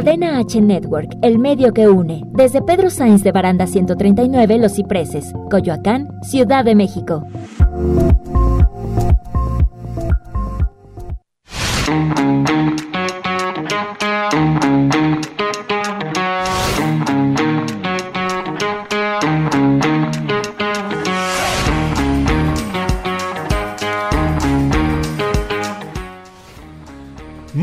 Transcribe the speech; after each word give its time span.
Cadena 0.00 0.38
H 0.38 0.62
Network, 0.62 1.18
el 1.20 1.38
medio 1.38 1.74
que 1.74 1.86
une. 1.86 2.22
Desde 2.28 2.62
Pedro 2.62 2.88
Sainz 2.88 3.22
de 3.22 3.32
Baranda 3.32 3.66
139, 3.66 4.56
Los 4.56 4.76
Cipreses, 4.76 5.34
Coyoacán, 5.50 6.08
Ciudad 6.22 6.64
de 6.64 6.74
México. 6.74 7.22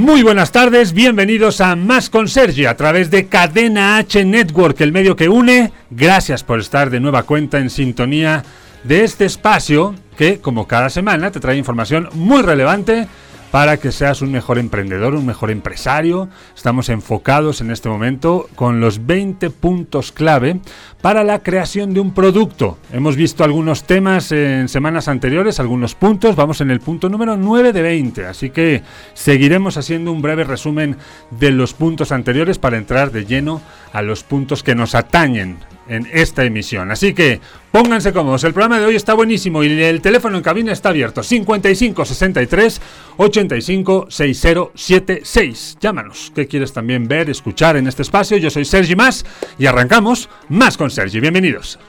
Muy 0.07 0.23
buenas 0.23 0.53
tardes, 0.53 0.93
bienvenidos 0.93 1.59
a 1.59 1.75
Más 1.75 2.09
con 2.09 2.29
Sergi 2.29 2.63
a 2.63 2.77
través 2.77 3.11
de 3.11 3.27
Cadena 3.27 3.97
H 3.97 4.23
Network, 4.23 4.79
el 4.79 4.93
medio 4.93 5.17
que 5.17 5.27
une. 5.27 5.73
Gracias 5.89 6.45
por 6.45 6.61
estar 6.61 6.89
de 6.89 7.01
nueva 7.01 7.23
cuenta 7.23 7.57
en 7.57 7.69
sintonía 7.69 8.41
de 8.85 9.03
este 9.03 9.25
espacio 9.25 9.95
que, 10.17 10.39
como 10.39 10.65
cada 10.65 10.89
semana, 10.89 11.29
te 11.31 11.41
trae 11.41 11.57
información 11.57 12.07
muy 12.13 12.41
relevante 12.41 13.05
para 13.51 13.77
que 13.77 13.91
seas 13.91 14.21
un 14.21 14.31
mejor 14.31 14.57
emprendedor, 14.57 15.15
un 15.15 15.25
mejor 15.25 15.51
empresario. 15.51 16.29
Estamos 16.55 16.89
enfocados 16.89 17.61
en 17.61 17.71
este 17.71 17.89
momento 17.89 18.49
con 18.55 18.79
los 18.79 19.05
20 19.05 19.49
puntos 19.51 20.11
clave 20.11 20.59
para 21.01 21.23
la 21.23 21.39
creación 21.39 21.93
de 21.93 21.99
un 21.99 22.13
producto. 22.13 22.77
Hemos 22.91 23.15
visto 23.15 23.43
algunos 23.43 23.83
temas 23.83 24.31
en 24.31 24.67
semanas 24.67 25.07
anteriores, 25.07 25.59
algunos 25.59 25.95
puntos. 25.95 26.35
Vamos 26.35 26.61
en 26.61 26.71
el 26.71 26.79
punto 26.79 27.09
número 27.09 27.37
9 27.37 27.73
de 27.73 27.81
20, 27.81 28.25
así 28.25 28.49
que 28.49 28.83
seguiremos 29.13 29.77
haciendo 29.77 30.11
un 30.11 30.21
breve 30.21 30.43
resumen 30.43 30.97
de 31.31 31.51
los 31.51 31.73
puntos 31.73 32.11
anteriores 32.11 32.59
para 32.59 32.77
entrar 32.77 33.11
de 33.11 33.25
lleno 33.25 33.61
a 33.93 34.01
los 34.01 34.23
puntos 34.23 34.63
que 34.63 34.75
nos 34.75 34.95
atañen 34.95 35.57
en 35.89 36.07
esta 36.11 36.43
emisión. 36.43 36.91
Así 36.91 37.13
que 37.13 37.39
pónganse 37.71 38.13
cómodos, 38.13 38.43
el 38.43 38.53
programa 38.53 38.79
de 38.79 38.85
hoy 38.85 38.95
está 38.95 39.13
buenísimo 39.13 39.63
y 39.63 39.81
el 39.81 40.01
teléfono 40.01 40.37
en 40.37 40.43
cabina 40.43 40.71
está 40.71 40.89
abierto. 40.89 41.23
55 41.23 42.05
63 42.05 42.81
85 43.17 44.07
6076. 44.09 45.77
Llámanos. 45.79 46.31
¿Qué 46.35 46.47
quieres 46.47 46.73
también 46.73 47.07
ver, 47.07 47.29
escuchar 47.29 47.77
en 47.77 47.87
este 47.87 48.01
espacio? 48.01 48.37
Yo 48.37 48.49
soy 48.49 48.65
Sergi 48.65 48.95
Más 48.95 49.25
y 49.57 49.65
arrancamos 49.65 50.29
más 50.49 50.77
con 50.77 50.91
Sergi. 50.91 51.19
Bienvenidos. 51.19 51.79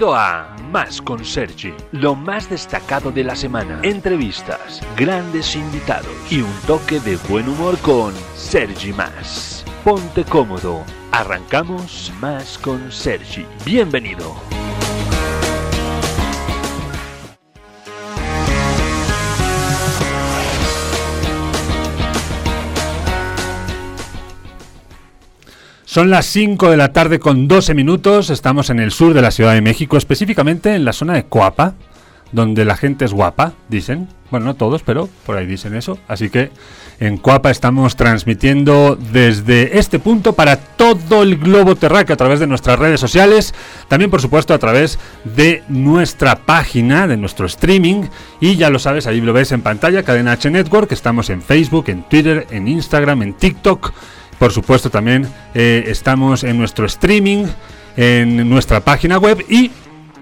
Bienvenido 0.00 0.18
a 0.18 0.56
Más 0.72 1.02
con 1.02 1.22
Sergi, 1.26 1.74
lo 1.92 2.14
más 2.14 2.48
destacado 2.48 3.12
de 3.12 3.22
la 3.22 3.36
semana, 3.36 3.80
entrevistas, 3.82 4.80
grandes 4.96 5.54
invitados 5.54 6.10
y 6.30 6.40
un 6.40 6.54
toque 6.66 7.00
de 7.00 7.16
buen 7.28 7.46
humor 7.46 7.76
con 7.80 8.14
Sergi 8.34 8.94
Más. 8.94 9.62
Ponte 9.84 10.24
cómodo, 10.24 10.84
arrancamos 11.12 12.10
Más 12.18 12.56
con 12.56 12.90
Sergi. 12.90 13.44
Bienvenido. 13.66 14.59
Son 25.90 26.08
las 26.08 26.26
5 26.26 26.70
de 26.70 26.76
la 26.76 26.92
tarde 26.92 27.18
con 27.18 27.48
12 27.48 27.74
minutos, 27.74 28.30
estamos 28.30 28.70
en 28.70 28.78
el 28.78 28.92
sur 28.92 29.12
de 29.12 29.22
la 29.22 29.32
Ciudad 29.32 29.54
de 29.54 29.60
México, 29.60 29.96
específicamente 29.96 30.76
en 30.76 30.84
la 30.84 30.92
zona 30.92 31.14
de 31.14 31.24
Coapa, 31.24 31.74
donde 32.30 32.64
la 32.64 32.76
gente 32.76 33.04
es 33.04 33.12
guapa, 33.12 33.54
dicen. 33.68 34.06
Bueno, 34.30 34.46
no 34.46 34.54
todos, 34.54 34.84
pero 34.84 35.08
por 35.26 35.36
ahí 35.36 35.46
dicen 35.46 35.74
eso. 35.74 35.98
Así 36.06 36.30
que 36.30 36.52
en 37.00 37.16
Coapa 37.16 37.50
estamos 37.50 37.96
transmitiendo 37.96 38.96
desde 39.10 39.80
este 39.80 39.98
punto 39.98 40.34
para 40.34 40.58
todo 40.58 41.24
el 41.24 41.38
globo 41.38 41.74
terráqueo 41.74 42.14
a 42.14 42.16
través 42.16 42.38
de 42.38 42.46
nuestras 42.46 42.78
redes 42.78 43.00
sociales, 43.00 43.52
también 43.88 44.12
por 44.12 44.22
supuesto 44.22 44.54
a 44.54 44.58
través 44.60 44.96
de 45.24 45.64
nuestra 45.68 46.36
página, 46.36 47.08
de 47.08 47.16
nuestro 47.16 47.46
streaming. 47.46 48.04
Y 48.40 48.54
ya 48.54 48.70
lo 48.70 48.78
sabes, 48.78 49.08
ahí 49.08 49.20
lo 49.20 49.32
ves 49.32 49.50
en 49.50 49.62
pantalla, 49.62 50.04
Cadena 50.04 50.30
H 50.30 50.48
Network, 50.52 50.92
estamos 50.92 51.30
en 51.30 51.42
Facebook, 51.42 51.86
en 51.88 52.04
Twitter, 52.04 52.46
en 52.52 52.68
Instagram, 52.68 53.22
en 53.22 53.32
TikTok. 53.32 53.92
Por 54.40 54.52
supuesto, 54.52 54.88
también 54.88 55.28
eh, 55.54 55.84
estamos 55.88 56.44
en 56.44 56.56
nuestro 56.56 56.86
streaming, 56.86 57.44
en 57.94 58.48
nuestra 58.48 58.80
página 58.80 59.18
web 59.18 59.44
y 59.50 59.70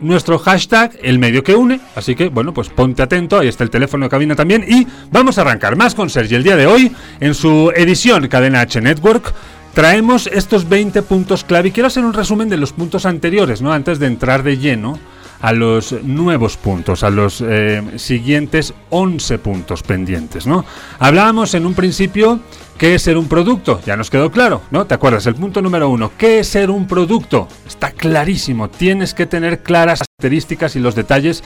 nuestro 0.00 0.40
hashtag, 0.40 0.98
el 1.04 1.20
medio 1.20 1.44
que 1.44 1.54
une. 1.54 1.78
Así 1.94 2.16
que, 2.16 2.28
bueno, 2.28 2.52
pues 2.52 2.68
ponte 2.68 3.00
atento, 3.00 3.38
ahí 3.38 3.46
está 3.46 3.62
el 3.62 3.70
teléfono 3.70 4.06
de 4.06 4.10
cabina 4.10 4.34
también. 4.34 4.64
Y 4.66 4.88
vamos 5.12 5.38
a 5.38 5.42
arrancar 5.42 5.76
más 5.76 5.94
con 5.94 6.10
Sergi. 6.10 6.34
El 6.34 6.42
día 6.42 6.56
de 6.56 6.66
hoy, 6.66 6.90
en 7.20 7.32
su 7.32 7.72
edición 7.76 8.26
Cadena 8.26 8.62
H 8.62 8.80
Network, 8.80 9.32
traemos 9.72 10.26
estos 10.26 10.68
20 10.68 11.00
puntos 11.02 11.44
clave. 11.44 11.68
Y 11.68 11.70
quiero 11.70 11.86
hacer 11.86 12.04
un 12.04 12.12
resumen 12.12 12.48
de 12.48 12.56
los 12.56 12.72
puntos 12.72 13.06
anteriores, 13.06 13.62
¿no? 13.62 13.72
Antes 13.72 14.00
de 14.00 14.08
entrar 14.08 14.42
de 14.42 14.58
lleno 14.58 14.98
a 15.40 15.52
los 15.52 15.92
nuevos 16.02 16.56
puntos, 16.56 17.02
a 17.02 17.10
los 17.10 17.42
eh, 17.46 17.82
siguientes 17.96 18.74
11 18.90 19.38
puntos 19.38 19.82
pendientes, 19.82 20.46
¿no? 20.46 20.64
Hablábamos 20.98 21.54
en 21.54 21.66
un 21.66 21.74
principio 21.74 22.40
¿Qué 22.78 22.94
es 22.94 23.02
ser 23.02 23.18
un 23.18 23.26
producto? 23.26 23.80
Ya 23.84 23.96
nos 23.96 24.08
quedó 24.08 24.30
claro, 24.30 24.62
¿no? 24.70 24.86
¿Te 24.86 24.94
acuerdas? 24.94 25.26
El 25.26 25.34
punto 25.34 25.60
número 25.60 25.88
uno. 25.88 26.12
¿Qué 26.16 26.38
es 26.38 26.46
ser 26.46 26.70
un 26.70 26.86
producto? 26.86 27.48
Está 27.66 27.90
clarísimo. 27.90 28.70
Tienes 28.70 29.14
que 29.14 29.26
tener 29.26 29.64
claras 29.64 29.98
características 29.98 30.76
y 30.76 30.78
los 30.78 30.94
detalles, 30.94 31.42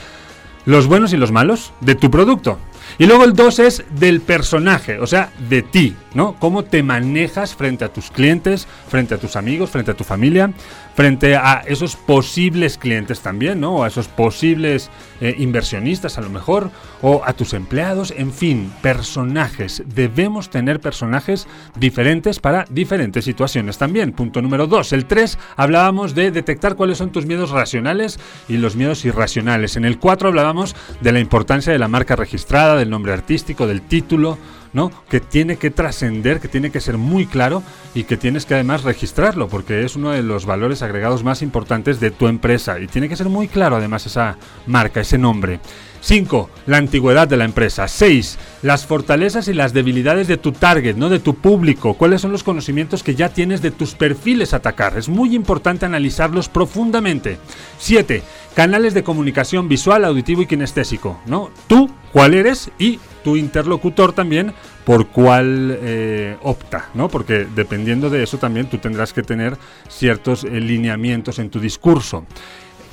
los 0.65 0.85
buenos 0.85 1.11
y 1.11 1.17
los 1.17 1.31
malos, 1.31 1.73
de 1.81 1.95
tu 1.95 2.11
producto. 2.11 2.59
Y 2.97 3.05
luego 3.05 3.23
el 3.23 3.33
dos 3.33 3.59
es 3.59 3.83
del 3.91 4.21
personaje, 4.21 4.99
o 4.99 5.07
sea, 5.07 5.31
de 5.49 5.61
ti, 5.61 5.95
¿no? 6.13 6.35
Cómo 6.39 6.63
te 6.63 6.83
manejas 6.83 7.55
frente 7.55 7.85
a 7.85 7.91
tus 7.91 8.11
clientes, 8.11 8.67
frente 8.87 9.15
a 9.15 9.17
tus 9.17 9.35
amigos, 9.35 9.69
frente 9.69 9.91
a 9.91 9.95
tu 9.95 10.03
familia 10.03 10.51
frente 10.95 11.35
a 11.35 11.63
esos 11.65 11.95
posibles 11.95 12.77
clientes 12.77 13.21
también, 13.21 13.59
¿no? 13.59 13.77
O 13.77 13.83
a 13.83 13.87
esos 13.87 14.07
posibles 14.07 14.89
eh, 15.21 15.35
inversionistas 15.37 16.17
a 16.17 16.21
lo 16.21 16.29
mejor, 16.29 16.71
o 17.01 17.23
a 17.25 17.33
tus 17.33 17.53
empleados, 17.53 18.13
en 18.15 18.31
fin, 18.31 18.71
personajes. 18.81 19.83
Debemos 19.85 20.49
tener 20.49 20.79
personajes 20.79 21.47
diferentes 21.75 22.39
para 22.39 22.65
diferentes 22.69 23.25
situaciones 23.25 23.77
también. 23.77 24.11
Punto 24.11 24.41
número 24.41 24.67
dos. 24.67 24.93
El 24.93 25.05
tres, 25.05 25.37
hablábamos 25.55 26.15
de 26.15 26.31
detectar 26.31 26.75
cuáles 26.75 26.97
son 26.97 27.11
tus 27.11 27.25
miedos 27.25 27.49
racionales 27.49 28.19
y 28.47 28.57
los 28.57 28.75
miedos 28.75 29.03
irracionales. 29.05 29.75
En 29.75 29.85
el 29.85 29.99
cuatro 29.99 30.29
hablábamos 30.29 30.75
de 31.01 31.11
la 31.11 31.19
importancia 31.19 31.73
de 31.73 31.79
la 31.79 31.87
marca 31.87 32.15
registrada, 32.15 32.75
del 32.83 32.89
nombre 32.89 33.13
artístico, 33.13 33.65
del 33.65 33.81
título, 33.81 34.37
¿no? 34.73 34.91
Que 35.09 35.19
tiene 35.19 35.57
que 35.57 35.71
trascender, 35.71 36.39
que 36.39 36.47
tiene 36.47 36.71
que 36.71 36.81
ser 36.81 36.97
muy 36.97 37.25
claro 37.25 37.63
y 37.95 38.03
que 38.03 38.17
tienes 38.17 38.45
que 38.45 38.55
además 38.55 38.83
registrarlo, 38.83 39.47
porque 39.47 39.83
es 39.83 39.95
uno 39.95 40.11
de 40.11 40.23
los 40.23 40.45
valores 40.45 40.81
agregados 40.81 41.23
más 41.23 41.41
importantes 41.41 41.99
de 41.99 42.11
tu 42.11 42.27
empresa 42.27 42.79
y 42.79 42.87
tiene 42.87 43.09
que 43.09 43.15
ser 43.15 43.29
muy 43.29 43.47
claro 43.47 43.77
además 43.77 44.05
esa 44.05 44.37
marca, 44.67 45.01
ese 45.01 45.17
nombre. 45.17 45.59
5. 46.03 46.49
La 46.67 46.77
antigüedad 46.77 47.29
de 47.29 47.37
la 47.37 47.45
empresa. 47.45 47.87
6. 47.87 48.37
Las 48.61 48.85
fortalezas 48.85 49.47
y 49.47 49.53
las 49.53 49.73
debilidades 49.73 50.27
de 50.27 50.35
tu 50.35 50.51
target, 50.51 50.97
no 50.97 51.07
de 51.07 51.19
tu 51.19 51.35
público. 51.35 51.93
¿Cuáles 51.93 52.19
son 52.19 52.33
los 52.33 52.43
conocimientos 52.43 53.03
que 53.03 53.15
ya 53.15 53.29
tienes 53.29 53.61
de 53.61 53.71
tus 53.71 53.95
perfiles 53.95 54.53
a 54.53 54.57
atacar? 54.57 54.97
Es 54.97 55.07
muy 55.07 55.33
importante 55.33 55.85
analizarlos 55.85 56.49
profundamente. 56.49 57.37
7. 57.77 58.21
Canales 58.53 58.93
de 58.93 59.03
comunicación 59.03 59.69
visual, 59.69 60.03
auditivo 60.03 60.41
y 60.41 60.45
kinestésico, 60.45 61.21
¿no? 61.25 61.49
Tú, 61.67 61.89
cuál 62.11 62.33
eres 62.33 62.69
y 62.77 62.99
tu 63.23 63.37
interlocutor 63.37 64.11
también 64.11 64.53
por 64.85 65.07
cuál 65.07 65.77
eh, 65.81 66.37
opta, 66.43 66.89
¿no? 66.93 67.07
Porque 67.07 67.47
dependiendo 67.55 68.09
de 68.09 68.23
eso 68.23 68.37
también 68.37 68.69
tú 68.69 68.77
tendrás 68.77 69.13
que 69.13 69.23
tener 69.23 69.57
ciertos 69.87 70.43
eh, 70.43 70.59
lineamientos 70.59 71.39
en 71.39 71.49
tu 71.49 71.59
discurso. 71.59 72.25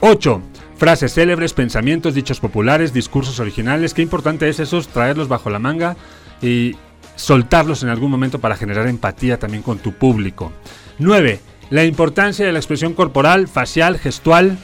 8. 0.00 0.42
Frases 0.76 1.12
célebres, 1.12 1.52
pensamientos, 1.52 2.14
dichos 2.14 2.40
populares, 2.40 2.92
discursos 2.92 3.38
originales. 3.38 3.94
Qué 3.94 4.02
importante 4.02 4.48
es 4.48 4.60
eso, 4.60 4.80
traerlos 4.82 5.28
bajo 5.28 5.50
la 5.50 5.58
manga 5.58 5.96
y 6.40 6.76
soltarlos 7.16 7.82
en 7.82 7.90
algún 7.90 8.10
momento 8.10 8.38
para 8.38 8.56
generar 8.56 8.86
empatía 8.88 9.38
también 9.38 9.62
con 9.62 9.78
tu 9.78 9.92
público. 9.92 10.52
9. 10.98 11.40
La 11.68 11.84
importancia 11.84 12.46
de 12.46 12.52
la 12.52 12.58
expresión 12.58 12.94
corporal, 12.94 13.46
facial, 13.46 13.98
gestual. 13.98 14.58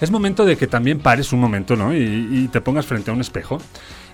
Es 0.00 0.10
momento 0.10 0.44
de 0.44 0.56
que 0.56 0.66
también 0.66 0.98
pares 0.98 1.32
un 1.32 1.40
momento, 1.40 1.76
¿no? 1.76 1.94
Y, 1.94 2.28
y 2.30 2.48
te 2.48 2.60
pongas 2.60 2.86
frente 2.86 3.10
a 3.10 3.14
un 3.14 3.20
espejo 3.20 3.58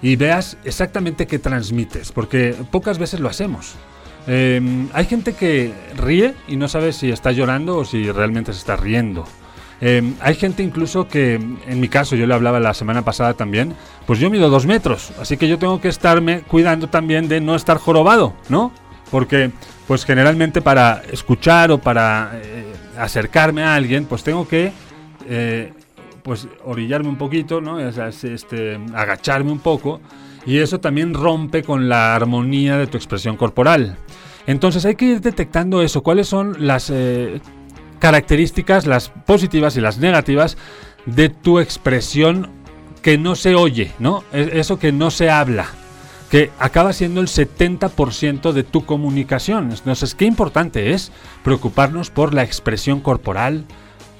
y 0.03 0.17
veas 0.17 0.59
exactamente 0.65 1.27
qué 1.27 1.39
transmites, 1.39 2.13
porque 2.13 2.55
pocas 2.71 2.99
veces 2.99 3.21
lo 3.21 3.29
hacemos. 3.29 3.75
Em, 4.27 4.89
hay 4.93 5.07
gente 5.07 5.33
que 5.33 5.73
ríe 5.97 6.35
y 6.47 6.57
no 6.57 6.69
sabe 6.69 6.93
si 6.93 7.11
está 7.11 7.33
llorando 7.33 7.79
o 7.79 7.85
si 7.85 8.11
realmente 8.13 8.53
se 8.53 8.59
está 8.59 8.77
riendo. 8.77 9.25
Em, 9.81 10.15
hay 10.21 10.35
gente 10.35 10.63
incluso 10.63 11.07
que, 11.07 11.35
en 11.35 11.81
mi 11.81 11.89
caso, 11.89 12.17
yo 12.17 12.27
le 12.27 12.35
hablaba 12.35 12.59
la 12.59 12.75
semana 12.75 13.03
pasada 13.03 13.35
también, 13.35 13.75
pues 14.07 14.19
yo 14.19 14.29
mido 14.31 14.51
dos 14.51 14.67
metros, 14.67 15.13
así 15.21 15.37
que 15.37 15.49
yo 15.49 15.59
tengo 15.59 15.81
que 15.81 15.89
estarme 15.89 16.41
cuidando 16.43 16.89
también 16.89 17.29
de 17.29 17.41
no 17.41 17.55
estar 17.55 17.79
jorobado, 17.79 18.35
¿no? 18.49 18.73
Porque 19.11 19.53
pues 19.87 20.05
generalmente 20.05 20.61
para 20.61 21.03
escuchar 21.11 21.71
o 21.71 21.79
para 21.79 22.33
eh, 22.35 22.65
acercarme 22.99 23.63
a 23.63 23.75
alguien, 23.75 24.05
pues 24.05 24.23
tengo 24.23 24.47
que 24.47 24.71
eh, 25.27 25.73
pues 26.23 26.47
orillarme 26.65 27.09
un 27.09 27.17
poquito, 27.17 27.63
¿no? 27.63 27.81
este, 27.81 28.79
agacharme 28.95 29.51
un 29.51 29.61
poco 29.61 30.01
y 30.45 30.59
eso 30.59 30.79
también 30.79 31.15
rompe 31.15 31.63
con 31.63 31.89
la 31.89 32.15
armonía 32.15 32.77
de 32.77 32.87
tu 32.87 32.99
expresión 32.99 33.39
corporal. 33.39 33.97
Entonces 34.47 34.85
hay 34.85 34.95
que 34.95 35.07
ir 35.07 35.21
detectando 35.23 35.81
eso, 35.81 36.03
cuáles 36.03 36.29
son 36.29 36.67
las 36.67 36.91
eh, 36.91 37.41
características, 37.99 38.87
las 38.87 39.09
positivas 39.09 39.77
y 39.77 39.81
las 39.81 39.99
negativas 39.99 40.57
de 41.07 41.29
tu 41.29 41.59
expresión 41.59 42.51
que 43.03 43.19
no 43.19 43.37
se 43.37 43.55
oye, 43.55 43.93
¿no? 43.99 44.25
E, 44.33 44.51
eso 44.55 44.79
que 44.79 44.93
no 44.93 45.11
se 45.11 45.31
habla 45.31 45.67
que 46.31 46.51
acaba 46.59 46.93
siendo 46.93 47.21
el 47.21 47.29
70% 47.29 48.53
de 48.53 48.63
tu 48.63 48.85
comunicación. 48.85 49.71
Entonces, 49.73 50.15
qué 50.15 50.27
importante 50.27 50.93
es 50.93 51.11
preocuparnos 51.43 52.11
por 52.11 52.35
la 52.35 52.43
expresión 52.43 53.01
corporal, 53.01 53.65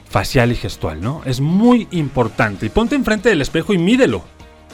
facial 0.09 0.51
y 0.53 0.55
gestual, 0.55 1.01
¿no? 1.01 1.23
Es 1.27 1.41
muy 1.41 1.87
importante. 1.91 2.67
Y 2.67 2.71
ponte 2.71 2.95
enfrente 2.95 3.29
del 3.29 3.43
espejo 3.43 3.75
y 3.75 3.79
mídelo. 3.79 4.25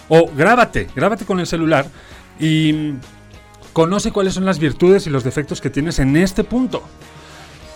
O 0.09 0.31
grábate, 0.37 0.87
grábate 0.95 1.25
con 1.25 1.41
el 1.41 1.47
celular 1.47 1.87
y 2.39 2.95
conoce 3.73 4.13
cuáles 4.13 4.35
son 4.35 4.45
las 4.45 4.59
virtudes 4.59 5.07
y 5.07 5.11
los 5.11 5.25
defectos 5.25 5.61
que 5.61 5.71
tienes 5.71 5.99
en 5.99 6.17
este 6.17 6.45
punto. 6.45 6.83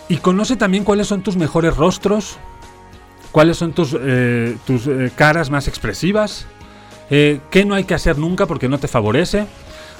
Y 0.09 0.17
conoce 0.19 0.57
también 0.57 0.85
cuáles 0.85 1.07
son 1.07 1.23
tus 1.23 1.37
mejores 1.37 1.77
rostros, 1.77 2.39
cuáles 3.31 3.59
son 3.59 3.73
tus, 3.73 3.95
eh, 4.01 4.57
tus 4.67 4.87
eh, 4.87 5.13
caras 5.15 5.51
más 5.51 5.69
expresivas, 5.69 6.47
eh, 7.11 7.41
qué 7.51 7.65
no 7.65 7.75
hay 7.75 7.85
que 7.85 7.95
hacer 7.95 8.17
nunca 8.19 8.47
porque 8.47 8.69
no 8.69 8.79
te 8.79 8.89
favorece, 8.89 9.47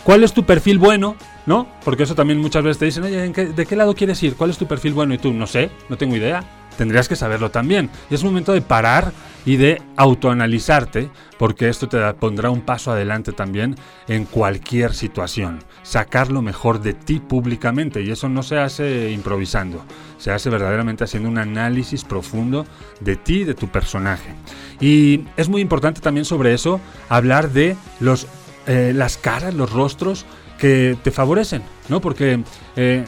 cuál 0.05 0.25
es 0.25 0.33
tu 0.33 0.45
perfil 0.45 0.79
bueno, 0.79 1.17
¿no? 1.47 1.69
Porque 1.85 2.03
eso 2.03 2.15
también 2.15 2.39
muchas 2.41 2.63
veces 2.63 2.79
te 2.79 2.85
dicen, 2.85 3.05
oye, 3.05 3.29
¿de 3.29 3.67
qué 3.67 3.77
lado 3.77 3.95
quieres 3.95 4.23
ir? 4.23 4.35
¿Cuál 4.35 4.51
es 4.51 4.59
tu 4.59 4.67
perfil 4.67 4.95
bueno? 4.95 5.15
Y 5.15 5.19
tú, 5.19 5.33
no 5.33 5.47
sé, 5.47 5.71
no 5.89 5.97
tengo 5.97 6.17
idea. 6.17 6.45
Tendrías 6.77 7.09
que 7.09 7.17
saberlo 7.17 7.51
también. 7.51 7.91
Y 8.09 8.15
es 8.15 8.23
momento 8.23 8.53
de 8.53 8.61
parar 8.61 9.13
y 9.45 9.57
de 9.57 9.83
autoanalizarte, 9.97 11.11
porque 11.39 11.69
esto 11.69 11.89
te 11.89 11.99
pondrá 12.15 12.51
un 12.51 12.61
paso 12.61 12.93
adelante 12.93 13.33
también 13.33 13.75
en 14.07 14.27
cualquier 14.27 14.95
situación. 14.95 15.65
Sacar 15.83 16.31
lo 16.31 16.43
mejor 16.43 16.81
de 16.81 16.93
ti 16.93 17.19
públicamente, 17.19 18.03
y 18.03 18.11
eso 18.11 18.29
no 18.29 18.43
se 18.43 18.59
hace 18.59 19.11
improvisando, 19.11 19.85
se 20.19 20.31
hace 20.31 20.51
verdaderamente 20.51 21.03
haciendo 21.03 21.29
un 21.29 21.39
análisis 21.39 22.05
profundo 22.05 22.67
de 23.01 23.17
ti, 23.17 23.43
de 23.43 23.55
tu 23.55 23.69
personaje. 23.69 24.35
Y 24.81 25.25
es 25.37 25.49
muy 25.49 25.63
importante 25.63 26.01
también 26.01 26.25
sobre 26.25 26.53
eso 26.53 26.81
hablar 27.09 27.51
de 27.51 27.75
los, 28.01 28.29
eh, 28.67 28.93
las 28.95 29.17
caras, 29.17 29.55
los 29.55 29.73
rostros 29.73 30.27
que 30.59 30.97
te 31.03 31.11
favorecen, 31.11 31.63
¿no? 31.89 32.01
Porque 32.01 32.41
eh, 32.77 33.05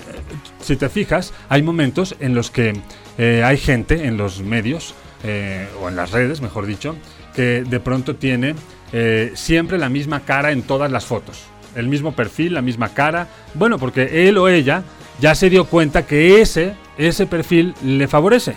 si 0.60 0.76
te 0.76 0.88
fijas, 0.88 1.32
hay 1.48 1.62
momentos 1.62 2.14
en 2.20 2.34
los 2.34 2.50
que 2.50 2.74
eh, 3.18 3.42
hay 3.44 3.58
gente 3.58 4.06
en 4.06 4.16
los 4.16 4.42
medios, 4.42 4.94
o 5.82 5.88
en 5.90 5.96
las 5.96 6.12
redes, 6.12 6.40
mejor 6.40 6.64
dicho, 6.64 6.96
que 7.34 7.62
de 7.62 7.78
pronto 7.78 8.16
tiene 8.16 8.54
siempre 9.34 9.76
la 9.76 9.90
misma 9.90 10.20
cara 10.20 10.50
en 10.50 10.62
todas 10.62 10.90
las 10.90 11.04
fotos. 11.04 11.42
El 11.76 11.88
mismo 11.88 12.12
perfil, 12.12 12.54
la 12.54 12.62
misma 12.62 12.94
cara. 12.94 13.28
Bueno, 13.52 13.78
porque 13.78 14.26
él 14.26 14.38
o 14.38 14.48
ella 14.48 14.82
ya 15.20 15.34
se 15.34 15.50
dio 15.50 15.66
cuenta 15.66 16.06
que 16.06 16.40
ese, 16.40 16.72
ese 16.96 17.26
perfil 17.26 17.74
le 17.84 18.08
favorece. 18.08 18.56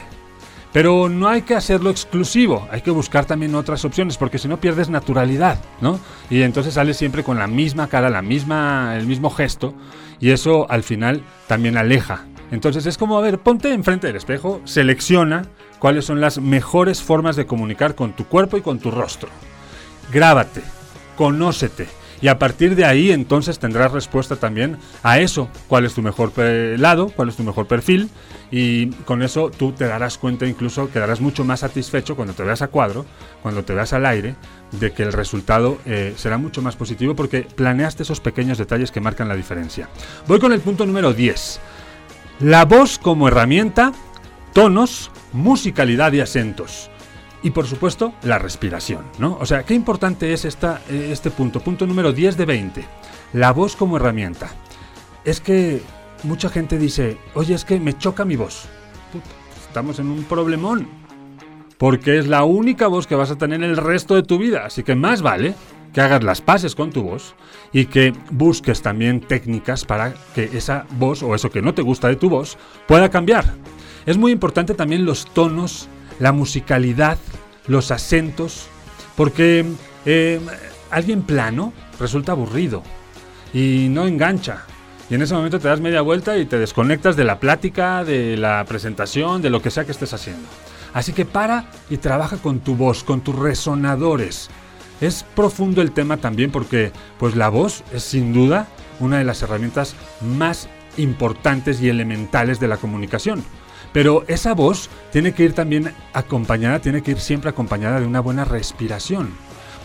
Pero 0.73 1.07
no 1.07 1.29
hay 1.29 1.43
que 1.43 1.55
hacerlo 1.55 1.91
exclusivo, 1.91 2.67
hay 2.71 2.81
que 2.81 2.89
buscar 2.89 3.25
también 3.25 3.53
otras 3.53 3.85
opciones, 3.85 4.17
porque 4.17 4.39
si 4.39 4.47
no 4.47 4.59
pierdes 4.59 4.89
naturalidad, 4.89 5.59
¿no? 5.81 5.99
Y 6.31 6.41
entonces 6.41 6.73
sales 6.73 6.97
siempre 6.97 7.23
con 7.23 7.37
la 7.37 7.45
misma 7.45 7.87
cara, 7.87 8.09
la 8.09 8.23
misma, 8.23 8.97
el 8.97 9.05
mismo 9.05 9.29
gesto, 9.29 9.75
y 10.19 10.31
eso 10.31 10.69
al 10.71 10.81
final 10.81 11.23
también 11.47 11.77
aleja. 11.77 12.25
Entonces 12.51 12.87
es 12.87 12.97
como, 12.97 13.17
a 13.17 13.21
ver, 13.21 13.37
ponte 13.37 13.71
enfrente 13.71 14.07
del 14.07 14.15
espejo, 14.15 14.61
selecciona 14.63 15.43
cuáles 15.77 16.05
son 16.05 16.19
las 16.19 16.39
mejores 16.39 17.03
formas 17.03 17.35
de 17.35 17.45
comunicar 17.45 17.93
con 17.93 18.13
tu 18.13 18.25
cuerpo 18.25 18.57
y 18.57 18.61
con 18.61 18.79
tu 18.79 18.89
rostro. 18.89 19.29
Grábate, 20.11 20.61
conócete 21.15 21.87
y 22.23 22.29
a 22.29 22.39
partir 22.39 22.75
de 22.75 22.85
ahí 22.85 23.11
entonces 23.11 23.59
tendrás 23.59 23.91
respuesta 23.91 24.37
también 24.37 24.77
a 25.03 25.19
eso, 25.19 25.49
cuál 25.67 25.83
es 25.83 25.93
tu 25.93 26.01
mejor 26.01 26.31
lado, 26.37 27.09
cuál 27.13 27.27
es 27.27 27.35
tu 27.35 27.43
mejor 27.43 27.67
perfil 27.67 28.09
y 28.49 28.91
con 29.03 29.21
eso 29.21 29.51
tú 29.51 29.73
te 29.73 29.85
darás 29.87 30.17
cuenta 30.17 30.45
incluso, 30.45 30.89
quedarás 30.89 31.19
mucho 31.19 31.43
más 31.43 31.59
satisfecho 31.59 32.15
cuando 32.15 32.33
te 32.33 32.43
veas 32.43 32.61
a 32.61 32.69
cuadro, 32.69 33.05
cuando 33.41 33.65
te 33.65 33.73
veas 33.73 33.91
al 33.91 34.05
aire, 34.05 34.35
de 34.71 34.93
que 34.93 35.03
el 35.03 35.11
resultado 35.11 35.79
eh, 35.85 36.13
será 36.15 36.37
mucho 36.37 36.61
más 36.61 36.77
positivo 36.77 37.13
porque 37.13 37.41
planeaste 37.41 38.03
esos 38.03 38.21
pequeños 38.21 38.57
detalles 38.57 38.89
que 38.89 39.01
marcan 39.01 39.27
la 39.27 39.35
diferencia. 39.35 39.89
Voy 40.25 40.39
con 40.39 40.53
el 40.53 40.61
punto 40.61 40.85
número 40.85 41.13
10. 41.13 41.59
La 42.39 42.63
voz 42.63 42.99
como 42.99 43.27
herramienta, 43.27 43.91
tonos, 44.53 45.11
musicalidad 45.33 46.13
y 46.13 46.21
acentos 46.21 46.89
y 47.43 47.51
por 47.51 47.67
supuesto 47.67 48.13
la 48.23 48.39
respiración, 48.39 49.03
¿no? 49.19 49.37
O 49.39 49.45
sea, 49.45 49.63
qué 49.63 49.73
importante 49.73 50.33
es 50.33 50.45
esta, 50.45 50.81
este 50.89 51.29
punto, 51.29 51.59
punto 51.59 51.85
número 51.85 52.13
10 52.13 52.37
de 52.37 52.45
20, 52.45 52.85
la 53.33 53.51
voz 53.51 53.75
como 53.75 53.97
herramienta. 53.97 54.49
Es 55.25 55.41
que 55.41 55.81
mucha 56.23 56.49
gente 56.49 56.77
dice, 56.77 57.17
oye, 57.35 57.53
es 57.53 57.65
que 57.65 57.79
me 57.79 57.97
choca 57.97 58.25
mi 58.25 58.37
voz. 58.37 58.65
estamos 59.67 59.99
en 59.99 60.07
un 60.07 60.23
problemón, 60.23 60.87
porque 61.77 62.17
es 62.17 62.27
la 62.27 62.43
única 62.45 62.87
voz 62.87 63.07
que 63.07 63.15
vas 63.15 63.31
a 63.31 63.37
tener 63.37 63.61
el 63.61 63.75
resto 63.77 64.15
de 64.15 64.23
tu 64.23 64.37
vida, 64.37 64.65
así 64.65 64.83
que 64.83 64.95
más 64.95 65.21
vale 65.21 65.53
que 65.93 66.01
hagas 66.01 66.23
las 66.23 66.41
paces 66.41 66.75
con 66.75 66.91
tu 66.91 67.03
voz 67.03 67.35
y 67.71 67.85
que 67.85 68.13
busques 68.31 68.81
también 68.81 69.19
técnicas 69.19 69.85
para 69.85 70.13
que 70.33 70.49
esa 70.53 70.85
voz 70.97 71.21
o 71.21 71.35
eso 71.35 71.51
que 71.51 71.61
no 71.61 71.73
te 71.73 71.81
gusta 71.81 72.07
de 72.07 72.15
tu 72.15 72.29
voz 72.29 72.57
pueda 72.87 73.09
cambiar. 73.09 73.53
Es 74.05 74.17
muy 74.17 74.31
importante 74.31 74.73
también 74.73 75.05
los 75.05 75.25
tonos 75.25 75.87
la 76.19 76.31
musicalidad, 76.31 77.17
los 77.67 77.91
acentos, 77.91 78.67
porque 79.15 79.65
eh, 80.05 80.39
alguien 80.89 81.23
plano 81.23 81.73
resulta 81.99 82.33
aburrido 82.33 82.83
y 83.53 83.87
no 83.89 84.07
engancha. 84.07 84.65
Y 85.09 85.15
en 85.15 85.21
ese 85.21 85.33
momento 85.33 85.59
te 85.59 85.67
das 85.67 85.81
media 85.81 86.01
vuelta 86.01 86.37
y 86.37 86.45
te 86.45 86.57
desconectas 86.57 87.15
de 87.15 87.23
la 87.23 87.39
plática, 87.39 88.03
de 88.03 88.37
la 88.37 88.65
presentación, 88.65 89.41
de 89.41 89.49
lo 89.49 89.61
que 89.61 89.69
sea 89.69 89.85
que 89.85 89.91
estés 89.91 90.13
haciendo. 90.13 90.47
Así 90.93 91.13
que 91.13 91.25
para 91.25 91.69
y 91.89 91.97
trabaja 91.97 92.37
con 92.37 92.59
tu 92.59 92.75
voz, 92.75 93.03
con 93.03 93.21
tus 93.21 93.35
resonadores. 93.35 94.49
Es 95.01 95.23
profundo 95.35 95.81
el 95.81 95.91
tema 95.91 96.17
también 96.17 96.51
porque 96.51 96.91
pues 97.19 97.35
la 97.35 97.49
voz 97.49 97.83
es 97.91 98.03
sin 98.03 98.33
duda 98.33 98.67
una 98.99 99.17
de 99.17 99.23
las 99.23 99.41
herramientas 99.41 99.95
más 100.21 100.69
importantes 100.97 101.81
y 101.81 101.89
elementales 101.89 102.59
de 102.59 102.67
la 102.67 102.77
comunicación. 102.77 103.43
Pero 103.93 104.25
esa 104.27 104.53
voz 104.53 104.89
tiene 105.11 105.33
que 105.33 105.43
ir 105.43 105.53
también 105.53 105.93
acompañada, 106.13 106.79
tiene 106.79 107.03
que 107.03 107.11
ir 107.11 107.19
siempre 107.19 107.51
acompañada 107.51 107.99
de 107.99 108.07
una 108.07 108.19
buena 108.19 108.43
respiración. 108.43 109.29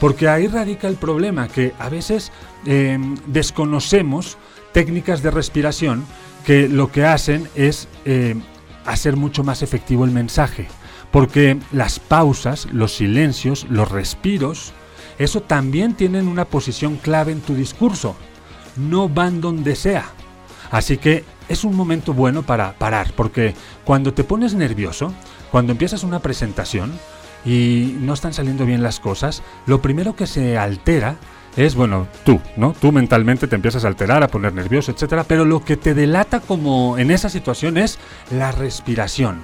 Porque 0.01 0.29
ahí 0.29 0.47
radica 0.47 0.89
el 0.89 0.97
problema, 0.97 1.49
que 1.49 1.75
a 1.79 1.89
veces 1.89 2.33
em, 2.65 3.17
desconocemos 3.27 4.39
técnicas 4.73 5.23
de 5.23 5.31
respiración 5.31 6.05
que 6.45 6.69
lo 6.69 6.91
que 6.91 7.05
hacen 7.05 7.49
es 7.55 7.89
em, 8.05 8.43
hacer 8.87 9.17
mucho 9.17 9.45
más 9.45 9.63
efectivo 9.63 10.05
el 10.05 10.11
mensaje. 10.11 10.69
Porque 11.11 11.59
las 11.73 11.99
pausas, 11.99 12.69
los 12.73 12.95
silencios, 12.95 13.67
los 13.69 13.91
respiros, 13.91 14.73
eso 15.19 15.43
también 15.43 15.95
tienen 15.95 16.29
una 16.29 16.45
posición 16.45 16.97
clave 16.97 17.33
en 17.33 17.41
tu 17.41 17.55
discurso. 17.55 18.17
No 18.77 19.09
van 19.09 19.41
donde 19.41 19.75
sea. 19.75 20.07
Así 20.71 20.97
que 20.97 21.25
es 21.49 21.65
un 21.65 21.75
momento 21.75 22.13
bueno 22.15 22.43
para 22.43 22.73
parar, 22.75 23.13
porque 23.17 23.55
cuando 23.85 24.15
te 24.15 24.25
pones 24.25 24.55
nervioso, 24.55 25.13
cuando 25.51 25.73
empiezas 25.73 26.05
una 26.05 26.21
presentación 26.21 26.93
y 27.45 27.97
no 28.01 28.15
están 28.15 28.33
saliendo 28.33 28.67
bien 28.67 28.83
las 28.83 29.01
cosas, 29.01 29.43
lo 29.67 29.81
primero 29.81 30.15
que 30.15 30.27
se 30.27 30.59
altera 30.59 31.17
es, 31.57 31.75
bueno, 31.75 32.07
tú, 32.25 32.41
¿no? 32.57 32.75
Tú 32.79 32.93
mentalmente 32.93 33.49
te 33.49 33.57
empiezas 33.57 33.85
a 33.85 33.89
alterar, 33.89 34.23
a 34.23 34.29
poner 34.29 34.53
nervioso, 34.53 34.93
etcétera, 34.93 35.25
pero 35.25 35.45
lo 35.45 35.65
que 35.65 35.77
te 35.77 35.95
delata 35.95 36.41
como 36.41 36.99
en 36.99 37.11
esa 37.11 37.29
situación 37.29 37.79
es 37.79 37.99
la 38.31 38.53
respiración. 38.53 39.43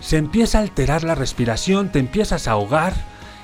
Se 0.00 0.16
empieza 0.16 0.58
a 0.58 0.62
alterar 0.62 1.04
la 1.04 1.14
respiración, 1.14 1.90
te 1.90 2.00
empiezas 2.00 2.48
a 2.48 2.52
ahogar 2.52 2.92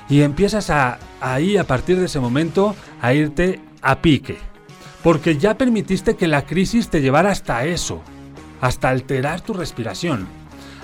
y 0.09 0.21
empiezas 0.21 0.69
a 0.69 0.99
ahí 1.21 1.57
a 1.57 1.63
partir 1.63 1.97
de 1.97 2.05
ese 2.05 2.19
momento 2.19 2.75
a 3.01 3.13
irte 3.13 3.61
a 3.81 4.01
pique 4.01 4.48
porque 5.03 5.37
ya 5.37 5.57
permitiste 5.57 6.15
que 6.15 6.27
la 6.27 6.45
crisis 6.45 6.89
te 6.89 7.01
llevara 7.01 7.31
hasta 7.31 7.65
eso, 7.65 8.01
hasta 8.61 8.89
alterar 8.89 9.41
tu 9.41 9.53
respiración. 9.53 10.27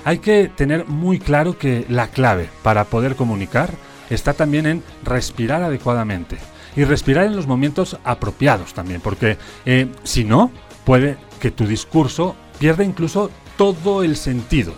Hay 0.03 0.19
que 0.19 0.49
tener 0.55 0.87
muy 0.87 1.19
claro 1.19 1.57
que 1.57 1.85
la 1.89 2.07
clave 2.07 2.49
para 2.63 2.85
poder 2.85 3.15
comunicar 3.15 3.71
está 4.09 4.33
también 4.33 4.67
en 4.67 4.83
respirar 5.03 5.63
adecuadamente 5.63 6.37
y 6.75 6.83
respirar 6.83 7.25
en 7.25 7.35
los 7.35 7.47
momentos 7.47 7.97
apropiados 8.03 8.73
también, 8.73 9.01
porque 9.01 9.37
eh, 9.65 9.87
si 10.03 10.23
no, 10.23 10.51
puede 10.83 11.17
que 11.39 11.51
tu 11.51 11.65
discurso 11.65 12.35
pierda 12.59 12.83
incluso 12.83 13.31
todo 13.57 14.03
el 14.03 14.15
sentido. 14.15 14.73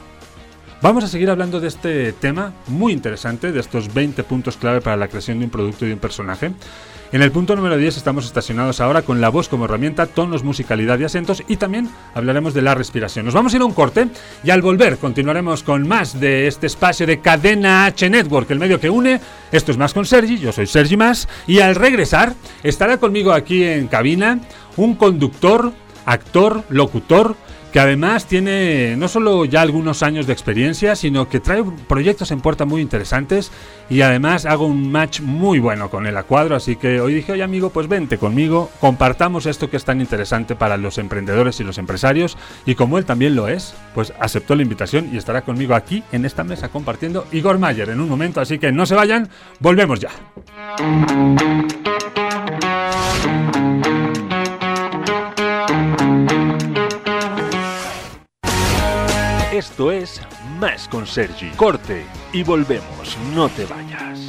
Vamos 0.82 1.03
a 1.03 1.08
seguir 1.08 1.29
hablando 1.29 1.60
de 1.60 1.67
este 1.67 2.13
tema 2.13 2.53
muy 2.67 2.94
interesante, 2.94 3.51
de 3.51 3.60
estos 3.60 3.94
20 3.94 4.24
puntos 4.24 4.58
clave 4.58 4.79
para 4.79 4.96
la 4.96 5.08
creación 5.08 5.39
de 5.39 5.46
un 5.46 5.51
producto 5.51 5.86
y 5.86 5.88
de 5.88 5.96
un 5.96 6.00
personaje. 6.00 6.51
En 7.14 7.22
el 7.22 7.32
punto 7.32 7.56
número 7.56 7.78
10 7.78 7.96
estamos 7.96 8.26
estacionados 8.26 8.82
ahora 8.82 9.02
con 9.02 9.22
la 9.22 9.30
voz 9.30 9.48
como 9.48 9.64
herramienta, 9.64 10.08
tonos, 10.08 10.44
musicalidad 10.44 11.00
y 11.00 11.06
acentos 11.06 11.42
y 11.48 11.56
también 11.56 11.90
hablaremos 12.14 12.54
de 12.54 12.62
la 12.62 12.76
respiración. 12.76 13.24
Nos 13.24 13.34
vamos 13.34 13.54
a 13.54 13.56
ir 13.56 13.62
a 13.62 13.66
un 13.66 13.74
corte 13.74 14.10
y 14.44 14.50
al 14.50 14.62
volver 14.62 14.98
continuaremos 14.98 15.64
con 15.64 15.88
más 15.88 16.20
de 16.20 16.48
este 16.48 16.68
espacio 16.68 17.08
de 17.08 17.22
Cadena 17.22 17.86
H 17.86 18.10
Network, 18.10 18.52
el 18.52 18.60
medio 18.60 18.82
que 18.82 18.90
une. 18.90 19.22
Esto 19.54 19.72
es 19.72 19.78
más 19.78 19.94
con 19.94 20.06
Sergi, 20.06 20.38
yo 20.38 20.52
soy 20.52 20.68
Sergi 20.68 20.98
Más 20.98 21.30
y 21.48 21.60
al 21.60 21.76
regresar 21.76 22.34
estará 22.62 22.98
conmigo 22.98 23.32
aquí 23.32 23.64
en 23.64 23.88
cabina 23.88 24.42
un 24.76 24.96
conductor, 24.96 25.72
actor, 26.06 26.66
locutor, 26.68 27.38
que 27.72 27.80
además 27.80 28.26
tiene 28.26 28.96
no 28.98 29.08
solo 29.08 29.46
ya 29.46 29.62
algunos 29.62 30.04
años 30.04 30.28
de 30.28 30.34
experiencia, 30.34 30.96
sino 30.96 31.30
que 31.30 31.40
trae 31.40 31.64
proyectos 31.88 32.32
en 32.32 32.42
puerta 32.42 32.66
muy 32.66 32.82
interesantes 32.82 33.52
y 33.90 34.02
además 34.02 34.46
hago 34.46 34.66
un 34.66 34.92
match 34.92 35.22
muy 35.22 35.60
bueno 35.60 35.90
con 35.90 36.08
el 36.08 36.18
Acuadro, 36.18 36.56
así 36.56 36.76
que 36.76 37.02
hoy 37.02 37.14
dije, 37.14 37.34
oye 37.34 37.44
amigo, 37.44 37.70
pues 37.70 37.88
vente 37.88 38.18
conmigo, 38.18 38.70
compartamos 38.80 39.46
esto 39.46 39.70
que 39.70 39.78
es 39.78 39.86
tan 39.86 40.02
interesante 40.02 40.56
para 40.56 40.78
los 40.78 40.98
emprendedores 40.98 41.60
y 41.60 41.64
los 41.64 41.78
empresarios 41.78 42.38
y 42.66 42.76
como 42.76 42.98
él 42.98 43.06
también 43.06 43.36
lo 43.36 43.48
es, 43.48 43.74
pues 43.94 44.14
aceptó 44.20 44.56
la 44.56 44.64
invitación 44.64 45.10
y 45.14 45.18
estará 45.18 45.42
conmigo 45.42 45.76
aquí 45.76 46.04
en 46.12 46.26
esta 46.26 46.44
mesa 46.44 46.70
compartiendo 46.70 47.28
Igor 47.32 47.58
Mayer 47.58 47.90
en 47.90 48.00
un 48.00 48.10
momento, 48.10 48.42
así 48.42 48.60
que 48.60 48.72
no 48.72 48.86
se 48.86 48.96
vayan, 48.96 49.30
volvemos 49.60 50.00
ya. 50.00 50.12
Esto 59.58 59.92
es 59.92 60.22
Más 60.60 60.88
con 60.88 61.08
Sergi. 61.08 61.50
Corte 61.56 62.06
y 62.32 62.44
volvemos. 62.44 63.18
No 63.34 63.50
te 63.50 63.66
vayas. 63.66 64.20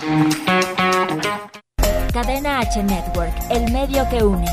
Cadena 2.14 2.61
H 2.61 2.82
Network, 2.82 3.35
el 3.50 3.70
medio 3.70 4.08
que 4.08 4.25
une. 4.25 4.47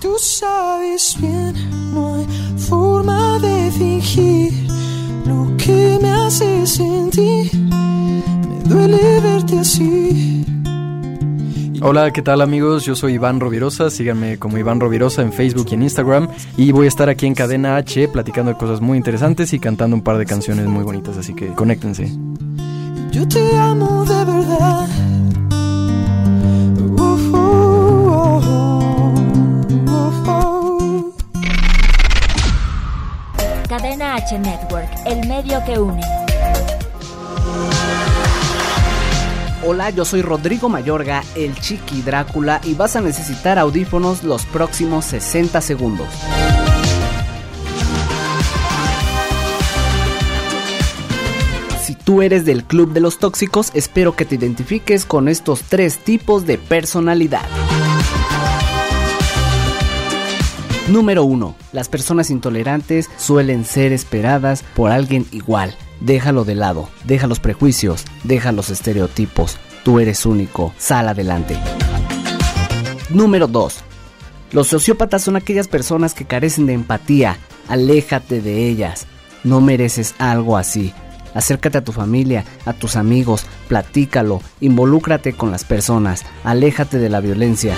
Tú 0.00 0.16
sabes 0.18 1.18
bien, 1.20 1.92
no 1.92 2.14
hay 2.14 2.26
forma 2.56 3.38
de 3.40 3.70
fingir 3.72 4.50
lo 5.26 5.54
que 5.58 5.98
me 6.00 6.10
hace 6.10 6.66
sentir. 6.66 7.52
Me 7.56 8.62
duele 8.64 9.20
verte 9.20 9.58
así. 9.58 10.46
Hola, 11.82 12.10
¿qué 12.10 12.20
tal 12.20 12.42
amigos? 12.42 12.84
Yo 12.84 12.94
soy 12.94 13.14
Iván 13.14 13.40
Rovirosa, 13.40 13.88
síganme 13.88 14.38
como 14.38 14.58
Iván 14.58 14.80
Rovirosa 14.80 15.22
en 15.22 15.32
Facebook 15.32 15.68
y 15.70 15.74
en 15.74 15.82
Instagram 15.82 16.28
y 16.58 16.72
voy 16.72 16.84
a 16.84 16.88
estar 16.88 17.08
aquí 17.08 17.24
en 17.26 17.34
Cadena 17.34 17.76
H 17.76 18.08
platicando 18.08 18.52
de 18.52 18.58
cosas 18.58 18.82
muy 18.82 18.98
interesantes 18.98 19.54
y 19.54 19.58
cantando 19.58 19.96
un 19.96 20.02
par 20.02 20.18
de 20.18 20.26
canciones 20.26 20.66
muy 20.66 20.84
bonitas, 20.84 21.16
así 21.16 21.32
que 21.32 21.46
conéctense. 21.54 22.12
Yo 23.12 23.26
te 23.26 23.56
amo 23.56 24.04
de 24.04 24.24
verdad. 24.26 24.88
Uh, 26.98 27.02
uh, 27.34 28.40
uh. 30.26 31.14
Cadena 33.68 34.16
H 34.16 34.38
Network, 34.38 34.90
el 35.06 35.26
medio 35.26 35.64
que 35.64 35.78
une. 35.78 36.19
Hola, 39.62 39.90
yo 39.90 40.06
soy 40.06 40.22
Rodrigo 40.22 40.70
Mayorga, 40.70 41.22
el 41.34 41.54
Chiqui 41.54 42.00
Drácula, 42.00 42.62
y 42.64 42.72
vas 42.72 42.96
a 42.96 43.02
necesitar 43.02 43.58
audífonos 43.58 44.24
los 44.24 44.46
próximos 44.46 45.04
60 45.04 45.60
segundos. 45.60 46.08
Si 51.82 51.94
tú 51.94 52.22
eres 52.22 52.46
del 52.46 52.64
club 52.64 52.94
de 52.94 53.00
los 53.00 53.18
tóxicos, 53.18 53.70
espero 53.74 54.16
que 54.16 54.24
te 54.24 54.36
identifiques 54.36 55.04
con 55.04 55.28
estos 55.28 55.60
tres 55.64 55.98
tipos 55.98 56.46
de 56.46 56.56
personalidad. 56.56 57.44
Número 60.88 61.24
1. 61.24 61.54
Las 61.72 61.90
personas 61.90 62.30
intolerantes 62.30 63.10
suelen 63.18 63.66
ser 63.66 63.92
esperadas 63.92 64.64
por 64.74 64.90
alguien 64.90 65.26
igual. 65.32 65.76
Déjalo 66.00 66.44
de 66.44 66.54
lado, 66.54 66.88
deja 67.04 67.26
los 67.26 67.40
prejuicios, 67.40 68.04
deja 68.24 68.52
los 68.52 68.70
estereotipos. 68.70 69.58
Tú 69.84 70.00
eres 70.00 70.24
único, 70.24 70.72
sal 70.78 71.08
adelante. 71.08 71.58
Número 73.10 73.46
2. 73.46 73.84
Los 74.52 74.68
sociópatas 74.68 75.22
son 75.22 75.36
aquellas 75.36 75.68
personas 75.68 76.14
que 76.14 76.24
carecen 76.24 76.66
de 76.66 76.72
empatía. 76.72 77.38
Aléjate 77.68 78.40
de 78.40 78.68
ellas. 78.68 79.06
No 79.44 79.60
mereces 79.60 80.14
algo 80.18 80.56
así. 80.56 80.94
Acércate 81.34 81.78
a 81.78 81.84
tu 81.84 81.92
familia, 81.92 82.44
a 82.64 82.72
tus 82.72 82.96
amigos, 82.96 83.46
platícalo, 83.68 84.40
involúcrate 84.60 85.34
con 85.34 85.52
las 85.52 85.64
personas, 85.64 86.24
aléjate 86.42 86.98
de 86.98 87.08
la 87.08 87.20
violencia. 87.20 87.76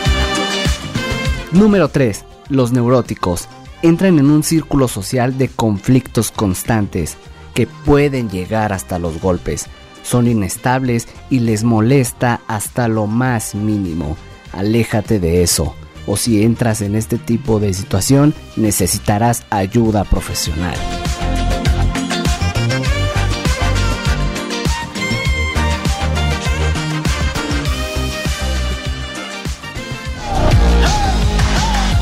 Número 1.53 1.89
3. 1.89 2.25
Los 2.49 2.73
neuróticos 2.73 3.49
entran 3.83 4.19
en 4.19 4.31
un 4.31 4.43
círculo 4.43 4.89
social 4.89 5.37
de 5.37 5.49
conflictos 5.49 6.31
constantes 6.31 7.19
que 7.55 7.67
pueden 7.67 8.31
llegar 8.31 8.73
hasta 8.73 8.99
los 8.99 9.21
golpes. 9.21 9.67
Son 10.03 10.27
inestables 10.27 11.09
y 11.31 11.41
les 11.41 11.65
molesta 11.65 12.41
hasta 12.49 12.89
lo 12.89 13.07
más 13.07 13.55
mínimo. 13.55 14.17
Aléjate 14.53 15.21
de 15.21 15.43
eso. 15.43 15.75
O 16.07 16.17
si 16.17 16.43
entras 16.43 16.83
en 16.83 16.97
este 16.97 17.17
tipo 17.19 17.61
de 17.61 17.73
situación, 17.73 18.35
necesitarás 18.57 19.45
ayuda 19.51 20.05
profesional. 20.05 20.77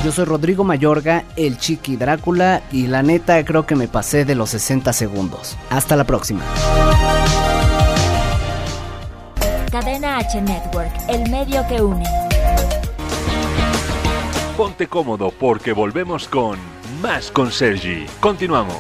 Yo 0.03 0.13
soy 0.13 0.25
Rodrigo 0.25 0.65
Mayorga, 0.65 1.25
el 1.37 1.59
Chiqui 1.59 1.97
Drácula, 1.97 2.63
y 2.73 2.87
la 2.87 3.03
neta 3.03 3.45
creo 3.45 3.67
que 3.67 3.77
me 3.77 3.87
pasé 3.87 4.25
de 4.25 4.35
los 4.35 4.49
60 4.51 4.95
segundos. 4.95 5.59
Hasta 5.69 5.95
la 5.95 6.05
próxima. 6.05 6.43
Cadena 9.71 10.17
H 10.17 10.41
Network, 10.41 10.91
el 11.09 11.31
medio 11.31 11.67
que 11.69 11.83
une. 11.83 12.05
Ponte 14.57 14.89
cómodo 14.89 15.31
porque 15.39 15.73
volvemos 15.73 16.29
con 16.29 16.59
Más 17.03 17.31
con 17.31 17.53
Sergi. 17.53 18.07
Continuamos. 18.21 18.77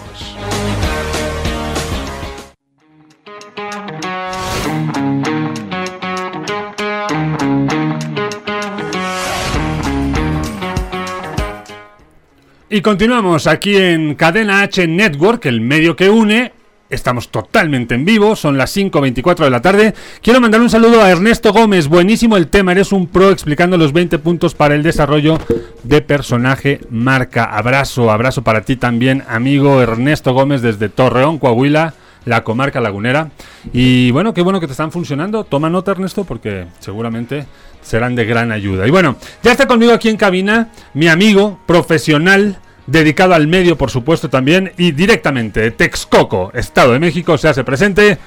Y 12.73 12.83
continuamos 12.83 13.49
aquí 13.49 13.77
en 13.77 14.15
Cadena 14.15 14.63
H 14.63 14.87
Network, 14.87 15.45
el 15.47 15.61
medio 15.61 15.97
que 15.97 16.09
une. 16.09 16.53
Estamos 16.89 17.31
totalmente 17.31 17.97
en 17.97 18.05
vivo, 18.05 18.37
son 18.37 18.57
las 18.57 18.77
5.24 18.77 19.43
de 19.43 19.51
la 19.51 19.61
tarde. 19.61 19.93
Quiero 20.23 20.41
mandar 20.41 20.61
un 20.61 20.71
saludo 20.71 21.03
a 21.03 21.11
Ernesto 21.11 21.53
Gómez, 21.53 21.89
buenísimo 21.89 22.37
el 22.37 22.47
tema, 22.47 22.71
eres 22.71 22.93
un 22.93 23.09
pro 23.09 23.33
explicando 23.33 23.77
los 23.77 23.93
20 23.93 24.21
puntos 24.21 24.55
para 24.55 24.77
el 24.77 24.85
desarrollo 24.85 25.41
de 25.83 26.01
personaje 26.01 26.81
marca. 26.91 27.43
Abrazo, 27.43 28.09
abrazo 28.09 28.43
para 28.43 28.61
ti 28.61 28.77
también, 28.77 29.25
amigo 29.29 29.83
Ernesto 29.83 30.33
Gómez 30.33 30.63
desde 30.63 30.89
Torreón, 30.89 31.41
Coahuila, 31.41 31.95
la 32.25 32.45
comarca 32.45 32.81
lagunera. 32.81 33.33
Y 33.73 34.13
bueno, 34.13 34.33
qué 34.33 34.43
bueno 34.43 34.61
que 34.61 34.67
te 34.67 34.73
están 34.73 34.93
funcionando. 34.93 35.43
Toma 35.43 35.71
nota, 35.71 35.91
Ernesto, 35.91 36.23
porque 36.23 36.67
seguramente 36.79 37.47
serán 37.83 38.15
de 38.15 38.25
gran 38.25 38.53
ayuda. 38.53 38.87
Y 38.87 38.91
bueno, 38.91 39.17
ya 39.43 39.53
está 39.53 39.67
conmigo 39.67 39.93
aquí 39.93 40.09
en 40.09 40.17
cabina 40.17 40.69
mi 40.95 41.09
amigo 41.09 41.59
profesional 41.67 42.59
dedicado 42.87 43.35
al 43.35 43.47
medio, 43.47 43.77
por 43.77 43.91
supuesto, 43.91 44.29
también, 44.29 44.73
y 44.77 44.93
directamente 44.93 45.61
de 45.61 45.71
Texcoco, 45.71 46.51
Estado 46.55 46.93
de 46.93 46.99
México, 46.99 47.39
se 47.39 47.49
hace 47.49 47.63
presente 47.65 48.19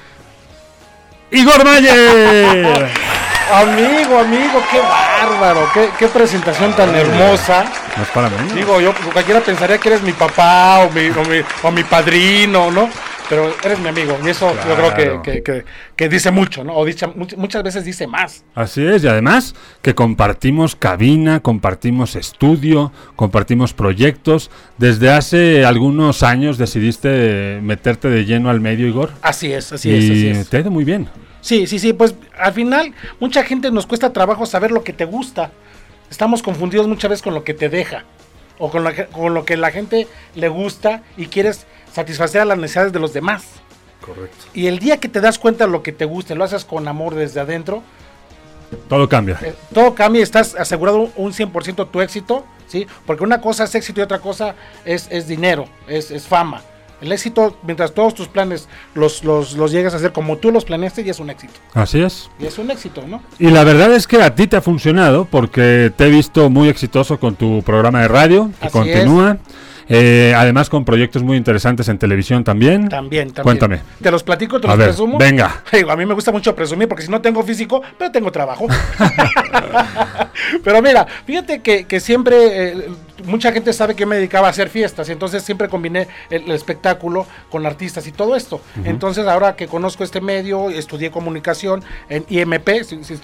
Igor 1.30 1.64
Mayer. 1.64 2.88
Amigo, 3.52 4.18
amigo, 4.18 4.62
qué 4.70 4.80
bárbaro, 4.80 5.68
qué, 5.74 5.90
qué 5.98 6.08
presentación 6.08 6.72
tan 6.74 6.94
hermosa. 6.94 7.64
No 7.94 8.02
es 8.02 8.08
para 8.08 8.30
mí. 8.30 8.36
Digo, 8.54 8.80
yo 8.80 8.92
cualquiera 9.12 9.40
pensaría 9.40 9.76
que 9.76 9.90
eres 9.90 10.02
mi 10.02 10.12
papá 10.12 10.78
o 10.78 10.90
mi, 10.90 11.08
o 11.10 11.22
mi, 11.24 11.42
o 11.62 11.70
mi 11.70 11.84
padrino, 11.84 12.70
¿no? 12.70 12.88
Pero 13.28 13.50
eres 13.64 13.78
mi 13.80 13.88
amigo 13.88 14.18
y 14.22 14.28
eso 14.28 14.52
yo 14.68 14.74
creo 14.76 14.94
que, 15.22 15.32
que, 15.32 15.42
que- 15.42 15.64
que 15.96 16.08
dice 16.10 16.30
mucho, 16.30 16.62
¿no? 16.62 16.74
O 16.74 16.84
dice, 16.84 17.06
much- 17.06 17.36
muchas 17.36 17.62
veces 17.62 17.84
dice 17.84 18.06
más. 18.06 18.44
Así 18.54 18.84
es, 18.84 19.02
y 19.02 19.08
además 19.08 19.54
que 19.80 19.94
compartimos 19.94 20.76
cabina, 20.76 21.40
compartimos 21.40 22.16
estudio, 22.16 22.92
compartimos 23.16 23.72
proyectos. 23.72 24.50
Desde 24.76 25.10
hace 25.10 25.64
algunos 25.64 26.22
años 26.22 26.58
decidiste 26.58 27.60
meterte 27.62 28.08
de 28.10 28.24
lleno 28.26 28.50
al 28.50 28.60
medio, 28.60 28.86
Igor. 28.86 29.10
Así 29.22 29.52
es, 29.52 29.72
así 29.72 29.90
y 29.90 29.94
es, 29.94 30.04
así 30.10 30.28
es. 30.28 30.48
te 30.50 30.56
ha 30.58 30.60
ido 30.60 30.70
muy 30.70 30.84
bien. 30.84 31.08
Sí, 31.40 31.66
sí, 31.66 31.78
sí, 31.78 31.92
pues 31.92 32.14
al 32.38 32.52
final 32.52 32.92
mucha 33.20 33.42
gente 33.44 33.70
nos 33.70 33.86
cuesta 33.86 34.12
trabajo 34.12 34.44
saber 34.46 34.70
lo 34.70 34.82
que 34.84 34.92
te 34.92 35.04
gusta. 35.06 35.50
Estamos 36.10 36.42
confundidos 36.42 36.86
muchas 36.86 37.08
veces 37.10 37.22
con 37.22 37.32
lo 37.34 37.42
que 37.44 37.54
te 37.54 37.68
deja. 37.68 38.04
O 38.58 38.70
con, 38.70 38.84
la 38.84 38.92
que- 38.92 39.06
con 39.06 39.34
lo 39.34 39.44
que 39.44 39.56
la 39.56 39.70
gente 39.70 40.06
le 40.34 40.48
gusta 40.48 41.02
y 41.16 41.26
quieres 41.26 41.66
satisfacer 41.92 42.40
a 42.40 42.44
las 42.44 42.58
necesidades 42.58 42.92
de 42.92 43.00
los 43.00 43.12
demás. 43.12 43.44
Correcto. 44.00 44.44
Y 44.52 44.66
el 44.66 44.78
día 44.78 44.98
que 44.98 45.08
te 45.08 45.20
das 45.20 45.38
cuenta 45.38 45.64
de 45.66 45.70
lo 45.72 45.82
que 45.82 45.92
te 45.92 46.04
gusta, 46.04 46.34
y 46.34 46.36
lo 46.36 46.44
haces 46.44 46.64
con 46.64 46.86
amor 46.88 47.14
desde 47.14 47.40
adentro, 47.40 47.82
Todo 48.88 49.08
cambia. 49.08 49.38
eh, 49.42 49.54
todo 49.72 49.94
cambia 49.94 50.20
y 50.20 50.22
estás 50.22 50.54
asegurado 50.56 51.10
un 51.16 51.32
100% 51.32 51.88
tu 51.90 52.00
éxito, 52.00 52.44
¿sí? 52.66 52.86
Porque 53.06 53.22
una 53.24 53.40
cosa 53.40 53.64
es 53.64 53.74
éxito 53.74 54.00
y 54.00 54.04
otra 54.04 54.18
cosa 54.18 54.54
es, 54.84 55.06
es 55.10 55.26
dinero, 55.28 55.66
es, 55.86 56.10
es 56.10 56.26
fama. 56.26 56.62
El 57.04 57.12
éxito, 57.12 57.54
mientras 57.62 57.92
todos 57.92 58.14
tus 58.14 58.28
planes 58.28 58.66
los, 58.94 59.24
los, 59.24 59.52
los 59.58 59.70
llegas 59.70 59.92
a 59.92 59.98
hacer 59.98 60.12
como 60.12 60.38
tú 60.38 60.50
los 60.50 60.64
planeaste, 60.64 61.04
ya 61.04 61.10
es 61.10 61.20
un 61.20 61.28
éxito. 61.28 61.52
Así 61.74 62.00
es. 62.00 62.30
Y 62.38 62.46
es 62.46 62.56
un 62.56 62.70
éxito, 62.70 63.04
¿no? 63.06 63.22
Y 63.38 63.50
la 63.50 63.62
verdad 63.62 63.92
es 63.92 64.06
que 64.06 64.22
a 64.22 64.34
ti 64.34 64.46
te 64.46 64.56
ha 64.56 64.62
funcionado 64.62 65.26
porque 65.26 65.92
te 65.94 66.06
he 66.06 66.10
visto 66.10 66.48
muy 66.48 66.70
exitoso 66.70 67.20
con 67.20 67.36
tu 67.36 67.62
programa 67.62 68.00
de 68.00 68.08
radio, 68.08 68.50
que 68.58 68.68
Así 68.68 68.72
continúa. 68.72 69.36
Eh, 69.88 70.32
además 70.36 70.68
con 70.70 70.84
proyectos 70.84 71.22
muy 71.22 71.36
interesantes 71.36 71.88
en 71.88 71.98
televisión 71.98 72.44
también. 72.44 72.88
También, 72.88 73.28
también. 73.28 73.42
Cuéntame. 73.42 73.80
Te 74.02 74.10
los 74.10 74.22
platico, 74.22 74.60
te 74.60 74.66
A 74.66 74.70
los 74.70 74.78
ver, 74.78 74.88
presumo. 74.88 75.18
venga. 75.18 75.62
A 75.90 75.96
mí 75.96 76.06
me 76.06 76.14
gusta 76.14 76.32
mucho 76.32 76.54
presumir 76.54 76.88
porque 76.88 77.04
si 77.04 77.10
no 77.10 77.20
tengo 77.20 77.42
físico, 77.42 77.82
pero 77.98 78.10
tengo 78.10 78.30
trabajo. 78.32 78.66
pero 80.64 80.82
mira, 80.82 81.06
fíjate 81.26 81.60
que, 81.60 81.84
que 81.84 82.00
siempre 82.00 82.68
eh, 82.68 82.88
mucha 83.24 83.52
gente 83.52 83.72
sabe 83.72 83.94
que 83.94 84.06
me 84.06 84.16
dedicaba 84.16 84.48
a 84.48 84.50
hacer 84.50 84.68
fiestas, 84.68 85.08
entonces 85.08 85.42
siempre 85.42 85.68
combiné 85.68 86.08
el, 86.30 86.44
el 86.44 86.52
espectáculo 86.52 87.26
con 87.50 87.66
artistas 87.66 88.06
y 88.06 88.12
todo 88.12 88.36
esto. 88.36 88.60
Entonces 88.84 89.26
ahora 89.26 89.56
que 89.56 89.66
conozco 89.66 90.04
este 90.04 90.20
medio, 90.20 90.70
estudié 90.70 91.10
comunicación 91.10 91.82
en 92.08 92.24
IMP, 92.28 92.68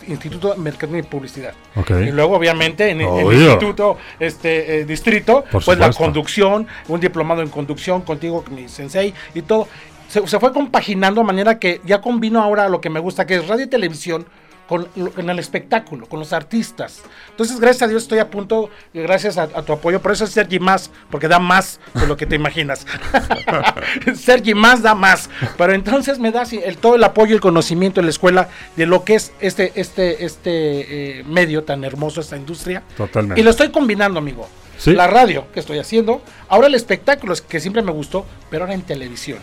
Instituto 0.06 0.52
de 0.54 0.58
Mercadeo 0.58 0.98
y 0.98 1.02
Publicidad. 1.02 1.54
Y 1.88 2.10
luego 2.10 2.36
obviamente 2.36 2.90
en, 2.90 3.00
en 3.00 3.08
el. 3.08 3.40
Instituto 3.40 3.96
este, 4.18 4.80
eh, 4.80 4.84
Distrito, 4.84 5.44
Por 5.50 5.64
pues 5.64 5.78
la 5.78 5.86
supuesto. 5.86 6.04
Conducción, 6.50 6.66
un 6.88 7.00
diplomado 7.00 7.42
en 7.42 7.48
conducción 7.48 8.02
contigo, 8.02 8.44
mi 8.50 8.68
sensei 8.68 9.14
y 9.34 9.42
todo. 9.42 9.68
Se, 10.08 10.26
se 10.26 10.40
fue 10.40 10.52
compaginando 10.52 11.20
de 11.20 11.26
manera 11.26 11.58
que 11.58 11.80
ya 11.84 12.00
combino 12.00 12.42
ahora 12.42 12.68
lo 12.68 12.80
que 12.80 12.90
me 12.90 13.00
gusta, 13.00 13.26
que 13.26 13.36
es 13.36 13.46
radio 13.46 13.64
y 13.64 13.68
televisión, 13.68 14.26
con, 14.70 14.84
con 14.84 15.28
el 15.28 15.38
espectáculo, 15.40 16.06
con 16.06 16.20
los 16.20 16.32
artistas. 16.32 17.02
Entonces, 17.30 17.58
gracias 17.58 17.82
a 17.82 17.88
Dios 17.88 18.04
estoy 18.04 18.20
a 18.20 18.30
punto, 18.30 18.70
y 18.94 19.00
gracias 19.00 19.36
a, 19.36 19.42
a 19.42 19.62
tu 19.62 19.72
apoyo, 19.72 20.00
por 20.00 20.12
eso 20.12 20.22
es 20.22 20.30
Sergi 20.30 20.60
Más, 20.60 20.92
porque 21.10 21.26
da 21.26 21.40
más 21.40 21.80
de 21.92 22.06
lo 22.06 22.16
que 22.16 22.24
te 22.24 22.36
imaginas. 22.36 22.86
Sergi 24.14 24.54
Más 24.54 24.80
da 24.80 24.94
más. 24.94 25.28
Pero 25.58 25.72
entonces 25.72 26.20
me 26.20 26.30
das 26.30 26.52
el, 26.52 26.76
todo 26.76 26.94
el 26.94 27.02
apoyo 27.02 27.32
y 27.32 27.34
el 27.34 27.40
conocimiento 27.40 27.98
en 27.98 28.06
la 28.06 28.10
escuela 28.10 28.48
de 28.76 28.86
lo 28.86 29.02
que 29.02 29.16
es 29.16 29.32
este, 29.40 29.72
este, 29.74 30.24
este 30.24 31.18
eh, 31.18 31.24
medio 31.24 31.64
tan 31.64 31.82
hermoso, 31.82 32.20
esta 32.20 32.36
industria. 32.36 32.84
Totalmente. 32.96 33.40
Y 33.40 33.42
lo 33.42 33.50
estoy 33.50 33.72
combinando, 33.72 34.20
amigo. 34.20 34.48
Sí. 34.80 34.92
La 34.94 35.06
radio 35.06 35.44
que 35.52 35.60
estoy 35.60 35.78
haciendo, 35.78 36.22
ahora 36.48 36.66
el 36.66 36.74
espectáculo 36.74 37.32
es 37.34 37.42
que 37.42 37.60
siempre 37.60 37.82
me 37.82 37.92
gustó, 37.92 38.24
pero 38.50 38.64
ahora 38.64 38.72
en 38.74 38.80
televisión. 38.82 39.38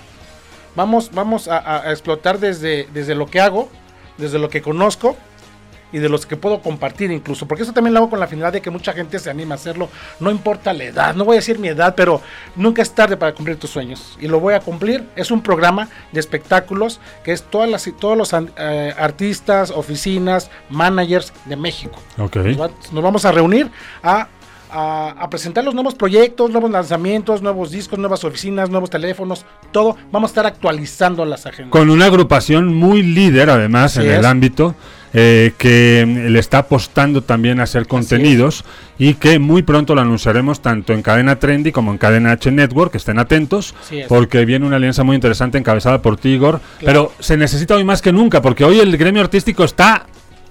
Vamos, 0.76 1.12
vamos 1.14 1.48
a, 1.48 1.58
a- 1.88 1.92
explotar 1.92 2.40
desde, 2.40 2.88
desde 2.94 3.14
lo 3.16 3.28
que 3.28 3.40
hago, 3.40 3.70
desde 4.18 4.40
lo 4.40 4.50
que 4.50 4.62
conozco 4.64 5.16
y 5.92 6.00
de 6.00 6.10
los 6.10 6.26
que 6.26 6.36
puedo 6.36 6.60
compartir 6.62 7.12
incluso, 7.12 7.48
porque 7.48 7.64
eso 7.64 7.72
también 7.72 7.94
lo 7.94 8.00
hago 8.02 8.10
con 8.10 8.20
la 8.20 8.28
finalidad 8.28 8.52
de 8.54 8.62
que 8.62 8.70
mucha 8.70 8.92
gente 8.94 9.20
se 9.20 9.30
anime 9.30 9.54
a 9.54 9.56
hacerlo, 9.56 9.88
no 10.20 10.30
importa 10.32 10.74
la 10.74 10.84
edad, 10.84 11.16
no 11.16 11.24
voy 11.24 11.36
a 11.36 11.40
decir 11.40 11.60
mi 11.60 11.70
edad, 11.70 11.94
pero 11.96 12.20
nunca 12.58 12.82
es 12.82 12.92
tarde 12.94 13.16
para 13.16 13.34
cumplir 13.34 13.58
tus 13.58 13.70
sueños 13.70 14.18
y 14.20 14.28
lo 14.28 14.40
voy 14.42 14.54
a 14.56 14.60
cumplir. 14.60 15.06
Es 15.16 15.32
un 15.32 15.42
programa 15.42 15.88
de 16.12 16.20
espectáculos 16.20 17.00
que 17.24 17.32
es 17.32 17.42
todas 17.44 17.70
las, 17.70 17.90
todos 18.00 18.18
los 18.18 18.32
eh, 18.58 18.94
artistas, 18.98 19.72
oficinas, 19.72 20.50
managers 20.70 21.32
de 21.46 21.56
México. 21.56 21.96
Ok. 22.18 22.36
Nos, 22.38 22.60
va- 22.62 22.72
nos 22.92 23.04
vamos 23.04 23.24
a 23.26 23.32
reunir 23.32 23.72
a, 24.04 24.28
a- 24.72 25.16
a 25.18 25.30
presentar 25.30 25.64
los 25.64 25.74
nuevos 25.74 25.96
proyectos, 25.96 26.52
nuevos 26.52 26.70
lanzamientos, 26.72 27.42
nuevos 27.42 27.72
discos, 27.72 27.98
nuevas 28.00 28.24
oficinas, 28.24 28.70
nuevos 28.70 28.90
teléfonos, 28.90 29.46
todo. 29.72 29.96
Vamos 30.12 30.30
a 30.30 30.32
estar 30.32 30.46
actualizando 30.46 31.26
las 31.26 31.46
agendas. 31.46 31.72
Con 31.72 31.90
una 31.90 32.06
agrupación 32.06 32.74
muy 32.74 33.02
líder, 33.04 33.50
además, 33.50 33.98
Así 33.98 34.06
en 34.08 34.14
el 34.14 34.20
es. 34.22 34.26
ámbito, 34.26 34.76
eh, 35.14 35.54
que 35.58 36.04
mm, 36.06 36.32
le 36.34 36.40
está 36.40 36.60
apostando 36.60 37.22
también 37.24 37.60
a 37.60 37.64
hacer 37.64 37.88
contenidos 37.88 38.66
y 39.00 39.14
que 39.14 39.40
muy 39.40 39.64
pronto 39.64 39.96
lo 39.96 40.02
anunciaremos 40.02 40.60
tanto 40.62 40.92
en 40.94 41.02
Cadena 41.02 41.38
Trendy 41.40 41.72
como 41.72 41.92
en 41.92 41.98
Cadena 41.98 42.34
H 42.34 42.52
Network, 42.52 42.92
que 42.92 42.98
estén 42.98 43.18
atentos, 43.18 43.74
es. 43.90 44.06
porque 44.08 44.44
viene 44.46 44.66
una 44.66 44.76
alianza 44.76 45.04
muy 45.04 45.16
interesante 45.16 45.58
encabezada 45.58 46.02
por 46.02 46.18
ti, 46.18 46.30
Igor. 46.32 46.60
Pero 46.82 47.14
se 47.20 47.38
necesita 47.38 47.76
hoy 47.76 47.86
más 47.86 48.02
que 48.02 48.12
nunca, 48.12 48.42
porque 48.42 48.66
hoy 48.66 48.80
el 48.80 48.96
gremio 48.98 49.22
artístico 49.22 49.64
está, 49.64 50.06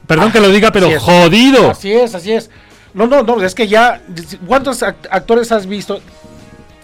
perdón 0.06 0.32
que 0.32 0.40
lo 0.40 0.48
diga, 0.48 0.72
pero 0.72 0.86
Así 0.86 0.96
jodido. 1.00 1.70
Así 1.70 1.92
es, 1.92 2.14
así 2.14 2.32
es. 2.32 2.50
No, 2.96 3.06
no, 3.06 3.22
no, 3.22 3.40
es 3.42 3.54
que 3.54 3.68
ya. 3.68 4.00
¿Cuántos 4.46 4.82
act- 4.82 5.06
actores 5.10 5.52
has 5.52 5.66
visto? 5.66 6.00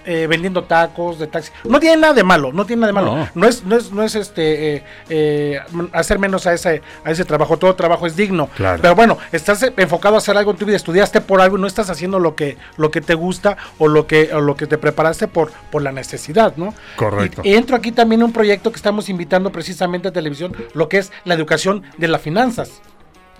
eh, 0.05 0.27
vendiendo 0.29 0.65
tacos 0.65 1.17
de 1.21 1.29
taxi. 1.29 1.53
No 1.63 1.79
tiene 1.79 1.97
nada 1.97 2.13
de 2.13 2.25
malo, 2.25 2.53
no 2.53 2.67
tiene 2.67 2.81
nada 2.81 2.89
de 2.89 2.93
malo. 2.93 3.17
No. 3.17 3.29
No, 3.37 3.47
es, 3.47 3.63
no 3.65 3.77
es, 3.77 3.93
no 3.93 4.03
es 4.03 4.17
este 4.17 4.75
eh, 4.79 4.85
eh, 5.09 5.61
hacer 5.93 6.19
menos 6.19 6.45
a 6.49 6.53
ese, 6.55 6.83
a 7.05 7.13
ese 7.13 7.25
trabajo. 7.25 7.57
Todo 7.57 7.77
trabajo 7.77 8.05
es 8.05 8.17
digno. 8.17 8.49
Claro. 8.57 8.81
Pero 8.83 8.97
bueno, 8.97 9.19
estás 9.31 9.63
eh, 9.63 9.73
enfocado 9.77 10.17
a 10.17 10.19
hacer 10.19 10.37
algo 10.37 10.51
en 10.51 10.57
tu 10.57 10.67
vida, 10.67 10.75
estudiaste 10.75 11.21
por 11.21 11.41
algo 11.41 11.57
y 11.57 11.61
no 11.61 11.69
estás 11.69 11.89
haciendo 11.89 12.19
lo 12.19 12.35
que, 12.35 12.57
lo 12.79 12.91
que 12.91 13.01
te 13.01 13.15
gusta 13.15 13.57
o 13.79 13.87
lo 13.87 14.09
que, 14.09 14.31
o 14.35 14.41
lo 14.41 14.57
que 14.57 14.67
te 14.67 14.77
preparaste 14.77 15.29
por, 15.29 15.53
por 15.71 15.83
la 15.83 15.93
necesidad, 15.93 16.55
¿no? 16.57 16.75
Correcto. 16.97 17.43
Y, 17.45 17.51
y 17.51 17.55
entro 17.55 17.77
aquí 17.77 17.93
también 17.93 18.23
a 18.23 18.25
un 18.25 18.33
proyecto 18.33 18.73
que 18.73 18.79
estamos 18.79 19.09
invitando 19.09 19.53
precisamente 19.53 20.09
a 20.09 20.13
televisión, 20.13 20.53
lo 20.75 20.89
que 20.89 20.99
es 20.99 21.13
la 21.25 21.35
educación 21.35 21.85
de 21.97 22.09
las 22.09 22.21
finanzas 22.21 22.83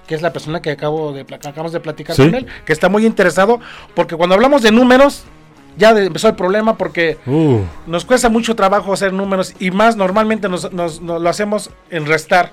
que 0.07 0.15
es 0.15 0.23
la 0.23 0.33
persona 0.33 0.61
que 0.61 0.71
acabo 0.73 1.13
de 1.13 1.25
que 1.25 1.35
acabamos 1.35 1.73
de 1.73 1.81
platicar 1.81 2.17
Sí. 2.17 2.23
con 2.25 2.35
él, 2.35 2.47
que 2.65 2.73
está 2.73 2.89
muy 2.89 3.07
interesado, 3.07 3.61
porque 3.95 4.17
cuando 4.17 4.35
hablamos 4.35 4.63
de 4.63 4.71
números, 4.73 5.25
ya 5.77 5.95
de- 5.95 6.07
empezó 6.07 6.29
el 6.29 6.35
problema 6.35 6.77
porque 6.77 7.19
Uh, 7.27 7.61
nos 7.87 8.05
cuesta 8.05 8.29
mucho 8.29 8.55
trabajo 8.57 8.93
hacer 8.93 9.13
números 9.13 9.55
y 9.59 9.71
más 9.71 9.97
normalmente 9.97 10.49
nos, 10.49 10.71
nos- 10.73 11.01
nos 11.01 11.23
lo 11.23 11.29
hacemos 11.31 11.71
en 11.91 12.07
restar 12.07 12.51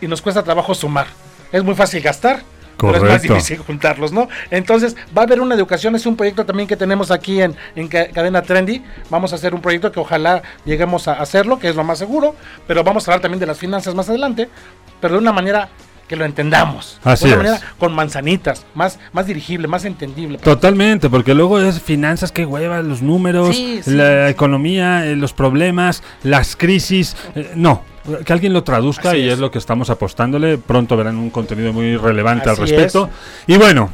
y 0.00 0.08
nos 0.08 0.20
cuesta 0.22 0.42
trabajo 0.42 0.74
sumar. 0.74 1.06
Es 1.52 1.62
muy 1.62 1.74
fácil 1.74 2.02
gastar. 2.02 2.42
Pero 2.78 2.96
es 2.96 3.02
más 3.04 3.22
difícil 3.22 3.56
juntarlos, 3.56 4.12
¿no? 4.12 4.28
Entonces, 4.50 4.96
va 5.16 5.22
a 5.22 5.24
haber 5.24 5.40
una 5.40 5.54
educación, 5.54 5.96
es 5.96 6.04
un 6.04 6.14
proyecto 6.14 6.44
también 6.44 6.68
que 6.68 6.76
tenemos 6.76 7.10
aquí 7.10 7.40
en, 7.40 7.56
en 7.74 7.88
Ca- 7.88 8.08
Cadena 8.08 8.42
Trendy. 8.42 8.84
Vamos 9.08 9.32
a 9.32 9.36
hacer 9.36 9.54
un 9.54 9.62
proyecto 9.62 9.90
que 9.90 9.98
ojalá 9.98 10.42
lleguemos 10.66 11.08
a 11.08 11.14
hacerlo, 11.14 11.58
que 11.58 11.70
es 11.70 11.74
lo 11.74 11.84
más 11.84 11.98
seguro, 11.98 12.34
pero 12.66 12.84
vamos 12.84 13.08
a 13.08 13.12
hablar 13.12 13.22
también 13.22 13.40
de 13.40 13.46
las 13.46 13.56
finanzas 13.58 13.94
más 13.94 14.10
adelante, 14.10 14.50
pero 15.00 15.14
de 15.14 15.20
una 15.20 15.32
manera 15.32 15.70
que 16.08 16.16
lo 16.16 16.24
entendamos. 16.24 16.98
Así 17.04 17.28
de 17.28 17.34
una 17.34 17.42
es. 17.42 17.50
manera 17.50 17.72
con 17.78 17.94
manzanitas, 17.94 18.64
más, 18.74 18.98
más 19.12 19.26
dirigible, 19.26 19.66
más 19.68 19.84
entendible. 19.84 20.38
Totalmente, 20.38 21.10
porque 21.10 21.34
luego 21.34 21.60
es 21.60 21.80
finanzas, 21.80 22.32
que 22.32 22.46
hueva, 22.46 22.80
los 22.82 23.02
números, 23.02 23.56
Sí, 23.56 23.80
sí, 23.82 23.90
la 23.92 24.26
sí. 24.26 24.30
economía, 24.32 25.04
eh, 25.06 25.16
los 25.16 25.32
problemas, 25.32 26.02
las 26.22 26.56
crisis. 26.56 27.16
eh, 27.34 27.52
no, 27.56 27.82
que 28.24 28.32
alguien 28.32 28.52
lo 28.52 28.62
traduzca 28.62 29.10
Así 29.10 29.18
y 29.18 29.26
es. 29.26 29.34
es. 29.34 29.38
lo 29.40 29.50
que 29.50 29.58
estamos 29.58 29.90
apostándole. 29.90 30.58
Pronto 30.58 30.96
verán 30.96 31.16
un 31.16 31.30
contenido 31.30 31.72
muy 31.72 31.96
relevante 31.96 32.48
al 32.48 32.56
respecto. 32.56 33.10
Y 33.48 33.56
bueno, 33.56 33.90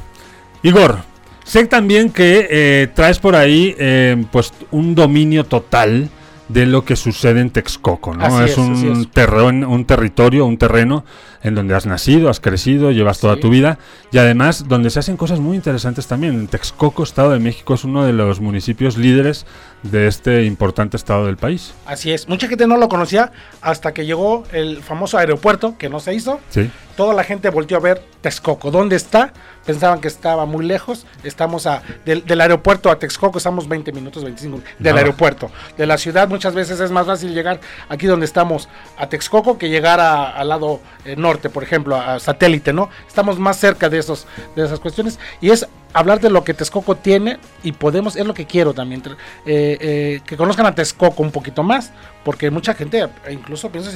Igor, 0.62 0.98
sé 1.44 1.66
también 1.66 2.10
que 2.10 2.46
eh, 2.50 2.88
traes 2.94 3.18
por 3.18 3.34
ahí 3.36 3.74
eh, 3.78 4.22
pues 4.30 4.52
un 4.70 4.94
dominio 4.94 5.44
total 5.44 6.10
de 6.52 6.66
lo 6.66 6.84
que 6.84 6.96
sucede 6.96 7.40
en 7.40 7.50
Texcoco, 7.50 8.14
¿no? 8.14 8.24
Así 8.24 8.44
es, 8.44 8.50
es, 8.52 8.58
un, 8.58 9.00
es. 9.02 9.10
terreno, 9.10 9.68
un 9.70 9.84
territorio, 9.84 10.44
un 10.46 10.58
terreno 10.58 11.04
en 11.42 11.54
donde 11.54 11.74
has 11.74 11.86
nacido, 11.86 12.30
has 12.30 12.38
crecido, 12.40 12.90
llevas 12.92 13.18
toda 13.18 13.34
Sí. 13.34 13.40
tu 13.40 13.50
vida 13.50 13.78
y 14.12 14.18
además 14.18 14.68
donde 14.68 14.90
se 14.90 14.98
hacen 15.00 15.16
cosas 15.16 15.40
muy 15.40 15.56
interesantes 15.56 16.06
también. 16.06 16.34
En 16.34 16.46
Texcoco, 16.46 17.02
Estado 17.02 17.30
de 17.32 17.40
México, 17.40 17.74
es 17.74 17.84
uno 17.84 18.04
de 18.04 18.12
los 18.12 18.40
municipios 18.40 18.96
líderes 18.96 19.46
de 19.82 20.06
este 20.06 20.44
importante 20.44 20.96
estado 20.96 21.26
del 21.26 21.36
país. 21.36 21.74
Así 21.86 22.12
es. 22.12 22.28
Mucha 22.28 22.46
gente 22.48 22.66
no 22.66 22.76
lo 22.76 22.88
conocía 22.88 23.32
hasta 23.60 23.92
que 23.92 24.06
llegó 24.06 24.44
el 24.52 24.82
famoso 24.82 25.18
aeropuerto, 25.18 25.76
que 25.78 25.88
no 25.88 25.98
se 25.98 26.14
hizo. 26.14 26.38
Sí. 26.50 26.70
Toda 26.96 27.14
la 27.14 27.24
gente 27.24 27.48
volteó 27.50 27.76
a 27.76 27.80
ver 27.80 28.02
Texcoco. 28.20 28.70
¿Dónde 28.70 28.96
está? 28.96 29.32
Pensaban 29.64 30.00
que 30.00 30.08
estaba 30.08 30.44
muy 30.44 30.64
lejos. 30.66 31.06
Estamos 31.24 31.66
a, 31.66 31.82
del, 32.04 32.24
del 32.26 32.40
aeropuerto 32.40 32.90
a 32.90 32.98
Texcoco, 32.98 33.38
estamos 33.38 33.68
20 33.68 33.92
minutos, 33.92 34.24
25 34.24 34.60
del 34.78 34.96
aeropuerto. 34.98 35.50
De 35.78 35.86
la 35.86 35.96
ciudad 35.98 36.28
muchas 36.28 36.54
veces 36.54 36.80
es 36.80 36.90
más 36.90 37.06
fácil 37.06 37.32
llegar 37.32 37.60
aquí 37.88 38.06
donde 38.06 38.26
estamos 38.26 38.68
a 38.98 39.08
Texcoco 39.08 39.56
que 39.58 39.68
llegar 39.68 40.00
a- 40.00 40.30
al 40.30 40.48
lado 40.48 40.80
eh, 41.04 41.14
norte, 41.16 41.48
por 41.48 41.62
ejemplo, 41.62 41.96
a, 41.96 42.14
a 42.14 42.20
satélite, 42.20 42.72
¿no? 42.72 42.90
Estamos 43.06 43.38
más 43.38 43.56
cerca 43.58 43.88
de, 43.88 43.98
esos, 43.98 44.26
de 44.56 44.64
esas 44.64 44.80
cuestiones. 44.80 45.18
Y 45.40 45.50
es 45.50 45.66
hablar 45.92 46.20
de 46.20 46.30
lo 46.30 46.44
que 46.44 46.54
Texcoco 46.54 46.96
tiene 46.96 47.38
y 47.62 47.72
podemos, 47.72 48.16
es 48.16 48.26
lo 48.26 48.34
que 48.34 48.46
quiero 48.46 48.74
también, 48.74 49.02
eh, 49.46 49.78
eh, 49.80 50.20
que 50.26 50.36
conozcan 50.36 50.66
a 50.66 50.74
Texcoco 50.74 51.22
un 51.22 51.30
poquito 51.30 51.62
más, 51.62 51.92
porque 52.24 52.50
mucha 52.50 52.74
gente 52.74 53.02
eh, 53.02 53.08
incluso 53.32 53.70
piensa 53.70 53.90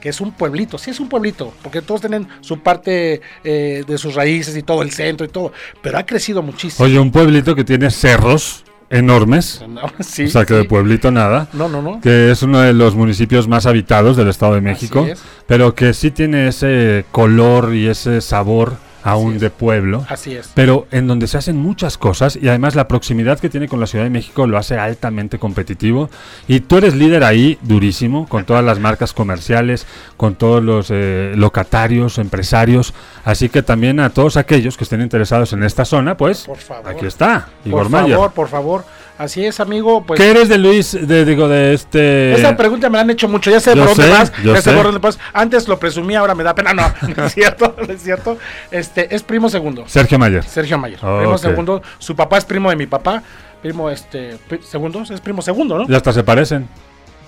que 0.00 0.08
es 0.08 0.20
un 0.20 0.32
pueblito, 0.32 0.78
sí 0.78 0.90
es 0.90 1.00
un 1.00 1.08
pueblito, 1.08 1.52
porque 1.62 1.82
todos 1.82 2.00
tienen 2.00 2.28
su 2.40 2.60
parte 2.60 3.20
eh, 3.44 3.84
de 3.86 3.98
sus 3.98 4.14
raíces 4.14 4.56
y 4.56 4.62
todo, 4.62 4.82
el 4.82 4.90
centro 4.90 5.26
y 5.26 5.28
todo, 5.28 5.52
pero 5.80 5.98
ha 5.98 6.06
crecido 6.06 6.42
muchísimo. 6.42 6.84
Oye, 6.84 6.98
un 6.98 7.10
pueblito 7.10 7.54
que 7.54 7.64
tiene 7.64 7.90
cerros 7.90 8.64
enormes, 8.90 9.64
No, 9.66 9.80
sí, 10.00 10.24
o 10.24 10.28
sea 10.28 10.44
que 10.44 10.54
sí. 10.54 10.60
de 10.60 10.64
pueblito 10.64 11.10
nada. 11.10 11.48
No, 11.52 11.68
no, 11.68 11.80
no. 11.80 12.00
que 12.00 12.30
es 12.30 12.42
uno 12.42 12.60
de 12.60 12.72
los 12.74 12.94
municipios 12.94 13.48
más 13.48 13.66
habitados 13.66 14.16
del 14.16 14.28
Estado 14.28 14.54
de 14.54 14.60
México, 14.60 15.06
pero 15.46 15.74
que 15.74 15.94
sí 15.94 16.10
tiene 16.10 16.48
ese 16.48 17.04
color 17.10 17.74
y 17.74 17.86
ese 17.86 18.20
sabor 18.20 18.76
aún 19.02 19.38
de 19.38 19.50
pueblo. 19.50 20.04
Así 20.08 20.34
es. 20.34 20.50
Pero 20.54 20.86
en 20.90 21.06
donde 21.06 21.26
se 21.26 21.38
hacen 21.38 21.56
muchas 21.56 21.98
cosas 21.98 22.36
y 22.40 22.48
además 22.48 22.74
la 22.74 22.88
proximidad 22.88 23.38
que 23.38 23.48
tiene 23.48 23.68
con 23.68 23.80
la 23.80 23.86
Ciudad 23.86 24.04
de 24.04 24.10
México 24.10 24.46
lo 24.46 24.58
hace 24.58 24.78
altamente 24.78 25.38
competitivo. 25.38 26.10
Y 26.48 26.60
tú 26.60 26.76
eres 26.78 26.94
líder 26.94 27.24
ahí 27.24 27.58
durísimo, 27.62 28.28
con 28.28 28.44
todas 28.44 28.64
las 28.64 28.78
marcas 28.78 29.12
comerciales, 29.12 29.86
con 30.16 30.34
todos 30.34 30.62
los 30.62 30.88
eh, 30.90 31.32
locatarios, 31.36 32.18
empresarios. 32.18 32.94
Así 33.24 33.48
que 33.48 33.62
también 33.62 34.00
a 34.00 34.10
todos 34.10 34.36
aquellos 34.36 34.76
que 34.76 34.84
estén 34.84 35.00
interesados 35.00 35.52
en 35.52 35.62
esta 35.62 35.84
zona, 35.84 36.16
pues 36.16 36.44
Por 36.46 36.58
favor. 36.58 36.88
aquí 36.90 37.06
está, 37.06 37.48
Igor 37.64 37.82
Por 37.84 37.90
Mayer. 37.90 38.16
favor, 38.16 38.32
por 38.32 38.48
favor. 38.48 38.84
Así 39.22 39.44
es, 39.44 39.60
amigo. 39.60 40.02
Pues 40.04 40.18
¿Qué 40.18 40.30
eres 40.30 40.48
de 40.48 40.58
Luis, 40.58 40.98
de, 41.00 41.24
digo, 41.24 41.46
de 41.46 41.74
este... 41.74 42.32
Esa 42.34 42.56
pregunta 42.56 42.90
me 42.90 42.96
la 42.96 43.02
han 43.02 43.10
hecho 43.10 43.28
mucho, 43.28 43.50
ya 43.52 43.60
sé 43.60 43.70
Yo 43.76 43.84
por 43.84 43.88
dónde 43.96 44.02
sé, 44.02 44.10
vas, 44.10 44.32
yo 44.42 44.52
ya 44.54 44.60
sé 44.60 44.70
sé. 44.70 44.76
por 44.76 44.84
dónde 44.84 44.98
vas. 44.98 45.16
Antes 45.32 45.68
lo 45.68 45.78
presumía, 45.78 46.18
ahora 46.18 46.34
me 46.34 46.42
da 46.42 46.54
pena. 46.56 46.72
No, 46.74 46.92
no 47.16 47.24
es 47.26 47.32
cierto, 47.32 47.76
no 47.86 47.92
es 47.92 48.02
cierto. 48.02 48.36
Este, 48.72 49.14
es 49.14 49.22
primo 49.22 49.48
segundo, 49.48 49.84
Sergio 49.86 50.18
Mayer. 50.18 50.42
Sergio 50.42 50.76
Mayer. 50.76 50.98
Ah, 51.02 51.18
primo 51.20 51.38
segundo, 51.38 51.82
su 51.98 52.16
papá 52.16 52.38
es 52.38 52.44
primo 52.44 52.68
de 52.70 52.74
mi 52.76 52.86
papá. 52.86 53.22
Primo, 53.62 53.88
este, 53.90 54.38
pri- 54.48 54.60
segundo, 54.62 55.02
es 55.08 55.20
primo 55.20 55.40
segundo, 55.40 55.78
¿no? 55.78 55.86
Ya 55.86 55.98
hasta 55.98 56.12
se 56.12 56.24
parecen. 56.24 56.66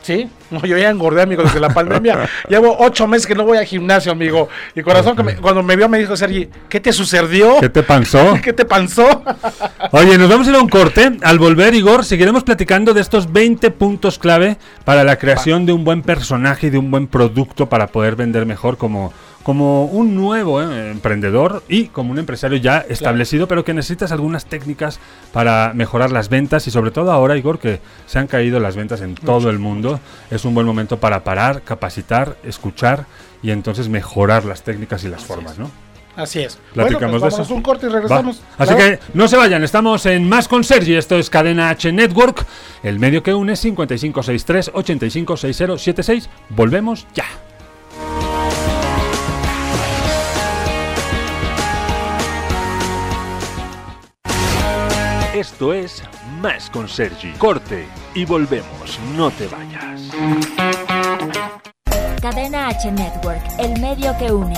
Sí, 0.04 0.28
no, 0.50 0.60
yo 0.66 0.76
ya 0.76 0.90
engordé, 0.90 1.22
amigo, 1.22 1.42
desde 1.42 1.58
la 1.60 1.70
pandemia. 1.70 2.28
Llevo 2.50 2.76
ocho 2.78 3.06
meses 3.06 3.26
que 3.26 3.34
no 3.34 3.44
voy 3.44 3.56
al 3.56 3.64
gimnasio, 3.64 4.12
amigo. 4.12 4.50
Y 4.74 4.82
corazón, 4.82 5.16
que 5.16 5.22
me- 5.22 5.36
cuando 5.36 5.62
me 5.62 5.76
vio, 5.76 5.88
me 5.88 5.98
dijo 5.98 6.14
Sergi, 6.14 6.46
¿qué 6.68 6.78
te 6.78 6.92
sucedió? 6.92 7.56
¿Qué 7.58 7.70
te 7.70 7.82
pasó? 7.82 8.38
¿Qué 8.42 8.52
te 8.52 8.66
pasó? 8.66 9.22
Oye, 9.92 10.18
nos 10.18 10.28
vamos 10.28 10.46
a 10.46 10.50
ir 10.50 10.56
a 10.56 10.60
un 10.60 10.68
corte. 10.68 11.10
Al 11.22 11.38
volver, 11.38 11.74
Igor, 11.74 12.04
seguiremos 12.04 12.44
platicando 12.44 12.92
de 12.92 13.00
estos 13.00 13.32
20 13.32 13.70
puntos 13.70 14.18
clave 14.18 14.58
para 14.84 15.04
la 15.04 15.16
creación 15.16 15.64
de 15.64 15.72
un 15.72 15.84
buen 15.84 16.02
personaje 16.02 16.66
y 16.66 16.70
de 16.70 16.76
un 16.76 16.90
buen 16.90 17.06
producto 17.06 17.70
para 17.70 17.86
poder 17.86 18.14
vender 18.14 18.44
mejor 18.44 18.76
como, 18.76 19.10
como 19.44 19.84
un 19.84 20.16
nuevo 20.16 20.60
eh, 20.60 20.90
emprendedor 20.90 21.62
y 21.68 21.86
como 21.86 22.10
un 22.10 22.18
empresario 22.18 22.56
ya 22.58 22.78
establecido, 22.88 23.46
pero 23.46 23.62
que 23.64 23.74
necesitas 23.74 24.10
algunas 24.10 24.46
técnicas 24.46 24.98
para 25.32 25.72
mejorar 25.74 26.10
las 26.10 26.28
ventas 26.28 26.66
y 26.66 26.70
sobre 26.72 26.90
todo 26.90 27.12
ahora, 27.12 27.36
Igor, 27.36 27.58
que 27.60 27.78
se 28.06 28.18
han 28.18 28.26
caído 28.26 28.58
las 28.58 28.74
ventas 28.74 29.02
en 29.02 29.14
todo 29.14 29.50
el 29.50 29.58
mundo. 29.58 30.00
Es 30.30 30.44
un 30.44 30.54
buen 30.54 30.66
momento 30.66 30.98
para 30.98 31.22
parar, 31.22 31.62
capacitar, 31.62 32.36
escuchar 32.42 33.04
y 33.42 33.50
entonces 33.50 33.88
mejorar 33.88 34.44
las 34.46 34.62
técnicas 34.62 35.04
y 35.04 35.08
las 35.08 35.22
formas, 35.22 35.58
¿no? 35.58 35.70
Así 36.16 36.38
es. 36.40 36.58
Platicamos 36.72 37.20
bueno, 37.20 37.26
de 37.26 37.30
pues 37.36 37.46
eso. 37.46 37.54
un 37.54 37.60
corte 37.62 37.86
y 37.86 37.88
Va. 37.90 37.96
regresamos. 37.96 38.40
Así 38.56 38.74
Claro. 38.74 38.98
que 38.98 39.00
no 39.14 39.28
se 39.28 39.36
vayan, 39.36 39.62
estamos 39.64 40.06
en 40.06 40.28
Más 40.28 40.48
con 40.48 40.64
Sergi, 40.64 40.94
esto 40.94 41.18
es 41.18 41.28
Cadena 41.28 41.70
H 41.70 41.92
Network, 41.92 42.46
el 42.82 42.98
medio 42.98 43.22
que 43.22 43.34
une 43.34 43.56
5563 43.56 44.70
856076. 44.72 46.30
Volvemos 46.50 47.06
ya. 47.14 47.24
Esto 55.44 55.74
es 55.74 56.02
Más 56.40 56.70
con 56.70 56.88
Sergi. 56.88 57.32
Corte 57.32 57.86
y 58.14 58.24
volvemos. 58.24 58.98
No 59.14 59.30
te 59.30 59.46
vayas. 59.46 60.00
Cadena 62.22 62.68
H 62.68 62.90
Network, 62.90 63.42
el 63.58 63.78
medio 63.78 64.16
que 64.16 64.32
une. 64.32 64.54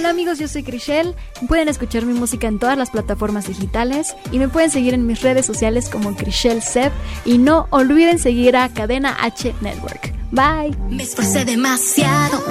Hola 0.00 0.08
amigos, 0.08 0.38
yo 0.38 0.48
soy 0.48 0.62
Crishel. 0.62 1.14
Pueden 1.46 1.68
escuchar 1.68 2.06
mi 2.06 2.14
música 2.14 2.48
en 2.48 2.58
todas 2.58 2.78
las 2.78 2.88
plataformas 2.88 3.48
digitales 3.48 4.16
y 4.32 4.38
me 4.38 4.48
pueden 4.48 4.70
seguir 4.70 4.94
en 4.94 5.06
mis 5.06 5.20
redes 5.20 5.44
sociales 5.44 5.90
como 5.90 6.16
Crishel 6.16 6.62
Seb 6.62 6.90
y 7.26 7.36
no 7.36 7.66
olviden 7.68 8.18
seguir 8.18 8.56
a 8.56 8.70
Cadena 8.70 9.18
H 9.20 9.54
Network. 9.60 10.14
Bye. 10.30 10.74
Me 10.88 11.02
esforcé 11.02 11.44
demasiado 11.44 12.42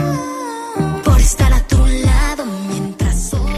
por 1.03 1.19
estar 1.19 1.51
a 1.51 1.65
tu 1.65 1.83
lado 1.87 2.45
mientras 2.69 3.33
otros. 3.33 3.57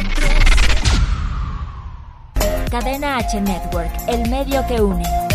Cadena 2.72 3.18
H 3.18 3.42
Network, 3.42 3.92
el 4.08 4.30
medio 4.30 4.66
que 4.68 4.80
une. 4.80 5.31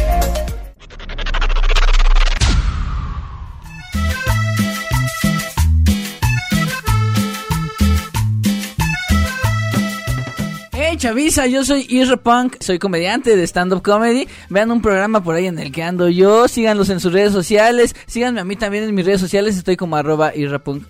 Hey 10.97 11.01
Chavisa, 11.01 11.47
yo 11.47 11.63
soy 11.63 11.87
Isra 11.91 12.17
Punk, 12.17 12.57
soy 12.61 12.79
comediante 12.79 13.37
de 13.37 13.47
stand-up 13.47 13.83
comedy. 13.83 14.27
Vean 14.49 14.71
un 14.71 14.81
programa 14.81 15.23
por 15.23 15.35
ahí 15.35 15.45
en 15.45 15.59
el 15.59 15.71
que 15.71 15.83
ando 15.83 16.09
yo, 16.09 16.49
síganlos 16.49 16.89
en 16.89 17.01
sus 17.01 17.13
redes 17.13 17.35
sociales, 17.35 17.95
síganme 18.07 18.41
a 18.41 18.45
mí 18.45 18.57
también 18.57 18.85
en 18.85 18.95
mis 18.95 19.05
redes 19.05 19.21
sociales, 19.21 19.59
estoy 19.59 19.77
como 19.77 19.97
arroba 19.97 20.33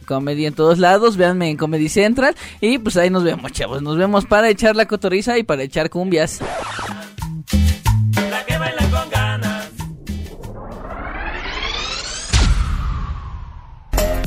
Comedy 0.07 0.47
en 0.47 0.55
todos 0.55 0.79
lados, 0.79 1.17
véanme 1.17 1.51
en 1.51 1.57
Comedy 1.57 1.89
Central 1.89 2.37
y 2.61 2.79
pues 2.79 2.97
ahí 2.97 3.11
nos 3.11 3.25
vemos 3.25 3.51
chavos, 3.51 3.83
nos 3.83 3.99
vemos 3.99 4.27
para 4.27 4.49
echar 4.49 4.77
la 4.77 4.87
cotorriza 4.87 5.39
y 5.39 5.43
para 5.43 5.65
echar 5.65 5.91
cumbias. 5.91 6.39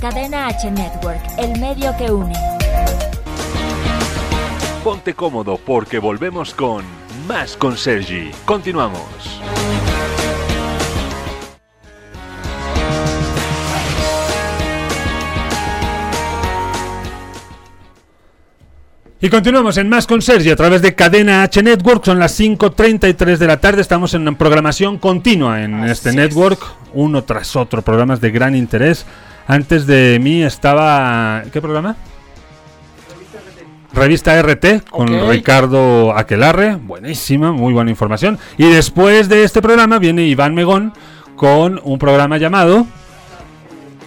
Cadena 0.02 0.48
H 0.48 0.72
Network, 0.72 1.22
el 1.38 1.58
medio 1.62 1.96
que 1.98 2.12
une. 2.12 2.59
Ponte 4.84 5.14
cómodo 5.14 5.58
porque 5.58 6.00
volvemos 6.00 6.54
con 6.54 6.86
Más 7.28 7.58
con 7.58 7.76
Sergi. 7.76 8.32
Continuamos. 8.46 9.02
Y 19.20 19.28
continuamos 19.28 19.76
en 19.76 19.90
Más 19.90 20.08
con 20.08 20.22
Sergi 20.22 20.50
a 20.50 20.56
través 20.56 20.82
de 20.82 20.96
Cadena 20.96 21.44
H 21.44 21.62
Network. 21.62 22.06
Son 22.06 22.18
las 22.18 22.40
5.33 22.40 23.36
de 23.36 23.48
la 23.48 23.60
tarde. 23.60 23.82
Estamos 23.82 24.14
en 24.14 24.34
programación 24.38 24.98
continua 24.98 25.62
en 25.62 25.84
este 25.84 26.14
network, 26.14 26.58
uno 26.94 27.26
tras 27.26 27.58
otro, 27.58 27.82
programas 27.82 28.22
de 28.22 28.32
gran 28.32 28.56
interés. 28.56 29.06
Antes 29.46 29.86
de 29.86 30.20
mí 30.22 30.42
estaba. 30.42 31.44
¿Qué 31.52 31.60
programa? 31.60 31.98
Revista 34.00 34.42
RT 34.42 34.90
con. 34.90 35.30
Ricardo 35.30 36.16
Aquelarre. 36.16 36.76
Buenísima, 36.76 37.52
muy 37.52 37.74
buena 37.74 37.92
información. 37.92 38.40
Y 38.58 38.70
después 38.70 39.28
de 39.28 39.44
este 39.44 39.62
programa 39.62 40.00
viene 40.00 40.24
Iván 40.24 40.56
Megón 40.56 40.94
con 41.36 41.82
un 41.84 42.00
programa 42.00 42.38
llamado 42.38 42.88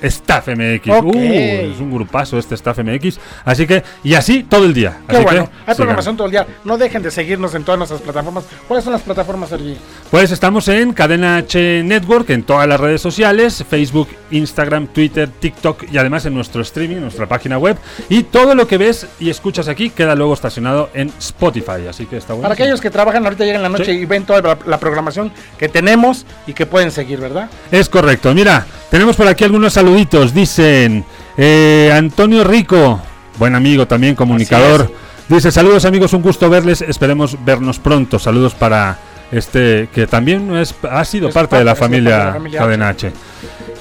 Staff 0.02 0.48
MX. 0.48 0.88
Uh, 0.88 1.12
es 1.14 1.80
un 1.80 1.92
grupazo 1.92 2.38
este 2.38 2.54
Staff 2.54 2.78
MX. 2.78 3.18
Así 3.44 3.66
que, 3.66 3.82
y 4.04 4.14
así 4.14 4.42
todo 4.44 4.64
el 4.64 4.74
día. 4.74 4.98
Qué 5.08 5.16
Así 5.16 5.24
bueno, 5.24 5.46
que, 5.46 5.70
hay 5.70 5.76
programación 5.76 6.16
todo 6.16 6.26
el 6.26 6.30
día. 6.32 6.46
No 6.64 6.76
dejen 6.78 7.02
de 7.02 7.10
seguirnos 7.10 7.54
en 7.54 7.64
todas 7.64 7.78
nuestras 7.78 8.00
plataformas. 8.00 8.44
¿Cuáles 8.68 8.84
son 8.84 8.92
las 8.92 9.02
plataformas, 9.02 9.48
Sergi? 9.50 9.76
Pues 10.10 10.30
estamos 10.30 10.68
en 10.68 10.92
Cadena 10.92 11.36
H 11.38 11.82
Network, 11.84 12.28
en 12.30 12.42
todas 12.42 12.68
las 12.68 12.78
redes 12.80 13.00
sociales, 13.00 13.64
Facebook, 13.68 14.08
Instagram, 14.30 14.88
Twitter, 14.88 15.28
TikTok 15.28 15.84
y 15.90 15.98
además 15.98 16.26
en 16.26 16.34
nuestro 16.34 16.62
streaming, 16.62 16.96
en 16.96 17.02
nuestra 17.02 17.26
página 17.26 17.58
web. 17.58 17.76
Y 18.08 18.24
todo 18.24 18.54
lo 18.54 18.66
que 18.66 18.78
ves 18.78 19.06
y 19.20 19.30
escuchas 19.30 19.68
aquí 19.68 19.90
queda 19.90 20.14
luego 20.14 20.34
estacionado 20.34 20.90
en 20.94 21.08
Spotify. 21.18 21.86
Así 21.88 22.06
que 22.06 22.16
está 22.16 22.34
bueno. 22.34 22.42
Para 22.42 22.54
aquellos 22.54 22.80
que 22.80 22.90
trabajan 22.90 23.24
ahorita 23.24 23.44
llegan 23.44 23.62
la 23.62 23.68
noche 23.68 23.82
Sí. 23.86 23.90
y 23.92 24.04
ven 24.04 24.24
toda 24.24 24.40
la, 24.42 24.58
la 24.66 24.78
programación 24.78 25.32
que 25.58 25.68
tenemos 25.68 26.24
y 26.46 26.52
que 26.52 26.66
pueden 26.66 26.90
seguir, 26.90 27.18
¿verdad? 27.18 27.48
Es 27.70 27.88
correcto. 27.88 28.32
Mira, 28.34 28.66
tenemos 28.90 29.16
por 29.16 29.26
aquí 29.26 29.44
algunos 29.44 29.76
saluditos. 29.92 30.32
Dicen 30.32 31.04
eh, 31.36 31.92
Antonio 31.94 32.44
Rico, 32.44 33.00
buen 33.38 33.54
amigo 33.54 33.86
también, 33.86 34.14
comunicador. 34.14 34.90
Dice, 35.28 35.52
saludos 35.52 35.84
amigos, 35.84 36.14
un 36.14 36.22
gusto 36.22 36.48
verles. 36.48 36.80
Esperemos 36.80 37.36
vernos 37.44 37.78
pronto. 37.78 38.18
Saludos 38.18 38.54
para 38.54 38.98
este 39.30 39.88
que 39.92 40.06
también 40.06 40.54
es, 40.56 40.74
ha 40.90 41.04
sido 41.04 41.28
Es 41.28 41.34
parte 41.34 41.56
de 41.56 41.64
la 41.64 41.72
parte, 41.72 41.84
familia, 41.84 42.10
parte 42.10 42.24
de 42.24 42.26
la 42.26 42.32
familia 42.32 42.60
Cadena 42.60 42.88
H. 42.88 43.12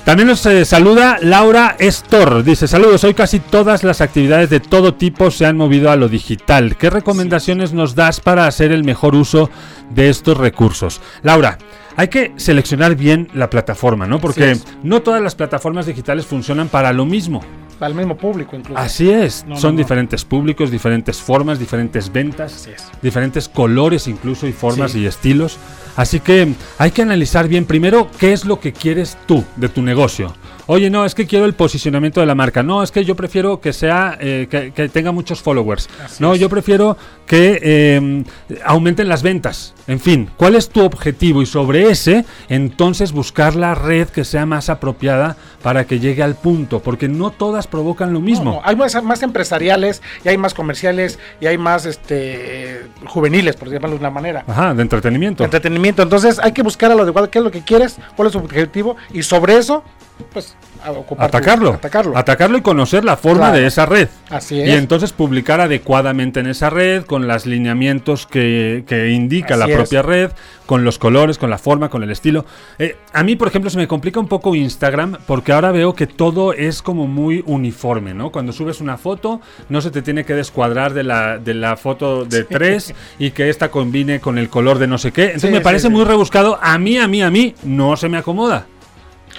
También 0.05 0.27
nos 0.27 0.43
eh, 0.47 0.65
saluda 0.65 1.19
Laura 1.21 1.75
Estor. 1.77 2.43
Dice, 2.43 2.67
saludos, 2.67 3.03
hoy 3.03 3.13
casi 3.13 3.39
todas 3.39 3.83
las 3.83 4.01
actividades 4.01 4.49
de 4.49 4.59
todo 4.59 4.95
tipo 4.95 5.29
se 5.29 5.45
han 5.45 5.57
movido 5.57 5.91
a 5.91 5.95
lo 5.95 6.09
digital. 6.09 6.75
¿Qué 6.75 6.89
recomendaciones 6.89 7.71
nos 7.71 7.93
das 7.93 8.19
para 8.19 8.47
hacer 8.47 8.71
el 8.71 8.83
mejor 8.83 9.13
uso 9.13 9.51
de 9.91 10.09
estos 10.09 10.37
recursos? 10.37 11.01
Laura, 11.21 11.59
hay 11.95 12.07
que 12.07 12.33
seleccionar 12.37 12.95
bien 12.95 13.29
la 13.35 13.51
plataforma, 13.51 14.07
¿no? 14.07 14.19
Porque 14.19 14.57
no 14.81 15.03
todas 15.03 15.21
las 15.21 15.35
plataformas 15.35 15.85
digitales 15.85 16.25
funcionan 16.25 16.67
para 16.67 16.93
lo 16.93 17.05
mismo. 17.05 17.41
Al 17.81 17.95
mismo 17.95 18.15
público 18.15 18.55
incluso. 18.55 18.79
Así 18.79 19.09
es, 19.09 19.43
No, 19.47 19.57
son 19.57 19.75
no. 19.75 19.79
diferentes 19.79 20.23
públicos, 20.23 20.69
diferentes 20.71 21.17
formas, 21.19 21.59
diferentes 21.59 22.11
ventas, 22.11 22.69
diferentes 23.01 23.49
colores 23.49 24.07
incluso 24.07 24.47
y 24.47 24.53
formas 24.53 24.91
Sí. 24.91 24.99
y 24.99 25.05
estilos. 25.07 25.57
Así 25.95 26.19
que 26.19 26.53
hay 26.77 26.91
que 26.91 27.01
analizar 27.01 27.47
bien 27.47 27.65
primero 27.65 28.09
qué 28.19 28.33
es 28.33 28.45
lo 28.45 28.59
que 28.59 28.71
quieres 28.71 29.17
tú 29.25 29.43
de 29.57 29.67
tu 29.67 29.81
negocio. 29.81 30.33
Oye, 30.73 30.89
no, 30.89 31.03
es 31.03 31.15
que 31.15 31.27
quiero 31.27 31.43
el 31.43 31.53
posicionamiento 31.53 32.21
de 32.21 32.25
la 32.25 32.33
marca. 32.33 32.63
No, 32.63 32.81
es 32.81 32.91
que 32.91 33.03
yo 33.03 33.13
prefiero 33.13 33.59
que 33.59 33.73
sea 33.73 34.17
eh, 34.21 34.47
que, 34.49 34.71
que 34.71 34.87
tenga 34.87 35.11
muchos 35.11 35.41
followers. 35.41 35.89
Así 36.01 36.23
no, 36.23 36.33
es. 36.33 36.39
yo 36.39 36.47
prefiero 36.47 36.95
que 37.25 37.59
eh, 37.61 38.23
aumenten 38.63 39.09
las 39.09 39.21
ventas. 39.21 39.73
En 39.87 39.99
fin, 39.99 40.29
¿cuál 40.37 40.55
es 40.55 40.69
tu 40.69 40.81
objetivo? 40.81 41.41
Y 41.41 41.45
sobre 41.45 41.89
ese, 41.89 42.23
entonces 42.47 43.11
buscar 43.11 43.55
la 43.55 43.75
red 43.75 44.07
que 44.07 44.23
sea 44.23 44.45
más 44.45 44.69
apropiada 44.69 45.35
para 45.61 45.85
que 45.85 45.99
llegue 45.99 46.23
al 46.23 46.35
punto, 46.35 46.79
porque 46.79 47.09
no 47.09 47.31
todas 47.31 47.67
provocan 47.67 48.13
lo 48.13 48.21
mismo. 48.21 48.45
No, 48.45 48.51
no, 48.53 48.61
hay 48.63 48.77
más, 48.77 49.03
más 49.03 49.23
empresariales 49.23 50.01
y 50.23 50.29
hay 50.29 50.37
más 50.37 50.53
comerciales 50.53 51.19
y 51.41 51.47
hay 51.47 51.57
más 51.57 51.85
este 51.85 52.85
juveniles, 53.07 53.57
por 53.57 53.69
llamarlo 53.69 53.97
de 53.97 53.99
una 53.99 54.09
manera. 54.09 54.45
Ajá, 54.47 54.73
de 54.73 54.81
entretenimiento. 54.81 55.43
Entretenimiento. 55.43 56.01
Entonces 56.01 56.39
hay 56.39 56.53
que 56.53 56.63
buscar 56.63 56.91
a 56.91 56.95
lo 56.95 57.03
adecuado, 57.03 57.29
qué 57.29 57.39
es 57.39 57.43
lo 57.43 57.51
que 57.51 57.61
quieres, 57.61 57.97
cuál 58.15 58.27
es 58.27 58.31
su 58.31 58.39
objetivo 58.39 58.95
y 59.13 59.23
sobre 59.23 59.57
eso, 59.57 59.83
pues, 60.21 60.55
a 60.83 60.91
ocupar 60.91 61.29
tu- 61.31 61.37
Atacarlo, 61.37 61.69
atacarlo. 61.73 62.17
atacarlo 62.17 62.57
y 62.57 62.61
conocer 62.61 63.03
la 63.05 63.17
forma 63.17 63.47
Claro. 63.47 63.57
de 63.57 63.67
esa 63.67 63.85
red. 63.85 64.09
Así 64.29 64.55
Y 64.55 64.61
es. 64.61 64.77
entonces 64.79 65.11
publicar 65.13 65.61
adecuadamente 65.61 66.39
en 66.39 66.47
esa 66.47 66.69
red, 66.69 67.03
con 67.05 67.27
los 67.27 67.45
lineamientos 67.45 68.25
que, 68.27 68.83
que 68.87 69.09
indica 69.09 69.55
la 69.57 69.65
Así 69.65 69.71
es. 69.73 69.77
propia 69.77 70.01
red, 70.01 70.31
con 70.65 70.83
los 70.85 70.97
colores, 70.97 71.37
con 71.37 71.49
la 71.49 71.57
forma, 71.57 71.89
con 71.89 72.01
el 72.03 72.11
estilo. 72.11 72.45
Eh, 72.79 72.95
a 73.13 73.23
mí, 73.23 73.35
por 73.35 73.49
ejemplo, 73.49 73.69
se 73.69 73.77
me 73.77 73.87
complica 73.87 74.19
un 74.19 74.27
poco 74.27 74.55
Instagram 74.55 75.17
porque 75.27 75.51
ahora 75.51 75.71
veo 75.71 75.93
que 75.93 76.07
todo 76.07 76.53
es 76.53 76.81
como 76.81 77.07
muy 77.07 77.43
uniforme, 77.45 78.13
¿no? 78.13 78.31
Cuando 78.31 78.53
subes 78.53 78.79
una 78.81 78.97
foto, 78.97 79.41
no 79.69 79.81
se 79.81 79.91
te 79.91 80.01
tiene 80.01 80.23
que 80.23 80.33
descuadrar 80.33 80.93
de 80.93 81.03
la, 81.03 81.37
de 81.37 81.53
la 81.53 81.75
foto 81.75 82.23
de 82.25 82.43
tres 82.45 82.93
y 83.19 83.31
que 83.31 83.49
esta 83.49 83.69
combine 83.69 84.19
con 84.21 84.37
el 84.37 84.49
color 84.49 84.79
de 84.79 84.87
no 84.87 84.97
sé 84.97 85.11
qué. 85.11 85.23
Entonces 85.25 85.49
Sí, 85.49 85.51
me 85.51 85.57
sí, 85.57 85.63
parece 85.63 85.87
sí. 85.87 85.93
muy 85.93 86.05
rebuscado. 86.05 86.57
A 86.61 86.77
mí, 86.77 86.97
a 86.97 87.07
mí, 87.07 87.21
a 87.21 87.29
mí, 87.29 87.53
no 87.63 87.97
se 87.97 88.07
me 88.07 88.17
acomoda. 88.17 88.65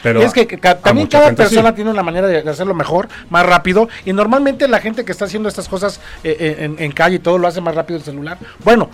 Pero 0.03 0.21
y 0.21 0.25
es 0.25 0.33
que 0.33 0.47
ca- 0.47 0.79
también 0.79 1.07
cada 1.07 1.31
sí. 1.31 1.35
persona 1.37 1.75
tiene 1.75 1.91
una 1.91 2.03
manera 2.03 2.27
de 2.27 2.39
hacerlo 2.49 2.75
mejor, 2.75 3.09
más 3.31 3.47
rápido. 3.47 3.89
Y 4.05 4.13
normalmente 4.13 4.67
la 4.69 4.81
gente 4.81 5.05
que 5.05 5.13
está 5.13 5.27
haciendo 5.27 5.49
estas 5.49 5.69
cosas 5.69 6.01
eh, 6.25 6.37
eh, 6.39 6.57
en, 6.65 6.77
en 6.79 6.93
calle 6.93 7.17
y 7.17 7.19
todo 7.21 7.39
lo 7.39 7.47
hace 7.47 7.61
más 7.61 7.75
rápido 7.75 7.99
el 7.99 8.05
celular. 8.05 8.39
Bueno, 8.65 8.89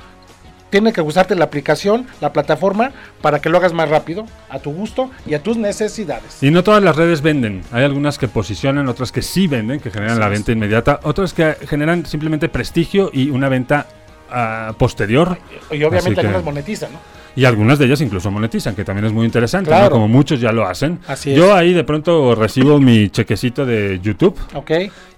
tiene 0.71 0.93
que 0.93 1.01
usarte 1.01 1.35
la 1.35 1.47
aplicación, 1.47 2.07
la 2.21 2.33
plataforma, 2.35 2.93
para 3.23 3.41
que 3.41 3.49
lo 3.49 3.57
hagas 3.57 3.73
más 3.73 3.89
rápido, 3.89 4.27
a 4.51 4.59
tu 4.59 4.71
gusto 4.71 5.11
y 5.25 5.33
a 5.33 5.43
tus 5.43 5.57
necesidades. 5.57 6.43
Y 6.43 6.51
no 6.51 6.63
todas 6.63 6.83
las 6.83 6.95
redes 6.95 7.23
venden. 7.23 7.63
Hay 7.73 7.85
algunas 7.85 8.19
que 8.19 8.29
posicionan, 8.29 8.87
otras 8.87 9.11
que 9.11 9.23
sí 9.23 9.47
venden, 9.47 9.81
que 9.81 9.91
generan 9.91 10.21
la 10.21 10.29
venta 10.29 10.53
inmediata, 10.53 11.01
otras 11.05 11.33
que 11.33 11.57
generan 11.67 12.05
simplemente 12.05 12.51
prestigio 12.51 13.09
y 13.15 13.31
una 13.31 13.49
venta 13.49 13.87
ah, 14.31 14.75
posterior. 14.79 15.39
Y 15.71 15.77
obviamente 15.85 15.99
Así 16.11 16.15
que- 16.15 16.21
algunas 16.21 16.45
monetizan, 16.45 16.93
¿no? 16.93 16.99
Y 17.37 17.45
algunas 17.45 17.79
de 17.79 17.87
ellas 17.87 18.01
incluso 18.01 18.31
monetizan, 18.31 18.75
que 18.75 18.85
también 18.85 19.05
es 19.07 19.13
muy 19.13 19.25
interesante, 19.27 19.71
como 19.91 20.09
muchos 20.09 20.41
ya 20.41 20.51
lo 20.53 20.67
hacen. 20.67 20.99
Así 21.07 21.35
Yo 21.35 21.55
ahí 21.55 21.73
de 21.73 21.85
pronto 21.85 22.35
recibo 22.35 22.81
mi 22.81 23.11
chequecito 23.11 23.65
de 23.65 24.01
YouTube 24.03 24.37
Ok. 24.55 24.71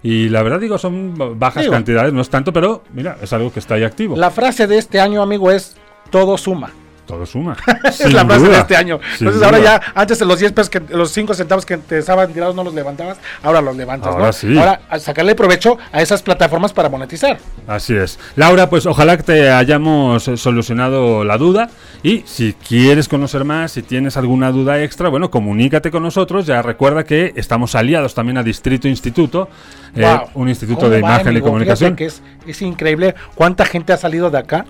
y 0.03 0.29
la 0.29 0.43
verdad 0.43 0.61
digo, 0.61 0.77
son 0.79 1.39
bajas 1.39 1.63
Digo. 1.63 1.73
cantidades, 1.73 2.13
no 2.13 2.21
es 2.21 2.29
tanto, 2.29 2.53
pero 2.53 2.83
mira, 2.93 3.17
es 3.23 3.33
algo 3.33 3.53
que 3.53 3.59
está 3.61 3.75
ahí 3.75 3.85
activo. 3.85 4.17
La 4.17 4.31
frase 4.31 4.67
de 4.67 4.79
este 4.79 5.01
año, 5.01 5.23
amigo, 5.23 5.51
es 5.51 5.77
todo 6.11 6.37
suma. 6.37 6.71
Todo 7.11 7.27
suma. 7.27 7.57
es 7.85 8.13
la 8.13 8.25
frase 8.25 8.41
duda, 8.41 8.53
de 8.55 8.59
este 8.61 8.77
año. 8.77 9.01
Entonces 9.19 9.43
ahora 9.43 9.59
duda. 9.59 9.81
ya, 9.85 9.93
antes 9.95 10.19
de 10.19 10.25
los 10.25 10.39
10 10.39 10.53
pesos, 10.53 10.71
que, 10.71 10.81
los 10.91 11.11
5 11.11 11.35
centavos 11.35 11.67
que 11.67 11.77
te 11.77 11.99
estaban 11.99 12.33
tirados 12.33 12.55
no 12.55 12.65
los 12.65 12.75
levantabas, 12.75 13.19
ahora 13.43 13.61
los 13.61 13.77
levantas, 13.77 14.13
Ahora 14.13 14.27
¿no? 14.27 14.33
sí. 14.33 14.59
Ahora 14.59 14.81
sacarle 14.99 15.35
provecho 15.35 15.79
a 15.93 16.01
esas 16.03 16.23
plataformas 16.23 16.73
para 16.73 16.89
monetizar. 16.89 17.39
Así 17.67 17.95
es. 17.95 18.19
Laura, 18.37 18.69
pues 18.71 18.87
ojalá 18.87 19.17
que 19.17 19.23
te 19.23 19.51
hayamos 19.51 20.27
eh, 20.29 20.37
solucionado 20.37 21.25
la 21.25 21.39
duda. 21.39 21.71
Y 22.03 22.23
si 22.27 22.55
quieres 22.55 23.09
conocer 23.09 23.45
más, 23.45 23.73
si 23.73 23.83
tienes 23.83 24.17
alguna 24.17 24.51
duda 24.53 24.83
extra, 24.83 25.09
bueno, 25.09 25.31
comunícate 25.31 25.91
con 25.91 26.03
nosotros. 26.03 26.47
Ya 26.47 26.63
recuerda 26.63 27.05
que 27.05 27.33
estamos 27.37 27.75
aliados 27.75 28.15
también 28.15 28.39
a 28.39 28.43
Distrito 28.43 28.89
Instituto, 28.89 29.49
eh, 29.95 30.03
Wow. 30.03 30.31
un 30.35 30.49
instituto 30.49 30.81
¿Cómo 30.81 30.91
de 30.91 31.03
va, 31.03 31.09
imagen 31.17 31.37
y 31.37 31.41
comunicación. 31.41 31.97
Fíjate 31.97 31.97
que 31.97 32.07
es, 32.07 32.23
es 32.57 32.63
increíble 32.63 33.15
cuánta 33.35 33.65
gente 33.65 33.93
ha 33.93 33.97
salido 33.97 34.31
de 34.31 34.39
acá 34.39 34.65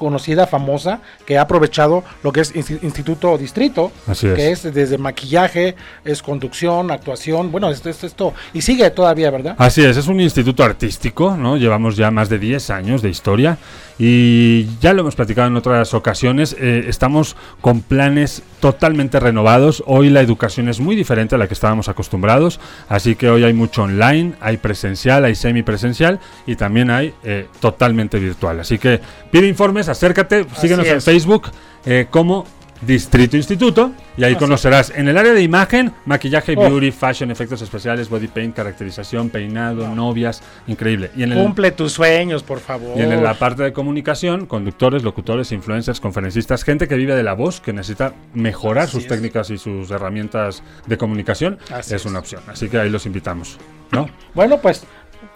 conocida, 0.00 0.48
famosa, 0.48 1.00
que 1.24 1.38
ha 1.38 1.42
aprovechado 1.42 2.02
lo 2.24 2.32
que 2.32 2.40
es 2.40 2.52
insti- 2.56 2.80
Instituto 2.82 3.38
Distrito, 3.38 3.92
Así 4.08 4.26
es. 4.26 4.34
que 4.34 4.50
es 4.50 4.74
desde 4.74 4.98
maquillaje, 4.98 5.76
es 6.04 6.22
conducción, 6.22 6.90
actuación, 6.90 7.52
bueno, 7.52 7.70
esto, 7.70 7.88
esto, 7.88 8.06
esto, 8.08 8.34
y 8.52 8.62
sigue 8.62 8.90
todavía, 8.90 9.30
¿verdad? 9.30 9.54
Así 9.58 9.84
es, 9.84 9.96
es 9.96 10.08
un 10.08 10.20
instituto 10.20 10.64
artístico, 10.64 11.36
¿no? 11.36 11.56
Llevamos 11.56 11.96
ya 11.96 12.10
más 12.10 12.28
de 12.28 12.38
10 12.40 12.70
años 12.70 13.02
de 13.02 13.10
historia 13.10 13.58
y 14.02 14.66
ya 14.80 14.94
lo 14.94 15.02
hemos 15.02 15.14
platicado 15.14 15.48
en 15.48 15.56
otras 15.58 15.92
ocasiones, 15.92 16.56
eh, 16.58 16.86
estamos 16.88 17.36
con 17.60 17.82
planes 17.82 18.42
totalmente 18.58 19.20
renovados. 19.20 19.84
Hoy 19.86 20.08
la 20.08 20.22
educación 20.22 20.70
es 20.70 20.80
muy 20.80 20.96
diferente 20.96 21.34
a 21.34 21.38
la 21.38 21.46
que 21.46 21.52
estábamos 21.52 21.90
acostumbrados, 21.90 22.60
así 22.88 23.14
que 23.14 23.28
hoy 23.28 23.44
hay 23.44 23.52
mucho 23.52 23.82
online, 23.82 24.32
hay 24.40 24.56
presencial, 24.56 25.26
hay 25.26 25.34
semipresencial 25.34 26.18
y 26.46 26.56
también 26.56 26.90
hay 26.90 27.12
eh, 27.24 27.46
totalmente 27.60 28.18
virtual. 28.18 28.60
Así 28.60 28.78
que 28.78 29.00
pide 29.30 29.46
informes, 29.46 29.89
acércate, 29.90 30.46
síguenos 30.56 30.86
en. 30.86 31.00
Facebook 31.02 31.48
eh, 31.84 32.06
como 32.10 32.44
Distrito 32.82 33.36
Instituto 33.36 33.92
y 34.16 34.24
ahí 34.24 34.32
Así 34.32 34.38
conocerás 34.40 34.90
en 34.96 35.06
el 35.06 35.18
área 35.18 35.34
de 35.34 35.42
imagen, 35.42 35.92
maquillaje, 36.06 36.54
Oh. 36.56 36.62
beauty, 36.62 36.90
fashion, 36.90 37.30
efectos 37.30 37.60
especiales, 37.60 38.08
body 38.08 38.28
paint, 38.28 38.56
caracterización, 38.56 39.28
peinado, 39.28 39.94
novias, 39.94 40.42
increíble. 40.66 41.10
Y 41.14 41.22
en, 41.24 41.32
el, 41.32 41.38
Cumple 41.42 41.72
tus 41.72 41.92
sueños, 41.92 42.42
por 42.42 42.58
favor. 42.60 42.96
y 42.96 43.02
en 43.02 43.22
la 43.22 43.34
parte 43.34 43.62
de 43.64 43.74
comunicación, 43.74 44.46
conductores, 44.46 45.02
locutores, 45.02 45.52
influencers, 45.52 46.00
conferencistas, 46.00 46.64
gente 46.64 46.88
que 46.88 46.94
vive 46.96 47.14
de 47.14 47.22
la 47.22 47.34
voz, 47.34 47.60
que 47.60 47.74
necesita 47.74 48.14
mejorar 48.32 48.84
Así 48.84 48.92
sus 48.92 49.02
es. 49.02 49.08
técnicas 49.08 49.50
y 49.50 49.58
sus 49.58 49.90
herramientas 49.90 50.62
de 50.86 50.96
comunicación, 50.96 51.58
es, 51.78 51.92
es. 51.92 52.06
una 52.06 52.18
opción. 52.18 52.42
Así 52.46 52.70
que 52.70 52.78
ahí 52.78 52.88
los 52.88 53.04
invitamos, 53.04 53.58
¿no? 53.92 54.08
Bueno, 54.34 54.56
pues, 54.58 54.84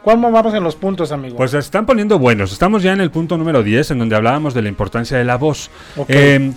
¿cuándo 0.02 0.30
vamos 0.30 0.54
en 0.54 0.62
los 0.62 0.76
puntos, 0.76 1.12
amigo? 1.12 1.36
Pues 1.36 1.50
se 1.52 1.58
están 1.58 1.86
poniendo 1.86 2.18
buenos. 2.18 2.52
Estamos 2.52 2.82
ya 2.82 2.92
en 2.92 3.00
el 3.00 3.10
punto 3.10 3.36
número 3.36 3.62
10, 3.62 3.92
en 3.92 3.98
donde 3.98 4.16
hablábamos 4.16 4.54
de 4.54 4.62
la 4.62 4.68
importancia 4.68 5.16
de 5.16 5.24
la 5.24 5.36
voz. 5.36 5.70
Eh, 6.08 6.52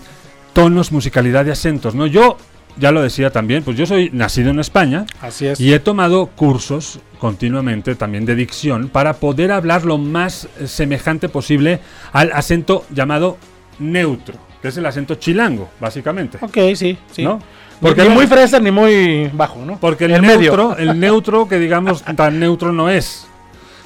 tonos, 0.54 0.92
musicalidad 0.92 1.46
y 1.46 1.52
acentos, 1.52 1.94
¿no? 1.94 2.08
Yo, 2.08 2.38
ya 2.78 2.92
lo 2.92 3.02
decía 3.02 3.32
también, 3.32 3.64
pues 3.64 3.78
yo 3.78 3.86
soy 3.86 4.10
nacido 4.12 4.50
en 4.50 4.60
España 4.60 5.06
Así 5.22 5.48
es. 5.48 5.60
y 5.60 5.74
he 5.74 5.80
tomado 5.80 6.28
cursos 6.28 7.00
continuamente 7.20 7.96
también 7.96 8.26
de 8.26 8.36
dicción 8.36 8.90
para 8.90 9.14
poder 9.14 9.52
hablar 9.52 9.86
lo 9.86 9.98
más 9.98 10.48
eh, 10.60 10.68
semejante 10.68 11.30
posible 11.30 11.80
al 12.12 12.32
acento 12.34 12.86
llamado 12.92 13.38
neutro, 13.80 14.36
que 14.62 14.68
es 14.70 14.78
el 14.78 14.86
acento 14.86 15.16
chilango, 15.16 15.70
básicamente. 15.80 16.38
Ok, 16.42 16.58
sí, 16.76 16.98
sí. 17.12 17.24
¿No? 17.24 17.40
Porque 17.80 18.04
ni 18.04 18.10
muy 18.10 18.26
fresa 18.26 18.60
ni 18.60 18.72
muy 18.72 19.30
bajo, 19.34 19.64
¿no? 19.64 19.78
Porque 19.80 20.06
el 20.06 20.22
medio. 20.22 20.38
neutro, 20.56 20.76
el 20.80 21.00
neutro 21.00 21.48
que 21.48 21.60
digamos 21.60 22.04
tan 22.04 22.40
neutro 22.40 22.72
no 22.72 22.90
es. 22.90 23.28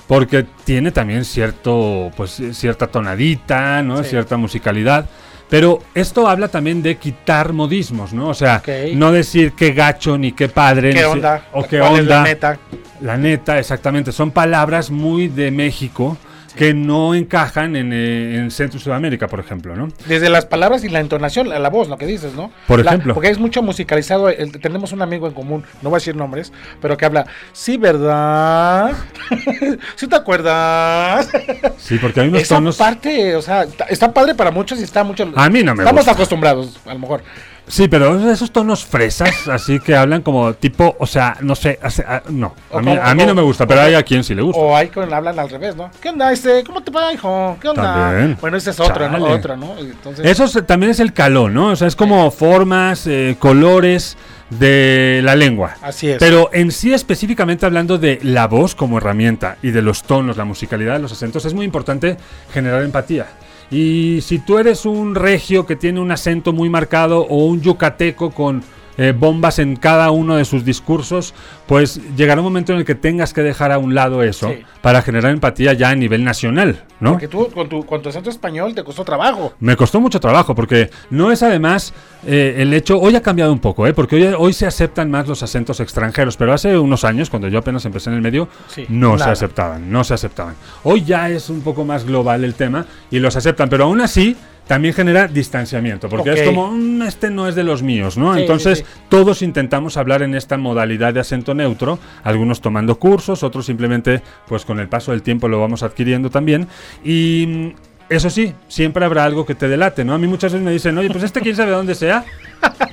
Porque 0.08 0.46
tiene 0.66 0.92
también 0.92 1.24
cierto, 1.26 2.12
pues 2.16 2.42
cierta 2.54 2.88
tonadita, 2.88 3.82
¿no? 3.82 4.04
Sí. 4.04 4.10
Cierta 4.12 4.38
musicalidad. 4.38 5.06
Pero 5.50 5.80
esto 5.94 6.30
habla 6.30 6.48
también 6.48 6.82
de 6.82 6.96
quitar 6.96 7.52
modismos, 7.52 8.14
¿no? 8.14 8.30
O 8.30 8.34
sea, 8.34 8.58
Ok. 8.64 8.94
no 8.96 9.12
decir 9.12 9.52
qué 9.52 9.74
gacho 9.74 10.18
ni 10.18 10.32
qué 10.32 10.48
padre. 10.48 10.94
¿Qué 10.94 11.06
onda? 11.06 11.48
O 11.52 11.64
qué 11.68 11.80
¿Cuál 11.80 11.94
es 11.96 12.00
onda. 12.02 12.16
la 12.18 12.24
neta? 12.24 12.60
La 13.02 13.18
neta, 13.18 13.60
exactamente. 13.60 14.14
Son 14.14 14.32
palabras 14.32 14.90
muy 14.90 15.28
de 15.28 15.52
México 15.52 16.18
que 16.56 16.74
no 16.74 17.16
encajan 17.16 17.76
en, 17.76 17.92
eh, 17.94 18.36
en 18.38 18.52
Centro 18.52 18.78
y 18.78 18.82
Sudamérica, 18.82 19.28
por 19.28 19.40
ejemplo, 19.40 19.76
¿no? 19.76 19.88
Desde 20.08 20.30
las 20.30 20.46
palabras 20.46 20.84
y 20.84 20.90
la 20.90 21.00
entonación, 21.00 21.50
la, 21.50 21.60
la 21.60 21.70
voz, 21.70 21.88
lo 21.88 21.98
que 21.98 22.06
dices, 22.06 22.34
¿no? 22.34 22.52
Por 22.68 22.84
La- 22.84 22.92
ejemplo. 22.92 23.14
Porque 23.14 23.30
es 23.30 23.40
mucho 23.40 23.62
musicalizado. 23.62 24.30
el- 24.30 24.52
tenemos 24.60 24.92
un 24.92 25.02
amigo 25.02 25.28
en 25.28 25.34
común, 25.34 25.64
no 25.82 25.90
voy 25.90 25.98
a 25.98 26.00
decir 26.00 26.16
nombres, 26.16 26.52
pero 26.82 26.98
que 26.98 27.06
habla, 27.06 27.26
sí, 27.54 27.78
¿verdad? 27.78 28.92
¿Sí 29.96 30.08
te 30.08 30.16
acuerdas? 30.16 31.30
Sí, 31.78 31.98
porque 32.00 32.22
hay 32.22 32.28
unos 32.30 32.42
Esa 32.44 32.56
tonos. 32.56 32.78
parte, 32.78 33.36
o 33.36 33.42
sea, 33.42 33.64
está, 33.64 33.86
está 33.86 34.14
padre 34.14 34.36
para 34.36 34.52
muchos 34.52 34.80
y 34.80 34.84
está 34.84 35.04
mucho... 35.04 35.30
A 35.36 35.50
mí 35.50 35.64
no 35.64 35.74
me 35.76 35.84
Estamos 35.84 36.02
gusta. 36.02 36.12
acostumbrados, 36.12 36.80
a 36.86 36.94
lo 36.94 37.00
mejor. 37.00 37.24
Sí, 37.68 37.88
pero 37.88 38.30
esos 38.30 38.52
tonos 38.52 38.84
fresas, 38.84 39.48
así 39.48 39.80
que 39.80 39.96
hablan 39.96 40.22
como 40.24 40.54
tipo, 40.56 40.94
o 41.00 41.08
sea, 41.08 41.38
no 41.40 41.56
sé, 41.56 41.80
hace- 41.82 42.04
ah, 42.06 42.22
no, 42.30 42.54
O 42.70 42.78
a 42.80 42.82
mí, 42.82 42.88
como- 42.96 43.02
a 43.02 43.16
mí 43.16 43.26
no 43.26 43.34
me 43.34 43.42
gusta, 43.42 43.66
pero 43.66 43.82
hay 43.82 43.94
a 43.94 44.04
quien 44.04 44.26
sí 44.26 44.36
le 44.36 44.42
gusta. 44.42 44.60
O 44.62 44.76
hay 44.76 44.90
que 44.90 45.00
hablan 45.00 45.40
al 45.40 45.50
revés, 45.50 45.76
¿no? 45.78 45.90
¿Qué 46.02 46.10
onda, 46.10 46.34
este? 46.34 46.64
¿Cómo 46.66 46.82
te 46.82 46.92
va, 46.92 47.14
hijo? 47.14 47.58
¿Qué 47.62 47.70
onda? 47.70 47.82
También. 47.84 48.38
Bueno, 48.42 48.58
ese 48.58 48.72
es 48.72 48.80
otro, 48.80 49.08
¿no? 49.10 49.20
Chale. 49.20 49.34
Otro, 49.36 49.56
¿no? 49.56 49.78
Entonces, 49.80 50.26
Eso 50.26 50.44
es- 50.46 50.68
también 50.68 50.92
es 50.92 51.00
el 51.00 51.14
calón, 51.14 51.54
¿no? 51.54 51.68
O 51.70 51.76
sea, 51.78 51.88
es 51.88 51.96
como 51.96 52.30
formas, 52.32 53.08
eh, 53.08 53.38
colores 53.40 54.18
de 54.50 55.22
la 55.24 55.36
lengua. 55.38 55.76
así 55.82 56.10
es. 56.10 56.18
Pero 56.18 56.50
en 56.52 56.72
sí 56.74 56.94
específicamente 56.94 57.66
hablando 57.66 57.98
de 57.98 58.20
la 58.22 58.48
voz 58.48 58.76
como 58.76 58.98
herramienta 58.98 59.56
y 59.62 59.72
de 59.72 59.82
los 59.82 60.04
tonos, 60.04 60.36
la 60.36 60.44
musicalidad 60.44 61.00
los 61.00 61.14
acentos, 61.14 61.46
es 61.46 61.54
muy 61.54 61.64
importante 61.64 62.18
generar 62.54 62.84
empatía. 62.84 63.28
Y 63.72 64.20
si 64.22 64.40
tú 64.40 64.60
eres 64.60 64.86
un 64.86 65.16
regio 65.16 65.66
que 65.66 65.78
tiene 65.78 66.02
un 66.02 66.12
acento 66.12 66.52
muy 66.52 66.70
marcado 66.70 67.22
o 67.22 67.46
un 67.46 67.62
yucateco 67.62 68.32
con 68.32 68.62
eh, 68.98 69.14
bombas 69.18 69.60
en 69.60 69.76
cada 69.76 70.12
uno 70.12 70.36
de 70.36 70.46
sus 70.46 70.66
discursos, 70.66 71.34
pues 71.68 72.00
llegará 72.16 72.42
un 72.42 72.46
momento 72.46 72.74
en 72.74 72.80
el 72.80 72.86
que 72.86 72.96
tengas 72.96 73.34
que 73.34 73.42
dejar 73.42 73.72
a 73.72 73.78
un 73.78 73.96
lado 73.96 74.24
eso 74.24 74.50
Sí. 74.50 74.64
para 74.82 75.02
generar 75.02 75.32
empatía 75.32 75.74
ya 75.74 75.90
a 75.90 75.96
nivel 75.96 76.24
nacional, 76.24 76.84
¿no? 77.00 77.12
Porque 77.12 77.28
tú 77.28 77.50
con 77.54 77.70
tu, 77.70 77.86
con 77.86 78.02
tu 78.02 78.10
acento 78.10 78.30
español 78.30 78.76
te 78.76 78.84
costó 78.84 79.04
trabajo. 79.06 79.54
Me 79.60 79.76
costó 79.78 80.02
mucho 80.02 80.20
trabajo 80.20 80.54
porque 80.56 80.90
no 81.10 81.32
es 81.32 81.42
además 81.44 81.94
eh, 82.28 82.56
el 82.60 82.74
hecho, 82.74 83.00
hoy 83.00 83.16
ha 83.16 83.22
cambiado 83.22 83.54
un 83.54 83.60
poco, 83.60 83.88
¿eh? 83.88 83.94
porque 83.94 84.16
hoy, 84.18 84.36
hoy 84.38 84.54
se 84.54 84.68
aceptan 84.68 85.10
más 85.10 85.28
los 85.28 85.42
acentos 85.44 85.80
extranjeros, 85.80 86.36
pero 86.38 86.52
hace 86.54 86.78
unos 86.78 87.04
años, 87.06 87.30
cuando 87.30 87.48
yo 87.48 87.60
apenas 87.60 87.86
empecé 87.86 88.10
en 88.10 88.18
el 88.18 88.22
medio, 88.22 88.48
Sí, 88.68 88.86
no 88.90 89.18
se 89.18 89.30
aceptaban, 89.30 89.92
no 89.92 90.04
se 90.04 90.14
aceptaban. 90.14 90.56
Hoy 90.84 91.04
ya 91.04 91.30
es 91.30 91.50
un 91.50 91.62
poco 91.62 91.86
más 91.86 92.06
global 92.06 92.44
el 92.44 92.54
tema 92.56 92.86
y 93.10 93.20
los 93.20 93.36
aceptan, 93.36 93.70
pero 93.70 93.86
aún 93.86 94.02
así 94.02 94.36
también 94.72 94.94
genera 94.94 95.28
distanciamiento, 95.28 96.08
porque 96.08 96.32
es 96.32 96.44
como, 96.44 96.72
"Mm, 96.72 97.02
este 97.02 97.30
no 97.30 97.46
es 97.46 97.56
de 97.56 97.64
los 97.66 97.84
míos, 97.84 98.18
¿no? 98.18 98.34
Sí, 98.34 98.40
Entonces 98.40 98.78
sí, 98.78 98.86
sí. 98.88 99.02
todos 99.10 99.42
intentamos 99.42 99.98
hablar 99.98 100.22
en 100.22 100.34
esta 100.34 100.56
modalidad 100.56 101.14
de 101.14 101.20
acento 101.20 101.54
neutro, 101.54 102.00
algunos 102.24 102.62
tomando 102.62 102.98
cursos, 102.98 103.44
otros 103.44 103.66
simplemente, 103.66 104.22
pues 104.48 104.64
con 104.64 104.80
el 104.80 104.88
paso 104.88 105.12
del 105.12 105.24
tiempo 105.24 105.50
lo 105.50 105.60
vamos 105.60 105.84
adquiriendo 105.84 106.30
también. 106.30 106.70
Y 107.04 107.74
eso 108.12 108.30
sí, 108.30 108.54
siempre 108.68 109.04
habrá 109.06 109.24
algo 109.24 109.46
que 109.46 109.56
te 109.56 109.68
delate, 109.68 110.04
¿no? 110.06 110.14
A 110.14 110.18
mí 110.18 110.28
muchas 110.28 110.52
veces 110.54 110.64
me 110.66 110.72
dicen, 110.72 110.98
oye, 110.98 111.10
pues 111.10 111.24
este 111.24 111.42
quién 111.42 111.56
sabe 111.56 111.72
dónde 111.72 111.96
sea, 111.96 112.24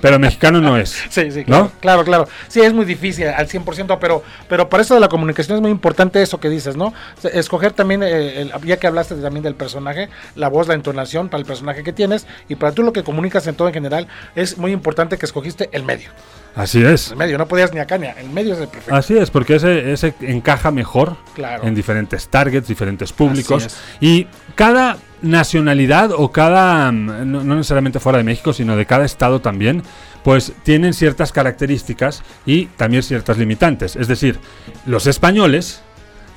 pero 0.01 0.19
mexicano 0.19 0.61
no 0.61 0.77
es. 0.77 0.91
Sí, 1.11 1.31
sí, 1.31 1.45
claro, 1.45 1.65
¿No? 1.65 1.73
claro, 1.81 2.05
claro. 2.05 2.29
Sí, 2.49 2.61
es 2.61 2.73
muy 2.73 2.85
difícil 2.85 3.27
al 3.29 3.49
100%, 3.49 3.99
pero, 4.01 4.23
pero 4.49 4.69
para 4.69 4.83
eso 4.83 4.95
de 4.95 5.01
la 5.01 5.09
comunicación 5.09 5.57
es 5.57 5.63
muy 5.63 5.71
importante 5.71 6.23
eso 6.23 6.41
que 6.41 6.49
dices, 6.49 6.77
¿no? 6.77 6.95
Escoger 7.33 7.73
también, 7.73 8.03
eh, 8.03 8.41
el- 8.43 8.53
ya 8.65 8.79
que 8.79 8.87
hablaste 8.87 9.15
también 9.17 9.43
del 9.43 9.55
personaje, 9.55 10.09
la 10.37 10.49
voz, 10.49 10.69
la 10.69 10.75
entonación 10.75 11.29
para 11.29 11.41
el 11.41 11.47
personaje 11.47 11.83
que 11.83 11.93
tienes 11.93 12.27
y 12.49 12.55
para 12.55 12.73
tú 12.73 12.83
lo 12.83 12.93
que 12.93 13.03
comunicas 13.03 13.47
en 13.47 13.55
todo 13.57 13.69
en 13.69 13.75
general, 13.75 14.07
es 14.35 14.57
muy 14.57 14.73
importante 14.73 15.19
que 15.19 15.27
escogiste 15.27 15.69
el 15.73 15.83
medio. 15.83 16.11
Así 16.55 16.83
es. 16.85 17.11
El 17.13 17.17
medio, 17.19 17.39
no 17.39 17.47
podías 17.47 17.73
ni 17.73 17.79
acá 17.79 17.99
ni 17.99 18.07
el 18.09 18.31
medio 18.31 18.55
es 18.55 18.61
el 18.61 18.69
perfecto. 18.69 18.95
Así 18.95 19.17
es, 19.17 19.31
porque 19.31 19.57
ese, 19.57 19.93
ese 19.93 20.15
encaja 20.23 20.71
mejor 20.71 21.17
Claro. 21.35 21.63
en 21.65 21.75
diferentes 21.75 22.27
targets, 22.29 22.67
diferentes 22.67 23.13
públicos. 23.13 23.69
Y 24.01 24.27
cada 24.57 24.97
nacionalidad 25.23 26.11
o 26.13 26.31
cada, 26.33 26.91
mm, 26.93 27.31
no, 27.31 27.45
no 27.45 27.55
necesariamente 27.57 28.01
fuera 28.01 28.19
de 28.19 28.25
México, 28.25 28.53
sino 28.53 28.77
de 28.77 28.87
cada 28.87 29.05
estado 29.05 29.41
también, 29.41 29.83
pues 30.25 30.53
tienen 30.63 30.93
ciertas 30.95 31.33
características 31.33 32.23
y 32.45 32.67
también 32.67 33.03
ciertas 33.03 33.39
limitantes. 33.39 33.97
Es 33.97 34.09
decir, 34.09 34.39
los 34.87 35.07
españoles 35.07 35.83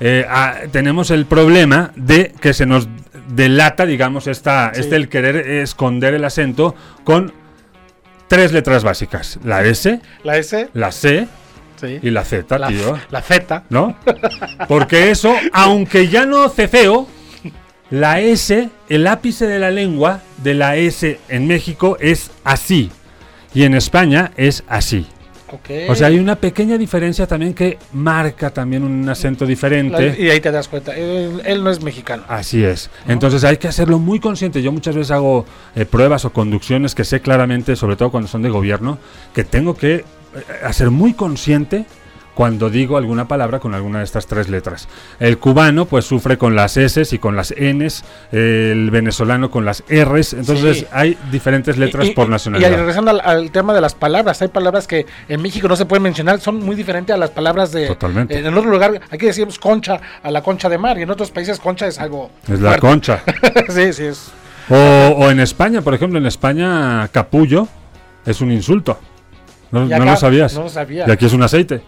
eh, 0.00 0.26
ah, 0.28 0.54
tenemos 0.72 1.10
el 1.10 1.26
problema 1.26 1.92
de 1.94 2.32
que 2.40 2.54
se 2.54 2.66
nos 2.66 2.88
delata, 3.28 3.86
digamos, 3.86 4.26
esta, 4.26 4.72
Sí. 4.74 4.80
este 4.80 4.96
el 4.96 5.08
querer 5.08 5.36
esconder 5.36 6.14
el 6.14 6.24
acento 6.24 6.74
con 7.04 7.32
tres 8.28 8.52
letras 8.52 8.82
básicas. 8.82 9.38
La 9.44 9.62
S, 9.64 10.00
La 10.24 10.38
S, 10.38 10.70
la 10.74 10.90
C 10.90 11.28
sí. 11.80 11.98
y 12.02 12.10
la 12.10 12.24
Z, 12.24 12.58
la, 12.58 12.68
tío. 12.68 12.98
la 13.10 13.22
Z. 13.22 13.64
¿No? 13.70 13.96
Porque 14.68 15.10
eso, 15.10 15.34
aunque 15.52 16.08
ya 16.08 16.26
no 16.26 16.48
cefeo, 16.48 17.06
la 17.92 18.20
S, 18.20 18.70
el 18.88 19.06
ápice 19.06 19.46
de 19.46 19.58
la 19.58 19.70
lengua 19.70 20.22
de 20.42 20.54
la 20.54 20.76
S 20.76 21.20
en 21.28 21.46
México 21.46 21.98
es 22.00 22.30
así. 22.42 22.90
Y 23.52 23.64
en 23.64 23.74
España 23.74 24.32
es 24.38 24.64
así. 24.66 25.06
O 25.90 25.94
sea, 25.94 26.06
hay 26.06 26.18
una 26.18 26.36
pequeña 26.36 26.78
diferencia 26.78 27.26
también 27.26 27.52
que 27.52 27.76
marca 27.92 28.48
también 28.48 28.82
un 28.82 29.06
acento 29.06 29.44
diferente. 29.44 30.16
y 30.18 30.30
ahí 30.30 30.40
te 30.40 30.50
das 30.50 30.68
cuenta, 30.68 30.96
él, 30.96 31.42
él 31.44 31.62
no 31.62 31.70
es 31.70 31.82
mexicano. 31.82 32.22
Así 32.28 32.64
es. 32.64 32.88
Entonces 33.06 33.44
hay 33.44 33.58
que 33.58 33.68
hacerlo 33.68 33.98
muy 33.98 34.18
consciente. 34.20 34.62
Yo 34.62 34.72
muchas 34.72 34.96
veces 34.96 35.10
hago 35.10 35.44
eh, 35.76 35.84
pruebas 35.84 36.24
o 36.24 36.32
conducciones 36.32 36.94
que 36.94 37.04
sé 37.04 37.20
claramente, 37.20 37.76
sobre 37.76 37.96
todo 37.96 38.10
cuando 38.10 38.26
son 38.26 38.40
de 38.40 38.48
gobierno, 38.48 38.98
que 39.34 39.44
tengo 39.44 39.76
que 39.76 39.96
eh, 39.96 40.04
hacer 40.64 40.90
muy 40.90 41.12
consciente 41.12 41.84
cuando 42.34 42.70
digo 42.70 42.96
alguna 42.96 43.28
palabra 43.28 43.58
con 43.60 43.74
alguna 43.74 43.98
de 43.98 44.04
estas 44.04 44.26
tres 44.26 44.48
letras. 44.48 44.88
El 45.20 45.36
cubano 45.38 45.84
pues 45.84 46.06
sufre 46.06 46.38
con 46.38 46.56
las 46.56 46.76
S 46.78 47.02
y 47.12 47.18
con 47.18 47.36
las 47.36 47.52
Ns, 47.58 48.04
el 48.32 48.90
venezolano 48.90 49.50
con 49.50 49.64
las 49.66 49.82
Rs, 49.88 50.32
entonces 50.34 50.78
Sí. 50.78 50.86
hay 50.92 51.18
diferentes 51.30 51.76
letras 51.76 52.06
Y- 52.06 52.10
y- 52.10 52.14
por 52.14 52.28
Y 52.28 52.30
nacionalidad. 52.30 52.70
regresando 52.74 53.10
al, 53.10 53.20
al 53.20 53.50
tema 53.50 53.74
de 53.74 53.80
las 53.82 53.94
palabras, 53.94 54.40
hay 54.40 54.48
palabras 54.48 54.86
que 54.86 55.04
en 55.28 55.42
México 55.42 55.68
no 55.68 55.76
se 55.76 55.84
pueden 55.84 56.02
mencionar, 56.04 56.40
son 56.40 56.56
muy 56.64 56.74
diferentes 56.74 57.12
a 57.14 57.18
las 57.18 57.30
palabras 57.30 57.70
de... 57.72 57.88
Totalmente. 57.88 58.38
En 58.38 58.56
otro 58.56 58.70
lugar, 58.70 59.00
aquí 59.10 59.26
decimos 59.26 59.58
concha 59.58 60.00
a 60.22 60.30
la 60.30 60.42
concha 60.42 60.68
de 60.70 60.78
mar, 60.78 60.98
y 60.98 61.02
en 61.02 61.10
otros 61.10 61.30
países 61.30 61.58
concha 61.60 61.86
es 61.86 61.98
algo... 61.98 62.30
es 62.44 62.60
la 62.60 62.70
fuerte. 62.70 62.80
concha. 62.80 63.22
sí, 63.68 63.92
sí, 63.92 64.04
es... 64.04 64.30
O, 64.70 64.74
o 64.76 65.30
en 65.30 65.40
España, 65.40 65.82
por 65.82 65.92
ejemplo, 65.92 66.18
en 66.18 66.24
España 66.26 67.08
capullo 67.12 67.68
es 68.24 68.40
un 68.40 68.50
insulto. 68.52 68.98
No, 69.70 69.84
Y 69.86 69.88
no 69.88 69.96
acá 69.96 70.04
lo 70.04 70.16
sabías. 70.16 70.54
no 70.54 70.62
lo 70.64 70.68
sabía. 70.68 71.04
Y 71.08 71.10
aquí 71.10 71.26
es 71.26 71.32
un 71.32 71.42
aceite. 71.42 71.82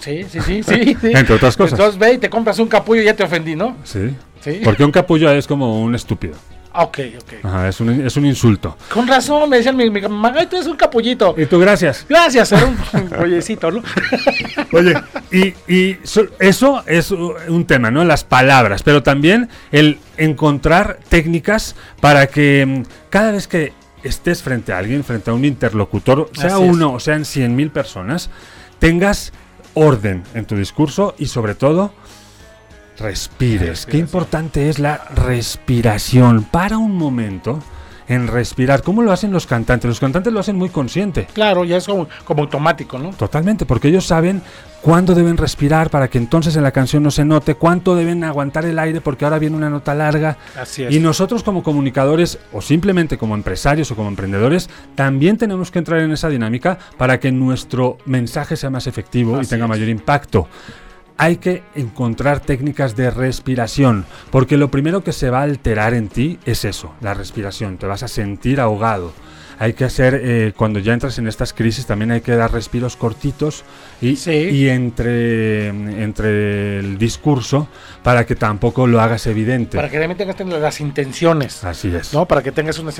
Sí, 0.00 0.24
sí, 0.28 0.40
sí, 0.40 0.62
sí, 0.62 0.96
sí. 1.00 1.10
Entre 1.14 1.34
otras 1.34 1.56
cosas. 1.56 1.72
Entonces 1.78 1.98
ve 1.98 2.14
y 2.14 2.18
te 2.18 2.28
compras 2.28 2.58
un 2.58 2.68
capullo 2.68 3.02
y 3.02 3.04
ya 3.04 3.14
te 3.14 3.22
ofendí, 3.24 3.54
¿no? 3.56 3.76
Sí. 3.84 4.10
Sí. 4.42 4.60
Porque 4.64 4.84
un 4.84 4.90
capullo 4.90 5.30
es 5.32 5.46
como 5.46 5.80
un 5.82 5.94
estúpido. 5.94 6.34
Ah, 6.72 6.84
Ok, 6.84 6.98
ok. 7.20 7.44
Ajá, 7.44 7.68
es 7.68 7.80
un, 7.80 8.06
es 8.06 8.16
un 8.16 8.24
insulto. 8.24 8.76
Con 8.94 9.06
razón, 9.08 9.50
me 9.50 9.56
decían 9.56 9.76
mi, 9.76 9.90
mi 9.90 10.00
mamá, 10.00 10.32
"Ay, 10.36 10.46
tú 10.46 10.54
eres 10.56 10.68
un 10.68 10.76
capullito. 10.76 11.34
Y 11.36 11.46
tú, 11.46 11.58
gracias. 11.58 12.06
Gracias, 12.08 12.52
era 12.52 12.64
un 12.64 13.10
rollecito, 13.10 13.70
¿no? 13.72 13.82
Oye, 14.72 14.94
y, 15.32 15.48
y 15.74 15.98
so- 16.04 16.28
eso 16.38 16.84
es 16.86 17.10
un 17.10 17.64
tema, 17.66 17.90
¿no? 17.90 18.04
Las 18.04 18.22
palabras, 18.22 18.82
pero 18.84 19.02
también 19.02 19.48
el 19.72 19.98
encontrar 20.16 21.00
técnicas 21.08 21.74
para 22.00 22.28
que 22.28 22.64
mm, 22.64 22.82
cada 23.10 23.32
vez 23.32 23.48
que 23.48 23.72
estés 24.04 24.42
frente 24.42 24.72
a 24.72 24.78
alguien, 24.78 25.02
frente 25.02 25.30
a 25.30 25.34
un 25.34 25.44
interlocutor, 25.44 26.30
sea 26.32 26.54
Así 26.54 26.62
es. 26.62 26.70
uno 26.70 26.92
o 26.94 27.00
sean 27.00 27.24
cien 27.24 27.56
mil 27.56 27.70
personas, 27.70 28.30
tengas 28.78 29.32
orden 29.74 30.22
en 30.34 30.44
tu 30.44 30.56
discurso 30.56 31.14
y 31.18 31.26
sobre 31.26 31.54
todo 31.54 31.92
respires. 32.98 33.86
Qué 33.86 33.98
importante 33.98 34.68
es 34.68 34.78
la 34.78 35.04
respiración. 35.14 36.44
Para 36.44 36.78
un 36.78 36.96
momento 36.96 37.60
en 38.10 38.26
respirar. 38.26 38.82
¿Cómo 38.82 39.02
lo 39.02 39.12
hacen 39.12 39.30
los 39.30 39.46
cantantes? 39.46 39.88
Los 39.88 40.00
cantantes 40.00 40.32
lo 40.32 40.40
hacen 40.40 40.56
muy 40.56 40.68
consciente. 40.68 41.28
Claro, 41.32 41.64
ya 41.64 41.76
es 41.76 41.86
como, 41.86 42.08
como 42.24 42.42
automático, 42.42 42.98
¿no? 42.98 43.10
Totalmente, 43.10 43.66
porque 43.66 43.86
ellos 43.86 44.04
saben 44.04 44.42
cuándo 44.82 45.14
deben 45.14 45.36
respirar 45.36 45.90
para 45.90 46.08
que 46.08 46.18
entonces 46.18 46.56
en 46.56 46.64
la 46.64 46.72
canción 46.72 47.04
no 47.04 47.12
se 47.12 47.24
note, 47.24 47.54
cuánto 47.54 47.94
deben 47.94 48.24
aguantar 48.24 48.64
el 48.64 48.80
aire 48.80 49.00
porque 49.00 49.24
ahora 49.24 49.38
viene 49.38 49.56
una 49.56 49.70
nota 49.70 49.94
larga. 49.94 50.36
Así 50.60 50.82
es. 50.82 50.92
Y 50.92 50.98
nosotros 50.98 51.44
como 51.44 51.62
comunicadores 51.62 52.40
o 52.52 52.60
simplemente 52.60 53.16
como 53.16 53.36
empresarios 53.36 53.88
o 53.92 53.96
como 53.96 54.08
emprendedores 54.08 54.68
también 54.96 55.36
tenemos 55.36 55.70
que 55.70 55.78
entrar 55.78 56.00
en 56.00 56.10
esa 56.10 56.28
dinámica 56.28 56.78
para 56.98 57.20
que 57.20 57.30
nuestro 57.30 57.98
mensaje 58.06 58.56
sea 58.56 58.70
más 58.70 58.88
efectivo 58.88 59.40
y 59.40 59.46
tenga 59.46 59.66
es. 59.66 59.68
mayor 59.68 59.88
impacto. 59.88 60.48
Hay 61.22 61.36
que 61.36 61.62
encontrar 61.74 62.40
técnicas 62.40 62.96
de 62.96 63.10
respiración, 63.10 64.06
porque 64.30 64.56
lo 64.56 64.70
primero 64.70 65.04
que 65.04 65.12
se 65.12 65.28
va 65.28 65.40
a 65.40 65.42
alterar 65.42 65.92
en 65.92 66.08
ti 66.08 66.38
es 66.46 66.64
eso, 66.64 66.94
la 67.02 67.12
respiración. 67.12 67.76
Te 67.76 67.86
vas 67.86 68.02
a 68.02 68.08
sentir 68.08 68.58
ahogado. 68.58 69.12
Hay 69.62 69.74
que 69.74 69.84
hacer, 69.84 70.18
eh, 70.24 70.52
cuando 70.56 70.78
ya 70.78 70.94
entras 70.94 71.18
en 71.18 71.28
estas 71.28 71.52
crisis, 71.52 71.84
también 71.84 72.10
hay 72.12 72.22
que 72.22 72.34
dar 72.34 72.50
respiros 72.50 72.96
cortitos 72.96 73.62
y, 74.00 74.16
Sí. 74.16 74.30
y 74.32 74.68
entre, 74.70 75.68
entre 75.68 76.78
el 76.78 76.96
discurso 76.96 77.68
para 78.02 78.24
que 78.24 78.34
tampoco 78.36 78.86
lo 78.86 79.02
hagas 79.02 79.26
evidente. 79.26 79.76
Para 79.76 79.90
que 79.90 79.98
realmente 79.98 80.24
tengas 80.32 80.60
las 80.62 80.80
intenciones. 80.80 81.62
Así 81.62 81.94
es. 81.94 82.14
¿no? 82.14 82.24
Para 82.24 82.42
que 82.42 82.52
tengas 82.52 82.78
una, 82.78 82.90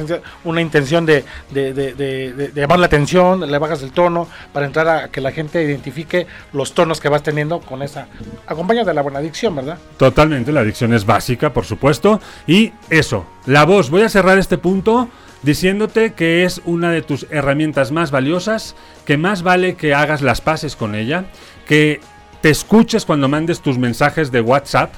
una 0.45 0.61
intención 0.61 1.07
de, 1.07 1.25
de, 1.51 1.73
de- 1.73 1.95
de- 1.95 2.53
llamar 2.55 2.79
la 2.79 2.87
atención, 2.87 3.51
le 3.51 3.59
bajas 3.59 3.83
el 3.83 3.93
tono, 3.93 4.29
para 4.53 4.67
entrar 4.67 4.87
a 4.87 5.09
que 5.09 5.23
la 5.23 5.33
gente 5.33 5.65
identifique 5.65 6.27
los 6.53 6.75
tonos 6.75 7.01
que 7.01 7.09
vas 7.09 7.23
teniendo 7.23 7.61
con 7.61 7.81
esa. 7.83 8.07
Acompaña 8.47 8.85
de 8.85 8.93
la 8.93 9.01
buena 9.01 9.21
dicción, 9.21 9.57
¿verdad? 9.57 9.79
Totalmente, 9.97 10.53
la 10.53 10.61
adicción 10.61 10.93
es 10.93 11.07
básica, 11.07 11.55
por 11.55 11.65
supuesto. 11.65 12.21
Y 12.47 12.71
eso, 12.91 13.25
la 13.47 13.65
voz. 13.65 13.89
Voy 13.89 14.03
a 14.03 14.11
cerrar 14.11 14.37
este 14.39 14.59
punto 14.59 15.09
diciéndote 15.43 16.13
que 16.13 16.45
es 16.45 16.61
una 16.65 16.91
de 16.91 17.03
tus 17.03 17.27
herramientas 17.31 17.93
más 17.93 18.11
valiosas, 18.11 18.75
que 19.07 19.17
más 19.17 19.43
vale 19.43 19.75
que 19.75 19.95
hagas 19.95 20.23
las 20.23 20.41
paces 20.41 20.77
con 20.77 20.95
ella, 20.95 21.25
que 21.67 22.01
te 22.41 22.51
escuches 22.51 23.05
cuando 23.05 23.29
mandes 23.29 23.61
tus 23.61 23.79
mensajes 23.79 24.31
de 24.33 24.41
WhatsApp. 24.41 24.93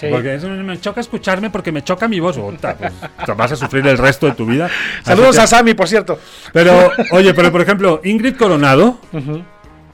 Sí. 0.00 0.06
Porque 0.10 0.34
eso 0.34 0.48
me 0.48 0.80
choca 0.80 1.00
escucharme 1.00 1.50
porque 1.50 1.70
me 1.72 1.82
choca 1.84 2.08
mi 2.08 2.18
voz. 2.20 2.36
Ota, 2.36 2.76
pues, 2.76 2.92
te 3.24 3.32
vas 3.32 3.52
a 3.52 3.56
sufrir 3.56 3.86
el 3.86 3.96
resto 3.96 4.26
de 4.26 4.32
tu 4.32 4.44
vida. 4.44 4.68
Saludos 5.04 5.36
que- 5.36 5.42
a 5.42 5.46
Sammy, 5.46 5.74
por 5.74 5.88
cierto. 5.88 6.18
Pero, 6.52 6.90
oye, 7.12 7.32
pero 7.32 7.52
por 7.52 7.60
ejemplo, 7.60 8.00
Ingrid 8.04 8.36
Coronado 8.36 8.98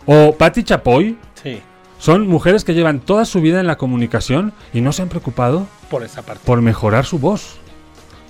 o 0.06 0.34
Patti 0.36 0.62
Chapoy 0.64 1.18
Sí, 1.42 1.60
son 1.98 2.26
mujeres 2.26 2.64
que 2.64 2.74
llevan 2.74 3.00
toda 3.00 3.24
su 3.24 3.40
vida 3.40 3.60
en 3.60 3.66
la 3.66 3.76
comunicación 3.76 4.52
y 4.72 4.80
no 4.80 4.92
se 4.92 5.02
han 5.02 5.08
preocupado 5.08 5.66
por 5.90 6.02
esa 6.02 6.22
parte. 6.22 6.42
por 6.44 6.60
mejorar 6.62 7.04
su 7.04 7.18
voz. 7.18 7.58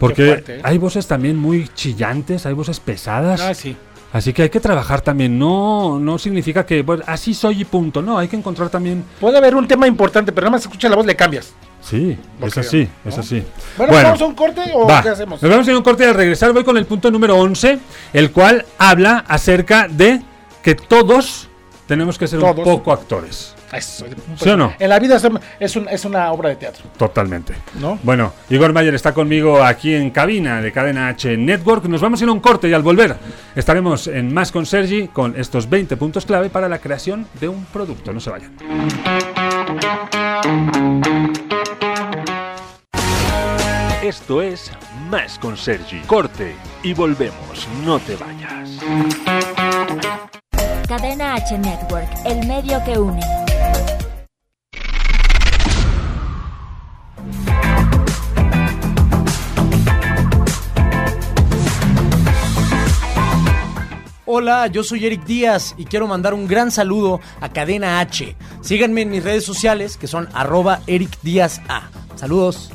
Porque 0.00 0.26
fuerte, 0.26 0.56
¿eh? 0.56 0.60
hay 0.64 0.78
voces 0.78 1.06
también 1.06 1.36
muy 1.36 1.68
chillantes, 1.68 2.46
hay 2.46 2.54
voces 2.54 2.80
pesadas. 2.80 3.40
Ah, 3.42 3.54
sí. 3.54 3.76
Así 4.12 4.32
que 4.32 4.42
hay 4.42 4.48
que 4.48 4.58
trabajar 4.58 5.02
también. 5.02 5.38
No, 5.38 6.00
no 6.00 6.18
significa 6.18 6.64
que 6.64 6.82
bueno, 6.82 7.04
así 7.06 7.34
soy 7.34 7.60
y 7.60 7.64
punto. 7.64 8.00
No, 8.00 8.18
hay 8.18 8.26
que 8.26 8.36
encontrar 8.36 8.70
también. 8.70 9.04
Puede 9.20 9.36
haber 9.36 9.54
un 9.54 9.68
tema 9.68 9.86
importante, 9.86 10.32
pero 10.32 10.46
nada 10.46 10.52
más 10.52 10.62
escucha 10.62 10.88
la 10.88 10.96
voz, 10.96 11.04
le 11.04 11.14
cambias. 11.14 11.52
Sí, 11.82 12.18
es 12.42 12.58
así, 12.58 12.88
¿no? 13.04 13.10
es 13.10 13.18
así. 13.18 13.44
Bueno, 13.76 13.92
¿vamos 13.92 14.20
a 14.20 14.24
un 14.24 14.34
corte 14.34 14.62
o 14.74 14.86
va. 14.86 15.02
qué 15.02 15.10
hacemos? 15.10 15.40
Nos 15.40 15.50
vamos 15.50 15.66
a 15.66 15.70
ir 15.70 15.74
a 15.74 15.78
un 15.78 15.84
corte 15.84 16.04
y 16.04 16.06
al 16.06 16.14
regresar 16.14 16.52
voy 16.52 16.64
con 16.64 16.76
el 16.76 16.86
punto 16.86 17.10
número 17.10 17.36
11, 17.36 17.78
el 18.14 18.32
cual 18.32 18.64
habla 18.78 19.24
acerca 19.28 19.86
de 19.86 20.22
que 20.62 20.74
todos 20.74 21.48
tenemos 21.86 22.18
que 22.18 22.26
ser 22.26 22.40
un 22.40 22.54
poco 22.54 22.92
actores. 22.92 23.54
Eso, 23.72 24.04
¿Sí 24.36 24.48
o 24.48 24.56
no? 24.56 24.72
En 24.78 24.88
la 24.88 24.98
vida 24.98 25.16
es, 25.16 25.26
es, 25.60 25.76
un- 25.76 25.88
es 25.88 26.04
una 26.04 26.32
obra 26.32 26.48
de 26.48 26.56
teatro, 26.56 26.82
Totalmente. 26.96 27.54
¿no? 27.80 27.98
Bueno, 28.02 28.32
Igor 28.48 28.72
Mayer 28.72 28.94
está 28.94 29.14
conmigo 29.14 29.62
aquí 29.62 29.94
en 29.94 30.10
cabina 30.10 30.60
de 30.60 30.72
Cadena 30.72 31.08
H 31.08 31.36
Network. 31.36 31.84
Nos 31.86 32.00
vamos 32.00 32.20
a 32.20 32.24
ir 32.24 32.28
a 32.30 32.32
un 32.32 32.40
corte 32.40 32.68
y 32.68 32.72
al 32.72 32.82
volver 32.82 33.16
estaremos 33.54 34.06
en 34.08 34.34
Más 34.34 34.50
con 34.50 34.66
Sergi 34.66 35.08
con 35.08 35.38
estos 35.38 35.68
20 35.70 35.96
puntos 35.96 36.26
clave 36.26 36.50
para 36.50 36.68
la 36.68 36.78
creación 36.80 37.26
de 37.40 37.48
un 37.48 37.64
producto. 37.66 38.12
No 38.12 38.18
se 38.20 38.30
vayan. 38.30 38.56
Esto 44.02 44.40
es 44.42 44.70
Más 45.10 45.38
con 45.38 45.56
Sergi. 45.56 46.00
Corte 46.06 46.54
y 46.82 46.94
volvemos. 46.94 47.68
No 47.84 47.98
te 47.98 48.16
vayas. 48.16 48.70
Cadena 50.88 51.34
H 51.34 51.58
Network, 51.58 52.08
el 52.24 52.46
medio 52.46 52.82
que 52.84 52.98
une. 52.98 53.20
Hola, 64.32 64.68
yo 64.68 64.82
soy 64.82 65.04
Eric 65.04 65.24
Díaz 65.24 65.74
y 65.76 65.84
quiero 65.84 66.06
mandar 66.06 66.34
un 66.34 66.46
gran 66.46 66.70
saludo 66.70 67.20
a 67.40 67.50
Cadena 67.50 68.00
H. 68.00 68.36
Síganme 68.62 69.02
en 69.02 69.10
mis 69.10 69.22
redes 69.22 69.44
sociales 69.44 69.96
que 69.96 70.06
son 70.06 70.28
arroba 70.32 70.80
Eric 70.86 71.18
Díaz 71.20 71.60
A. 71.68 71.90
Saludos. 72.16 72.70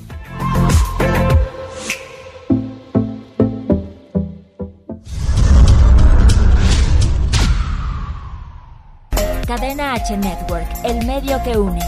Cadena 9.75 9.93
H 9.95 10.15
Network, 10.15 10.67
el 10.85 11.05
medio 11.05 11.43
que 11.43 11.57
une. 11.57 11.79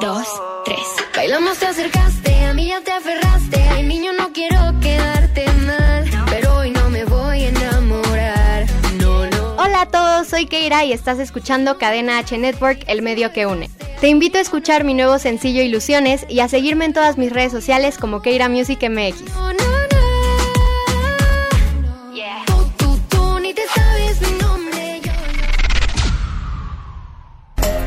Dos, 0.00 0.28
tres. 0.64 0.78
Bailamos, 1.16 1.58
te 1.58 1.66
acercaste, 1.66 2.44
a 2.44 2.54
mí 2.54 2.68
ya 2.68 2.80
te 2.82 2.92
aferraste. 2.92 3.60
Ay, 3.70 3.82
niño, 3.82 4.12
no 4.12 4.32
quiero 4.32 4.58
quedarte 4.80 5.44
mal. 5.66 6.04
Pero 6.30 6.58
hoy 6.58 6.70
no 6.70 6.88
me 6.88 7.04
voy 7.04 7.42
a 7.42 7.48
enamorar. 7.48 8.66
No, 9.00 9.26
no. 9.26 9.56
Hola 9.56 9.82
a 9.82 9.86
todos, 9.86 10.28
soy 10.28 10.46
Keira 10.46 10.84
y 10.84 10.92
estás 10.92 11.18
escuchando 11.18 11.78
Cadena 11.78 12.18
H 12.18 12.38
Network, 12.38 12.84
el 12.86 13.02
medio 13.02 13.32
que 13.32 13.46
une. 13.46 13.68
Te 14.00 14.06
invito 14.06 14.38
a 14.38 14.42
escuchar 14.42 14.84
mi 14.84 14.94
nuevo 14.94 15.18
sencillo 15.18 15.62
Ilusiones 15.62 16.26
y 16.28 16.40
a 16.40 16.48
seguirme 16.48 16.84
en 16.84 16.92
todas 16.92 17.18
mis 17.18 17.32
redes 17.32 17.50
sociales 17.50 17.98
como 17.98 18.22
Keira 18.22 18.48
Music 18.48 18.88
MX. 18.88 19.65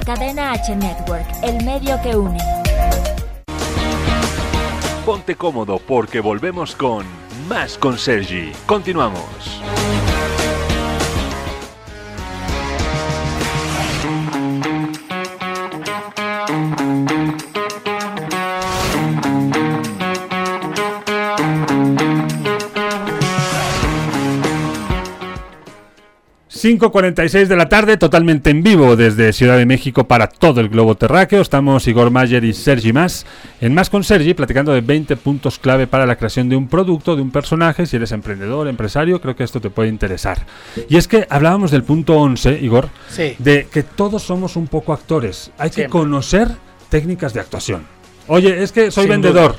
Cadena 0.10 0.54
H 0.54 0.76
Network, 0.76 1.28
el 1.44 1.64
medio 1.64 2.02
que 2.02 2.16
une. 2.16 2.40
Ponte 5.06 5.36
cómodo 5.36 5.78
porque 5.78 6.20
volvemos 6.20 6.76
con 6.76 7.06
Más 7.48 7.78
con 7.78 7.96
Sergi. 7.96 8.52
Continuamos. 8.66 9.62
5.46 26.62 27.46
de 27.48 27.56
la 27.56 27.70
tarde, 27.70 27.96
totalmente 27.96 28.50
en 28.50 28.62
vivo 28.64 28.98
desde 28.98 29.32
Ciudad 29.32 29.56
de 29.58 29.66
México 29.66 30.04
para 30.10 30.28
todo 30.28 30.60
el 30.60 30.68
globo 30.68 30.96
terráqueo. 30.96 31.40
Estamos 31.42 31.88
Igor 31.88 32.12
Mayer 32.12 32.44
y 32.44 32.54
Sergi 32.54 32.92
Más 32.92 33.26
en 33.62 33.74
Más 33.74 33.90
con 33.90 34.04
Sergi, 34.04 34.34
platicando 34.34 34.74
de 34.74 34.82
20 34.82 35.16
puntos 35.16 35.58
clave 35.58 35.88
para 35.88 36.06
la 36.06 36.18
creación 36.18 36.50
de 36.50 36.58
un 36.58 36.68
producto, 36.68 37.16
de 37.16 37.22
un 37.22 37.32
personaje. 37.32 37.86
Si 37.86 37.96
eres 37.96 38.12
emprendedor, 38.12 38.68
empresario, 38.68 39.22
creo 39.22 39.38
que 39.38 39.46
esto 39.46 39.62
te 39.62 39.70
puede 39.70 39.88
interesar. 39.88 40.46
Y 40.90 40.98
es 40.98 41.08
que 41.08 41.26
hablábamos 41.30 41.72
del 41.72 41.84
punto 41.84 42.18
11, 42.18 42.60
Igor, 42.62 42.90
Sí. 43.08 43.36
de 43.40 43.68
que 43.72 43.84
todos 43.84 44.24
somos 44.24 44.58
un 44.58 44.68
poco 44.68 44.92
actores. 44.92 45.52
Hay 45.58 45.70
que 45.70 45.76
Siempre. 45.76 45.92
conocer 45.92 46.50
técnicas 46.90 47.34
de 47.34 47.40
actuación. 47.40 47.84
Oye, 48.28 48.62
es 48.62 48.74
que 48.74 48.92
soy 48.92 49.04
Sin 49.04 49.12
vendedor. 49.12 49.56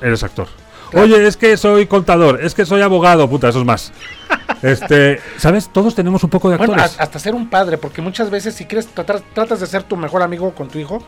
Eres 0.00 0.22
actor. 0.22 0.46
Oye, 0.94 1.26
es 1.26 1.36
que 1.36 1.56
soy 1.56 1.86
contador. 1.86 2.38
Es 2.42 2.54
que 2.54 2.64
soy 2.64 2.80
abogado. 2.80 3.28
Puta, 3.28 3.48
eso 3.48 3.58
es 3.58 3.66
más. 3.66 3.92
Este, 4.62 5.20
¿sabes? 5.36 5.68
Todos 5.68 5.94
tenemos 5.94 6.22
un 6.24 6.30
poco 6.30 6.48
de 6.48 6.56
actores. 6.56 6.96
hasta 6.98 7.18
ser 7.18 7.34
un 7.34 7.48
padre, 7.48 7.78
porque 7.78 8.02
muchas 8.02 8.30
veces 8.30 8.54
si 8.54 8.64
quieres 8.64 8.86
tratar, 8.88 9.20
tratas 9.34 9.60
de 9.60 9.66
ser 9.66 9.82
tu 9.82 9.96
mejor 9.96 10.22
amigo 10.22 10.54
con 10.54 10.68
tu 10.68 10.78
hijo, 10.78 11.02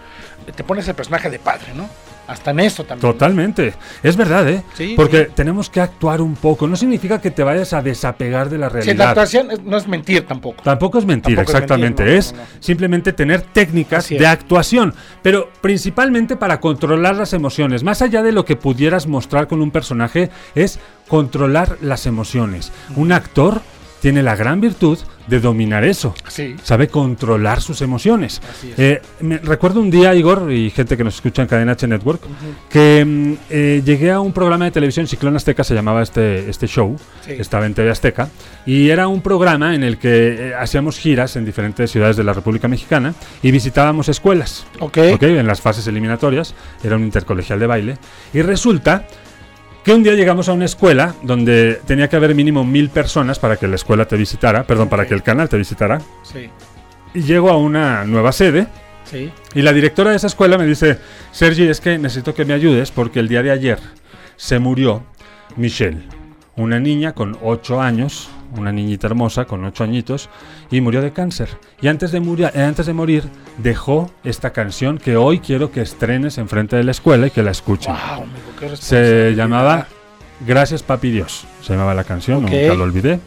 te 0.54 0.64
pones 0.64 0.86
el 0.88 0.94
personaje 0.94 1.30
de 1.30 1.38
padre, 1.38 1.74
¿no? 1.74 1.88
Hasta 2.30 2.52
en 2.52 2.60
eso 2.60 2.84
también. 2.84 3.12
Totalmente. 3.12 3.74
Es 4.04 4.16
verdad, 4.16 4.48
¿eh? 4.48 4.62
Sí, 4.74 4.94
Porque 4.96 5.24
sí. 5.24 5.32
tenemos 5.34 5.68
que 5.68 5.80
actuar 5.80 6.20
un 6.20 6.36
poco. 6.36 6.68
No 6.68 6.76
significa 6.76 7.20
que 7.20 7.32
te 7.32 7.42
vayas 7.42 7.72
a 7.72 7.82
desapegar 7.82 8.48
de 8.48 8.56
la 8.58 8.68
Sí, 8.68 8.74
la 8.76 8.80
realidad. 8.84 9.08
actuación 9.08 9.48
no 9.64 9.76
es 9.76 9.88
mentir 9.88 10.24
tampoco. 10.26 10.62
Tampoco 10.62 10.98
es 10.98 11.06
mentir, 11.06 11.34
Tampoco 11.34 11.50
es 11.50 11.54
exactamente. 11.56 12.04
mentir, 12.04 12.14
no, 12.14 12.18
es 12.20 12.32
no, 12.32 12.38
no. 12.38 12.46
simplemente 12.60 13.12
tener 13.12 13.40
técnicas 13.42 14.08
de 14.08 14.26
actuación, 14.26 14.94
pero 15.22 15.50
principalmente 15.60 16.36
para 16.36 16.60
controlar 16.60 17.16
las 17.16 17.32
emociones. 17.32 17.82
Más 17.82 18.00
allá 18.00 18.22
de 18.22 18.30
lo 18.30 18.44
que 18.44 18.54
pudieras 18.54 19.08
mostrar 19.08 19.48
con 19.48 19.60
un 19.60 19.72
personaje, 19.72 20.30
es 20.54 20.78
controlar 21.08 21.78
las 21.80 22.06
emociones. 22.06 22.70
Un 22.94 23.10
actor 23.10 23.60
tiene 24.00 24.22
la 24.22 24.34
gran 24.36 24.60
virtud 24.60 24.98
de 25.26 25.38
dominar 25.40 25.84
eso. 25.84 26.14
Sí. 26.26 26.56
Sabe 26.64 26.88
controlar 26.88 27.60
sus 27.60 27.82
emociones. 27.82 28.40
Eh, 28.76 29.00
me- 29.20 29.38
recuerdo 29.38 29.80
un 29.80 29.90
día, 29.90 30.14
Igor, 30.14 30.50
y 30.50 30.70
gente 30.70 30.96
que 30.96 31.04
nos 31.04 31.14
escucha 31.16 31.42
en 31.42 31.48
Cadena 31.48 31.72
H 31.72 31.86
Network, 31.86 32.20
que 32.68 33.04
mm, 33.04 33.32
eh, 33.50 33.82
llegué 33.84 34.10
a 34.10 34.18
un 34.20 34.32
programa 34.32 34.64
de 34.64 34.70
televisión, 34.72 35.06
Ciclón 35.06 35.36
Azteca 35.36 35.62
se 35.62 35.74
llamaba 35.74 36.02
este, 36.02 36.48
este 36.50 36.66
show, 36.66 36.96
Sí. 37.24 37.32
estaba 37.38 37.66
en 37.66 37.74
TV 37.74 37.90
Azteca, 37.90 38.28
y 38.66 38.88
era 38.88 39.06
un 39.06 39.20
programa 39.22 39.74
en 39.74 39.84
el 39.84 39.98
que 39.98 40.48
eh, 40.50 40.54
hacíamos 40.58 40.98
giras 40.98 41.36
en 41.36 41.44
diferentes 41.44 41.90
ciudades 41.90 42.16
de 42.16 42.24
la 42.24 42.32
República 42.32 42.66
Mexicana 42.66 43.14
y 43.42 43.50
visitábamos 43.52 44.08
escuelas. 44.08 44.66
Ok. 44.80 44.98
¿ok? 45.14 45.22
En 45.22 45.46
las 45.46 45.60
fases 45.60 45.86
eliminatorias, 45.86 46.54
era 46.82 46.96
un 46.96 47.04
intercolegial 47.04 47.60
de 47.60 47.66
baile, 47.66 47.98
y 48.32 48.42
resulta 48.42 49.04
que 49.84 49.92
un 49.92 50.02
día 50.02 50.14
llegamos 50.14 50.48
a 50.48 50.52
una 50.52 50.66
escuela 50.66 51.14
donde 51.22 51.80
tenía 51.86 52.08
que 52.08 52.16
haber 52.16 52.34
mínimo 52.34 52.64
mil 52.64 52.90
personas 52.90 53.38
para 53.38 53.56
que 53.56 53.66
la 53.66 53.76
escuela 53.76 54.06
te 54.06 54.16
visitara, 54.16 54.64
perdón, 54.64 54.88
para 54.88 55.06
que 55.06 55.14
el 55.14 55.22
canal 55.22 55.48
te 55.48 55.56
visitara. 55.56 56.00
Sí, 56.22 56.50
Y 57.14 57.22
llego 57.22 57.50
a 57.50 57.56
una 57.56 58.04
nueva 58.04 58.32
sede 58.32 58.66
sí. 59.04 59.30
y 59.54 59.62
la 59.62 59.72
directora 59.72 60.10
de 60.10 60.16
esa 60.16 60.26
escuela 60.26 60.58
me 60.58 60.66
dice, 60.66 60.98
Sergi, 61.32 61.66
es 61.66 61.80
que 61.80 61.98
necesito 61.98 62.34
que 62.34 62.44
me 62.44 62.52
ayudes 62.54 62.90
porque 62.90 63.20
el 63.20 63.28
día 63.28 63.42
de 63.42 63.50
ayer 63.50 63.78
se 64.36 64.58
murió 64.58 65.02
Michelle, 65.56 66.02
una 66.56 66.78
niña 66.78 67.12
con 67.14 67.38
8 67.42 67.80
años, 67.80 68.28
una 68.56 68.72
niñita 68.72 69.06
hermosa 69.06 69.44
con 69.44 69.64
8 69.64 69.84
añitos, 69.84 70.28
y 70.70 70.80
murió 70.80 71.00
de 71.02 71.12
cáncer. 71.12 71.48
Y 71.80 71.88
antes 71.88 72.12
de, 72.12 72.20
muri- 72.20 72.44
eh, 72.54 72.62
antes 72.62 72.86
de 72.86 72.92
morir 72.92 73.24
dejó 73.58 74.10
esta 74.24 74.50
canción 74.50 74.98
que 74.98 75.16
hoy 75.16 75.40
quiero 75.40 75.70
que 75.70 75.80
estrenes 75.82 76.38
enfrente 76.38 76.76
de 76.76 76.84
la 76.84 76.90
escuela 76.90 77.26
y 77.26 77.30
que 77.30 77.42
la 77.42 77.50
escuchen. 77.50 77.92
Wow, 77.94 78.22
amigo, 78.24 78.38
qué 78.58 78.76
Se 78.76 79.34
llamaba 79.34 79.86
Gracias 80.46 80.82
Papi 80.82 81.10
Dios, 81.10 81.44
se 81.62 81.72
llamaba 81.74 81.94
la 81.94 82.04
canción, 82.04 82.44
Ok. 82.44 82.50
nunca 82.50 82.74
lo 82.74 82.84
olvidé. 82.84 83.20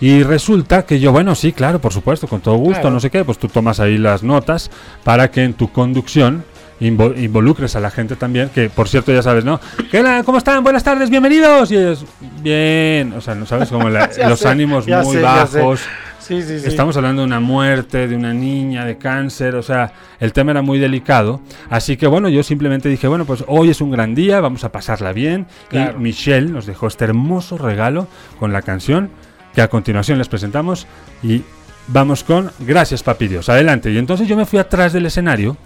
Y 0.00 0.22
resulta 0.22 0.84
que 0.84 0.98
yo, 0.98 1.12
bueno, 1.12 1.34
sí, 1.34 1.52
claro, 1.52 1.80
por 1.80 1.92
supuesto, 1.92 2.26
con 2.26 2.40
todo 2.40 2.56
gusto, 2.56 2.80
Claro. 2.80 2.94
no 2.94 3.00
sé 3.00 3.10
qué, 3.10 3.24
pues 3.24 3.38
tú 3.38 3.48
tomas 3.48 3.78
ahí 3.80 3.96
las 3.96 4.22
notas 4.22 4.70
para 5.04 5.30
que 5.30 5.44
en 5.44 5.54
tu 5.54 5.70
conducción 5.72 6.44
invo- 6.88 7.16
involucres 7.16 7.76
a 7.76 7.80
la 7.80 7.90
gente 7.90 8.16
también, 8.16 8.48
que 8.50 8.68
por 8.70 8.88
cierto 8.88 9.12
ya 9.12 9.22
sabes, 9.22 9.44
¿no? 9.44 9.60
¿Qué 9.90 10.02
la- 10.02 10.22
¿Cómo 10.24 10.38
están? 10.38 10.62
Buenas 10.62 10.84
tardes, 10.84 11.10
bienvenidos. 11.10 11.70
Y 11.70 11.76
es 11.76 12.04
bien, 12.42 13.12
o 13.12 13.20
sea, 13.20 13.34
no 13.34 13.46
sabes 13.46 13.68
como 13.70 13.88
la- 13.88 14.10
los 14.28 14.40
sé, 14.40 14.48
ánimos 14.48 14.86
muy 14.86 15.16
sé. 15.16 15.22
bajos. 15.22 15.80
Sí, 16.18 16.40
sí, 16.42 16.58
sí. 16.58 16.66
Estamos 16.68 16.96
hablando 16.96 17.20
de 17.20 17.26
una 17.26 17.38
muerte, 17.40 18.08
de 18.08 18.16
una 18.16 18.32
niña, 18.32 18.86
de 18.86 18.96
cáncer, 18.96 19.54
o 19.56 19.62
sea, 19.62 19.92
el 20.20 20.32
tema 20.32 20.52
era 20.52 20.62
muy 20.62 20.78
delicado. 20.78 21.42
Así 21.68 21.98
que 21.98 22.06
bueno, 22.06 22.30
yo 22.30 22.42
simplemente 22.42 22.88
dije, 22.88 23.06
bueno, 23.08 23.26
pues 23.26 23.44
hoy 23.46 23.68
es 23.68 23.82
un 23.82 23.90
gran 23.90 24.14
día, 24.14 24.40
vamos 24.40 24.64
a 24.64 24.72
pasarla 24.72 25.12
bien. 25.12 25.46
Claro. 25.68 25.98
Y 25.98 26.02
Michelle 26.02 26.50
nos 26.50 26.64
dejó 26.64 26.86
este 26.86 27.04
hermoso 27.04 27.58
regalo 27.58 28.08
con 28.38 28.54
la 28.54 28.62
canción 28.62 29.10
que 29.54 29.60
a 29.60 29.68
continuación 29.68 30.16
les 30.16 30.28
presentamos 30.28 30.86
y 31.22 31.42
vamos 31.88 32.24
con 32.24 32.50
Gracias 32.60 33.02
Papi 33.02 33.28
Dios. 33.28 33.48
Adelante. 33.48 33.90
Y 33.90 33.98
entonces 33.98 34.26
yo 34.28 34.36
me 34.36 34.46
fui 34.46 34.58
atrás 34.58 34.92
del 34.92 35.06
escenario, 35.06 35.56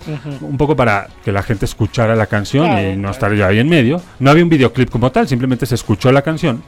un 0.41 0.57
poco 0.57 0.75
para 0.77 1.09
que 1.25 1.33
la 1.33 1.43
gente 1.43 1.65
escuchara 1.65 2.15
la 2.17 2.27
canción 2.27 2.67
Claro, 2.67 2.83
y 2.83 2.97
no 2.97 3.01
claro. 3.03 3.11
estar 3.13 3.33
yo 3.35 3.47
ahí 3.47 3.59
en 3.59 3.69
medio. 3.69 4.01
No 4.19 4.31
había 4.31 4.43
un 4.43 4.49
videoclip 4.51 4.91
como 4.91 5.11
tal, 5.13 5.29
simplemente 5.29 5.67
se 5.67 5.75
escuchó 5.75 6.11
la 6.13 6.23
canción. 6.23 6.63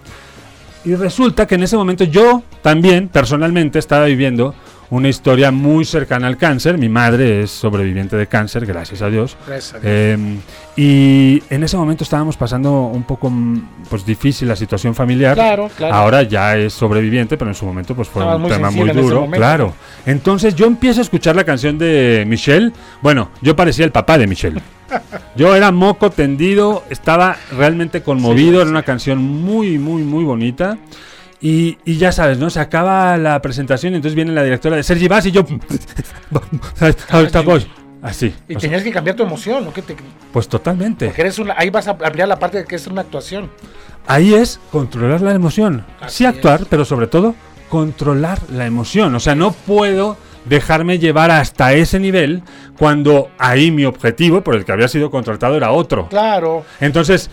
Y 0.85 0.95
resulta 0.95 1.47
que 1.47 1.57
en 1.57 1.63
ese 1.65 1.77
momento 1.77 2.05
yo 2.05 2.43
también 2.63 3.09
personalmente 3.09 3.79
estaba 3.79 4.07
viviendo 4.07 4.55
una 4.91 5.09
historia 5.09 5.51
muy 5.51 5.85
cercana 5.85 6.27
al 6.27 6.37
cáncer. 6.37 6.77
Mi 6.77 6.89
madre 6.89 7.43
es 7.43 7.51
sobreviviente 7.51 8.17
de 8.17 8.27
cáncer, 8.27 8.67
gracias 8.67 9.03
a 9.03 9.09
Dios. 9.09 9.37
Gracias 9.47 9.75
a 9.75 9.79
Dios. 9.79 9.85
Eh, 9.93 10.37
y 10.77 11.43
en 11.49 11.63
ese 11.63 11.77
momento 11.77 12.05
estábamos 12.05 12.37
pasando 12.37 12.87
un 12.87 13.05
poco 13.05 13.31
mm, 13.31 13.87
pues 13.89 14.05
difícil 14.05 14.49
la 14.49 14.57
situación 14.57 14.95
familiar. 14.95 15.35
Claro, 15.35 15.71
claro. 15.77 15.95
Ahora 15.95 16.23
ya 16.23 16.57
es 16.57 16.73
sobreviviente, 16.73 17.37
pero 17.37 17.51
en 17.51 17.55
su 17.55 17.65
momento 17.67 17.95
pues 17.95 18.09
fue 18.09 18.23
Estaba 18.23 18.37
un 18.37 18.43
muy 18.43 18.51
tema 18.51 18.71
muy 18.71 18.91
en 18.91 18.97
duro. 18.97 19.17
momento. 19.23 19.37
Claro. 19.37 19.75
Entonces 20.07 20.55
yo 20.55 20.67
empiezo 20.67 21.01
a 21.01 21.03
escuchar 21.03 21.37
la 21.37 21.45
canción 21.45 21.79
de 21.79 22.25
Michelle. 22.27 22.73
Bueno, 23.01 23.31
yo 23.41 23.55
parecía 23.55 23.85
el 23.85 23.93
papá 23.93 24.19
de 24.19 24.27
Michelle. 24.27 24.61
Yo 25.37 25.55
era 25.55 25.71
moco 25.71 26.11
tendido, 26.11 26.83
estaba 26.91 27.37
realmente 27.57 28.03
conmovido, 28.03 28.61
era 28.61 28.69
una 28.69 28.83
canción 28.83 29.19
muy, 29.23 29.79
muy, 29.79 30.03
muy 30.03 30.25
bonita. 30.25 30.79
Y, 31.41 31.79
y 31.87 31.97
ya 31.97 32.13
sabes, 32.13 32.39
¿no? 32.39 32.51
Se 32.51 32.61
acaba 32.61 33.17
la 33.17 33.41
presentación 33.41 33.95
y 33.95 33.97
entonces 33.97 34.15
viene 34.15 34.33
la 34.33 34.43
directora 34.43 34.77
de 34.77 34.83
Sergi 34.83 35.09
Vas 35.09 35.25
y 35.27 35.31
yo... 35.33 35.45
Así. 38.03 38.35
Y 38.49 38.55
o 38.57 38.61
sea, 38.61 38.69
tenías 38.69 38.83
que 38.83 38.93
cambiar 38.93 39.15
tu 39.17 39.23
emoción, 39.23 39.65
¿no? 39.65 39.73
Que 39.73 39.83
te- 39.83 39.97
pues 40.33 40.49
totalmente. 40.49 41.07
porque 41.07 41.21
eres 41.21 41.39
una, 41.39 41.55
ahí 41.57 41.69
vas 41.69 41.87
a 41.87 41.91
ampliar 41.91 42.29
la 42.29 42.39
parte 42.39 42.59
de 42.59 42.65
que 42.65 42.77
es 42.77 42.87
una 42.87 43.03
actuación. 43.03 43.51
Ahí 44.07 44.33
es 44.35 44.59
controlar 44.73 45.21
la 45.21 45.35
emoción. 45.35 45.85
Así 46.01 46.19
sí 46.19 46.25
actuar, 46.25 46.63
pero 46.71 46.85
sobre 46.87 47.07
todo 47.09 47.35
controlar 47.69 48.39
la 48.51 48.65
emoción. 48.67 49.15
O 49.15 49.21
sea, 49.21 49.35
no 49.35 49.53
puedo 49.53 50.17
dejarme 50.47 50.99
llevar 50.99 51.31
hasta 51.31 51.75
ese 51.75 52.01
nivel 52.01 52.43
cuando 52.79 53.31
ahí 53.39 53.71
mi 53.71 53.85
objetivo 53.85 54.41
por 54.41 54.55
el 54.57 54.65
que 54.65 54.73
había 54.73 54.89
sido 54.89 55.11
contratado 55.11 55.57
era 55.57 55.71
otro. 55.71 56.09
Claro. 56.09 56.65
Entonces, 56.81 57.31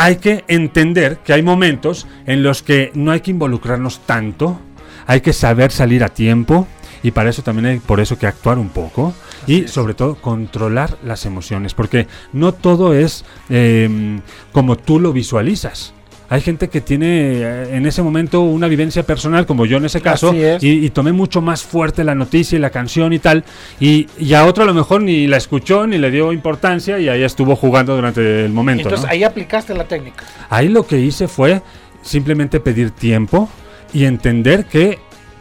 hay 0.00 0.16
que 0.16 0.44
entender 0.48 1.18
que 1.18 1.34
hay 1.34 1.42
momentos 1.42 2.06
en 2.24 2.42
los 2.42 2.62
que 2.62 2.90
no 2.94 3.10
hay 3.10 3.20
que 3.20 3.32
involucrarnos 3.32 4.00
tanto, 4.06 4.58
hay 5.06 5.20
que 5.20 5.34
saber 5.34 5.72
salir 5.72 6.02
a 6.02 6.08
tiempo 6.08 6.66
y 7.02 7.10
para 7.10 7.28
eso 7.28 7.42
también 7.42 7.66
hay 7.66 7.78
por 7.80 8.00
eso 8.00 8.18
que 8.18 8.26
actuar 8.26 8.56
un 8.56 8.70
poco 8.70 9.12
y 9.46 9.68
sobre 9.68 9.92
todo 9.92 10.14
controlar 10.14 10.96
las 11.04 11.26
emociones, 11.26 11.74
porque 11.74 12.06
no 12.32 12.52
todo 12.52 12.94
es 12.94 13.26
eh, 13.50 14.20
como 14.52 14.76
tú 14.76 15.00
lo 15.00 15.12
visualizas. 15.12 15.92
Hay 16.30 16.40
gente 16.40 16.68
que 16.68 16.80
tiene 16.80 17.42
eh, 17.42 17.76
en 17.76 17.86
ese 17.86 18.02
momento 18.02 18.40
una 18.40 18.68
vivencia 18.68 19.02
personal, 19.02 19.46
como 19.46 19.66
yo 19.66 19.78
en 19.78 19.84
ese 19.84 20.00
caso, 20.00 20.32
es. 20.32 20.62
y, 20.62 20.86
y 20.86 20.90
tomé 20.90 21.10
mucho 21.10 21.40
más 21.40 21.64
fuerte 21.64 22.04
la 22.04 22.14
noticia 22.14 22.56
y 22.56 22.60
la 22.60 22.70
canción 22.70 23.12
y 23.12 23.18
tal, 23.18 23.44
y, 23.80 24.06
y 24.16 24.34
a 24.34 24.46
otro 24.46 24.62
a 24.62 24.66
lo 24.66 24.72
mejor 24.72 25.02
ni 25.02 25.26
la 25.26 25.36
escuchó 25.36 25.88
ni 25.88 25.98
le 25.98 26.10
dio 26.12 26.32
importancia 26.32 27.00
y 27.00 27.08
ahí 27.08 27.24
estuvo 27.24 27.56
jugando 27.56 27.96
durante 27.96 28.44
el 28.44 28.52
momento. 28.52 28.84
Entonces 28.84 29.06
¿no? 29.06 29.12
ahí 29.12 29.24
aplicaste 29.24 29.74
la 29.74 29.88
técnica. 29.88 30.24
Ahí 30.48 30.68
lo 30.68 30.86
que 30.86 31.00
hice 31.00 31.26
fue 31.26 31.62
simplemente 32.02 32.60
pedir 32.60 32.92
tiempo 32.92 33.48
y 33.92 34.04
entender 34.04 34.66
que 34.66 34.98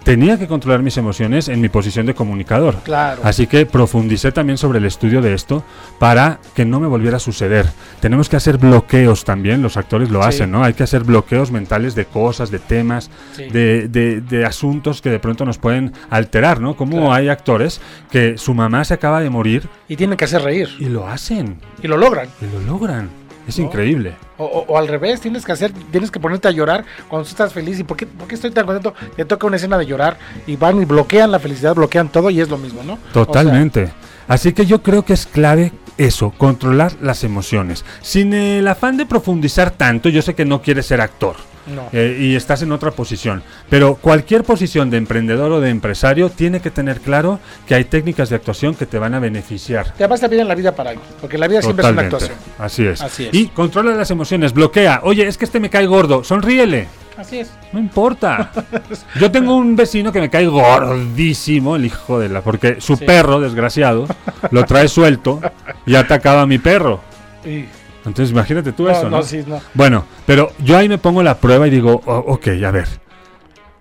tenía 0.09 0.39
que 0.39 0.47
controlar 0.47 0.81
mis 0.81 0.97
emociones 0.97 1.49
en 1.49 1.61
mi 1.61 1.69
posición 1.69 2.07
de 2.07 2.15
comunicador. 2.15 2.77
Claro. 2.83 3.21
Así 3.23 3.45
que 3.45 3.67
profundicé 3.67 4.31
también 4.31 4.57
sobre 4.57 4.79
el 4.79 4.85
estudio 4.85 5.21
de 5.21 5.35
esto 5.35 5.63
para 5.99 6.39
que 6.55 6.65
no 6.65 6.79
me 6.79 6.87
volviera 6.87 7.17
a 7.17 7.19
suceder. 7.19 7.67
Tenemos 7.99 8.27
que 8.27 8.35
hacer 8.35 8.57
bloqueos 8.57 9.23
también, 9.23 9.61
los 9.61 9.77
actores 9.77 10.09
lo 10.09 10.23
Sí. 10.23 10.29
hacen, 10.29 10.49
¿no? 10.49 10.63
Hay 10.63 10.73
que 10.73 10.81
hacer 10.81 11.03
bloqueos 11.03 11.51
mentales 11.51 11.93
de 11.93 12.05
cosas, 12.05 12.49
de 12.49 12.57
temas, 12.57 13.11
Sí. 13.35 13.49
de, 13.49 13.87
de- 13.87 14.21
de 14.21 14.45
asuntos 14.45 14.99
que 15.03 15.11
de 15.11 15.19
pronto 15.19 15.45
nos 15.45 15.59
pueden 15.59 15.93
alterar, 16.09 16.59
¿no? 16.59 16.75
Como 16.75 16.93
Claro. 16.97 17.13
hay 17.13 17.29
actores 17.29 17.79
que 18.11 18.35
su 18.39 18.55
mamá 18.55 18.83
se 18.85 18.95
acaba 18.95 19.21
de 19.21 19.29
morir 19.29 19.69
Y 19.87 19.95
tienen 19.95 20.17
que 20.17 20.25
hacer 20.25 20.41
reír. 20.41 20.69
y 20.79 20.85
lo 20.85 21.07
hacen, 21.07 21.59
Y 21.83 21.87
lo 21.87 21.97
logran. 21.97 22.27
y 22.41 22.45
lo 22.51 22.61
logran. 22.61 23.09
Es 23.47 23.57
¿No? 23.57 23.65
increíble. 23.65 24.15
O, 24.37 24.45
o- 24.45 24.65
o 24.73 24.77
al 24.77 24.87
revés, 24.87 25.21
tienes 25.21 25.43
que 25.45 25.51
hacer, 25.51 25.71
tienes 25.91 26.11
que 26.11 26.19
ponerte 26.19 26.47
a 26.47 26.51
llorar 26.51 26.85
cuando 27.07 27.25
tú 27.25 27.31
estás 27.31 27.51
feliz. 27.53 27.79
¿Y 27.79 27.83
por 27.83 27.97
qué, 27.97 28.05
por 28.05 28.27
qué 28.27 28.35
estoy 28.35 28.51
tan 28.51 28.65
contento? 28.65 28.93
Te 29.15 29.25
toca 29.25 29.47
una 29.47 29.55
escena 29.55 29.77
de 29.77 29.85
llorar 29.85 30.17
y 30.47 30.55
van 30.55 30.81
y 30.81 30.85
bloquean 30.85 31.31
la 31.31 31.39
felicidad, 31.39 31.75
bloquean 31.75 32.09
todo 32.09 32.29
y 32.29 32.39
es 32.41 32.49
lo 32.49 32.57
mismo, 32.57 32.83
¿no? 32.83 32.93
O 32.93 32.97
sea, 32.97 33.11
Totalmente. 33.25 33.89
Así 34.27 34.53
que 34.53 34.65
yo 34.67 34.83
creo 34.83 35.03
que 35.03 35.13
es 35.13 35.25
clave 35.25 35.71
eso, 35.97 36.29
controlar 36.37 36.93
las 37.01 37.23
emociones. 37.23 37.83
Sin 38.01 38.33
el 38.33 38.67
afán 38.67 38.95
de 38.97 39.05
profundizar 39.07 39.71
tanto, 39.71 40.07
yo 40.09 40.21
sé 40.21 40.35
que 40.35 40.45
no 40.45 40.61
quieres 40.61 40.85
ser 40.85 41.01
actor. 41.01 41.35
No. 41.75 41.89
eh, 41.91 42.17
y 42.19 42.35
estás 42.35 42.61
en 42.61 42.71
otra 42.71 42.91
posición. 42.91 43.43
Pero 43.69 43.95
cualquier 43.95 44.43
posición 44.43 44.89
de 44.89 44.97
emprendedor 44.97 45.51
o 45.51 45.61
de 45.61 45.69
empresario 45.69 46.29
tiene 46.29 46.59
que 46.61 46.71
tener 46.71 46.99
claro 47.01 47.39
que 47.67 47.75
hay 47.75 47.83
técnicas 47.85 48.29
de 48.29 48.35
actuación 48.35 48.73
que 48.75 48.85
te 48.85 48.97
van 48.99 49.13
a 49.13 49.19
beneficiar. 49.19 49.93
Te 49.93 50.07
vas 50.07 50.23
a 50.23 50.29
en 50.29 50.47
la 50.47 50.55
vida 50.55 50.73
para 50.75 50.91
algo, 50.91 51.01
porque 51.19 51.37
la 51.37 51.47
vida 51.47 51.61
siempre 51.61 51.85
es 51.85 51.91
una 51.91 52.01
actuación. 52.03 52.37
Así 52.57 52.85
es. 52.85 53.01
Así 53.01 53.25
es. 53.25 53.33
Y 53.33 53.47
controla 53.47 53.93
las 53.95 54.11
emociones, 54.11 54.53
bloquea. 54.53 55.01
Oye, 55.03 55.27
es 55.27 55.37
que 55.37 55.45
este 55.45 55.59
me 55.59 55.69
cae 55.69 55.85
gordo. 55.85 56.23
Sonríele. 56.23 56.87
Así 57.17 57.39
es. 57.39 57.51
No 57.73 57.79
importa. 57.79 58.51
Yo 59.19 59.29
tengo 59.31 59.55
un 59.57 59.75
vecino 59.75 60.11
que 60.11 60.21
me 60.21 60.29
cae 60.29 60.47
gordísimo, 60.47 61.75
el 61.75 61.85
hijo 61.85 62.19
de 62.19 62.29
la. 62.29 62.41
Porque 62.41 62.79
su 62.79 62.95
Sí. 62.95 63.05
perro, 63.05 63.39
desgraciado, 63.41 64.07
lo 64.51 64.63
trae 64.65 64.87
suelto 64.87 65.41
y 65.85 65.95
ha 65.95 66.01
atacado 66.01 66.39
a 66.39 66.45
mi 66.47 66.59
perro. 66.59 67.01
Y- 67.45 67.65
Entonces, 68.09 68.31
imagínate 68.33 68.71
tú 68.73 68.83
no, 68.83 68.89
eso, 68.91 69.03
¿no? 69.03 69.17
no, 69.17 69.23
sí, 69.23 69.43
no. 69.47 69.59
Bueno, 69.73 70.03
pero 70.25 70.51
yo 70.63 70.77
ahí 70.77 70.89
me 70.89 70.97
pongo 70.97 71.23
la 71.23 71.37
prueba 71.37 71.67
y 71.67 71.69
digo, 71.69 72.01
"Oh, 72.05 72.23
ok, 72.27 72.47
a 72.65 72.71
ver. 72.71 72.87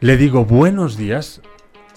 Le 0.00 0.16
digo 0.16 0.44
buenos 0.44 0.96
días, 0.96 1.40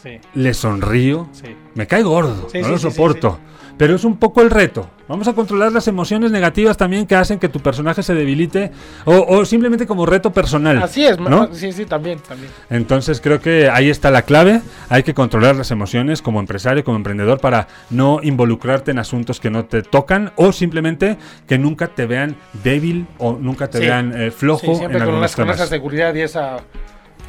Sí, 0.01 0.19
le 0.33 0.53
sonrío, 0.55 1.27
sí. 1.31 1.55
me 1.75 1.85
cae 1.85 2.01
gordo, 2.01 2.47
no 2.53 2.67
lo 2.69 2.77
soporto. 2.79 3.37
Pero 3.77 3.95
es 3.95 4.03
un 4.03 4.17
poco 4.17 4.41
el 4.41 4.49
reto. 4.49 4.89
Vamos 5.11 5.27
a 5.27 5.33
controlar 5.33 5.73
las 5.73 5.89
emociones 5.89 6.31
negativas 6.31 6.77
también 6.77 7.05
que 7.05 7.15
hacen 7.15 7.37
que 7.37 7.49
tu 7.49 7.59
personaje 7.59 8.01
se 8.01 8.13
debilite 8.13 8.71
o, 9.03 9.13
o 9.27 9.43
simplemente 9.43 9.85
como 9.85 10.05
reto 10.05 10.31
personal. 10.31 10.81
Así 10.81 11.03
es, 11.05 11.19
¿no? 11.19 11.53
sí, 11.53 11.73
sí, 11.73 11.85
también, 11.85 12.19
también. 12.19 12.49
Entonces 12.69 13.19
creo 13.19 13.41
que 13.41 13.69
ahí 13.69 13.89
está 13.89 14.09
la 14.09 14.21
clave. 14.21 14.61
Hay 14.87 15.03
que 15.03 15.13
controlar 15.13 15.57
las 15.57 15.69
emociones 15.69 16.21
como 16.21 16.39
empresario, 16.39 16.85
como 16.85 16.95
emprendedor 16.95 17.41
para 17.41 17.67
no 17.89 18.21
involucrarte 18.23 18.91
en 18.91 18.99
asuntos 18.99 19.41
que 19.41 19.49
no 19.49 19.65
te 19.65 19.81
tocan 19.83 20.31
o 20.37 20.53
simplemente 20.53 21.17
que 21.45 21.57
nunca 21.57 21.87
te 21.89 22.05
vean 22.05 22.37
débil 22.63 23.05
o 23.17 23.33
nunca 23.33 23.69
te 23.69 23.79
Sí. 23.79 23.85
vean 23.87 24.13
eh, 24.15 24.31
flojo 24.31 24.61
Sí, 24.61 24.75
siempre 24.75 24.99
en 24.99 25.05
con, 25.05 25.19
las- 25.19 25.35
con 25.35 25.49
esa 25.49 25.67
seguridad 25.67 26.15
y 26.15 26.21
esa 26.21 26.57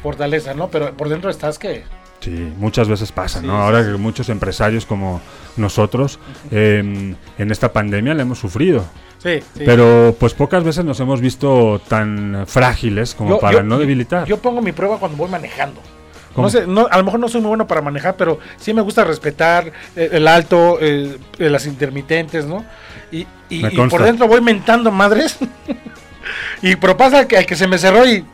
fortaleza, 0.01 0.53
¿no? 0.53 0.69
Pero 0.69 0.93
por 0.95 1.09
dentro 1.09 1.29
estás 1.29 1.59
que... 1.59 1.83
Sí, 2.23 2.53
muchas 2.57 2.87
veces 2.87 3.11
pasa, 3.11 3.41
Sí, 3.41 3.47
¿no? 3.47 3.57
Ahora 3.61 3.83
que 3.83 3.91
muchos 3.97 4.29
empresarios 4.29 4.85
como 4.85 5.19
nosotros 5.57 6.19
em, 6.51 7.15
en 7.37 7.51
esta 7.51 7.73
pandemia 7.73 8.13
la 8.13 8.21
hemos 8.21 8.39
sufrido. 8.39 8.85
Sí, 9.17 9.39
sí. 9.57 9.63
Pero 9.65 10.15
pues 10.19 10.33
pocas 10.33 10.63
veces 10.63 10.85
nos 10.85 10.99
hemos 10.99 11.19
visto 11.21 11.81
tan 11.87 12.45
frágiles 12.47 13.13
como 13.15 13.31
Yo- 13.31 13.39
para 13.39 13.57
yo- 13.57 13.63
no 13.63 13.77
debilitar. 13.77 14.27
Yo 14.27 14.37
pongo 14.37 14.61
mi 14.61 14.71
prueba 14.71 14.97
cuando 14.99 15.17
voy 15.17 15.29
manejando. 15.29 15.81
¿Cómo? 16.33 16.47
No 16.47 16.49
sé, 16.49 16.65
no, 16.65 16.87
a 16.89 16.97
lo 16.97 17.03
mejor 17.03 17.19
no 17.19 17.27
soy 17.27 17.41
muy 17.41 17.49
bueno 17.49 17.67
para 17.67 17.81
manejar, 17.81 18.15
pero 18.17 18.39
sí 18.57 18.73
me 18.73 18.81
gusta 18.81 19.03
respetar 19.03 19.71
eh, 19.95 20.09
el 20.13 20.27
alto, 20.27 20.77
eh, 20.81 21.17
eh, 21.37 21.49
las 21.49 21.65
intermitentes, 21.67 22.45
¿no? 22.45 22.65
Y, 23.11 23.27
y- 23.49 23.67
y 23.67 23.87
por 23.87 24.01
dentro 24.01 24.27
voy 24.27 24.41
mentando 24.41 24.91
madres. 24.91 25.37
y 26.61 26.75
pero 26.77 26.97
pasa 26.97 27.27
que, 27.27 27.45
que 27.45 27.55
se 27.55 27.67
me 27.67 27.77
cerró 27.77 28.05
y 28.07 28.25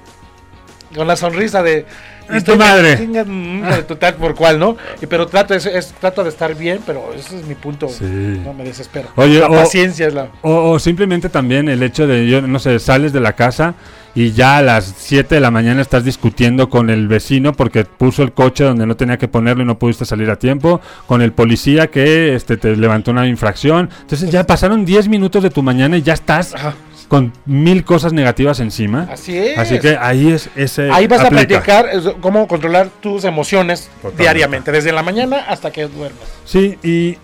con 0.95 1.07
la 1.07 1.15
sonrisa 1.15 1.61
de... 1.63 1.85
Es 2.31 2.43
tu 2.43 2.55
madre. 2.57 2.95
de 2.95 3.83
tu 3.87 3.95
tal 3.95 4.13
por 4.13 4.35
cual, 4.35 4.59
¿no? 4.59 4.77
Y, 5.01 5.07
pero 5.07 5.25
trato, 5.25 5.55
es, 5.55 5.65
es- 5.65 5.93
trato 5.99 6.23
de 6.23 6.29
estar 6.29 6.53
bien, 6.53 6.79
pero 6.85 7.11
ese 7.15 7.39
es 7.39 7.45
mi 7.47 7.55
punto. 7.55 7.89
Sí. 7.89 8.03
No 8.03 8.53
me 8.53 8.63
desespero. 8.63 9.07
Oye, 9.15 9.39
la 9.39 9.47
o- 9.47 9.53
paciencia 9.55 10.07
es 10.07 10.13
la... 10.13 10.27
O, 10.43 10.71
o 10.71 10.79
simplemente 10.79 11.29
también 11.29 11.69
el 11.69 11.81
hecho 11.81 12.05
de, 12.05 12.27
yo 12.27 12.41
no 12.43 12.59
sé, 12.59 12.77
sales 12.77 13.13
de 13.13 13.19
la 13.19 13.33
casa 13.33 13.73
y 14.13 14.31
ya 14.33 14.57
a 14.57 14.61
las 14.61 14.93
7 14.97 15.33
de 15.35 15.41
la 15.41 15.49
mañana 15.49 15.81
estás 15.81 16.03
discutiendo 16.03 16.69
con 16.69 16.91
el 16.91 17.07
vecino 17.07 17.53
porque 17.53 17.85
puso 17.85 18.21
el 18.21 18.31
coche 18.33 18.63
donde 18.63 18.85
no 18.85 18.95
tenía 18.95 19.17
que 19.17 19.27
ponerlo 19.27 19.63
y 19.63 19.65
no 19.65 19.79
pudiste 19.79 20.05
salir 20.05 20.29
a 20.29 20.35
tiempo, 20.37 20.81
con 21.07 21.23
el 21.23 21.31
policía 21.31 21.87
que 21.87 22.35
este, 22.35 22.57
te 22.57 22.75
levantó 22.75 23.09
una 23.09 23.25
infracción. 23.27 23.89
Entonces 24.01 24.29
ya 24.29 24.45
pasaron 24.45 24.85
10 24.85 25.07
minutos 25.07 25.41
de 25.41 25.49
tu 25.49 25.63
mañana 25.63 25.97
y 25.97 26.03
ya 26.03 26.13
estás 26.13 26.53
Ajá. 26.53 26.75
Con 27.09 27.33
mil 27.45 27.83
cosas 27.83 28.13
negativas 28.13 28.61
encima. 28.61 29.09
Así 29.11 29.37
es. 29.37 29.57
Así 29.57 29.79
que 29.79 29.97
ahí 29.99 30.31
es 30.31 30.49
ese. 30.55 30.89
Ahí 30.91 31.07
vas 31.07 31.19
aplica. 31.19 31.57
a 31.57 31.63
practicar 31.63 31.89
eh, 31.91 32.15
cómo 32.21 32.47
controlar 32.47 32.87
tus 33.01 33.25
emociones 33.25 33.89
Totalmente. 33.97 34.23
diariamente, 34.23 34.71
desde 34.71 34.93
la 34.93 35.03
mañana 35.03 35.43
hasta 35.49 35.71
que 35.71 35.87
duermas. 35.87 36.21
Sí, 36.45 36.77
y 36.83 37.17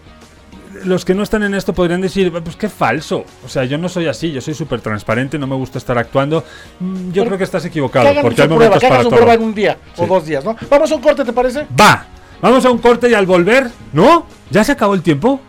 los 0.84 1.06
que 1.06 1.14
no 1.16 1.24
están 1.24 1.44
en 1.44 1.54
esto 1.54 1.72
podrían 1.74 2.02
decir, 2.02 2.32
pues 2.44 2.56
qué 2.58 2.68
falso. 2.68 3.24
O 3.46 3.48
sea, 3.48 3.64
yo 3.64 3.78
no 3.78 3.88
soy 3.88 4.08
así, 4.08 4.32
yo 4.32 4.42
soy 4.42 4.54
súper 4.54 4.82
transparente, 4.82 5.38
no 5.40 5.48
me 5.48 5.56
gusta 5.56 5.78
estar 5.78 5.98
actuando. 5.98 6.44
Mm, 6.82 7.12
Yo 7.12 7.22
Pero 7.22 7.26
creo 7.28 7.38
que 7.38 7.44
estás 7.46 7.62
Que 7.62 7.70
equivocado, 7.70 8.10
hagan 8.10 8.24
porque 8.24 8.42
hay 8.42 8.48
prueba, 8.48 8.66
momentos 8.66 8.80
que 8.82 8.86
hagan 8.88 8.98
para 8.98 9.04
todo. 9.10 9.16
prueba 9.16 9.34
en 9.36 9.42
un 9.44 9.54
día 9.56 9.78
o 9.96 10.04
Sí. 10.04 10.10
dos 10.10 10.26
días, 10.26 10.44
¿no? 10.44 10.56
Vamos 10.70 10.92
a 10.92 10.96
un 10.96 11.02
corte, 11.02 11.24
¿te 11.24 11.32
parece? 11.32 11.66
Va, 11.80 12.06
vamos 12.42 12.66
a 12.66 12.72
un 12.72 12.80
corte 12.80 13.10
y 13.10 13.14
al 13.14 13.26
volver, 13.26 13.70
¿no? 13.94 14.26
¿Ya 14.50 14.64
se 14.64 14.74
acabó 14.74 14.94
el 14.96 15.02
tiempo? 15.02 15.40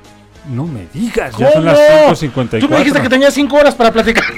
No 0.48 0.66
me 0.66 0.86
digas, 0.92 1.36
ya 1.36 1.52
son 1.52 1.64
las 1.64 1.78
¿Cómo? 1.78 2.14
5.54. 2.14 2.60
Tú 2.60 2.68
me 2.68 2.78
dijiste 2.78 3.02
que 3.02 3.08
tenías 3.08 3.34
cinco 3.34 3.56
horas 3.56 3.74
para 3.74 3.92
platicar. 3.92 4.24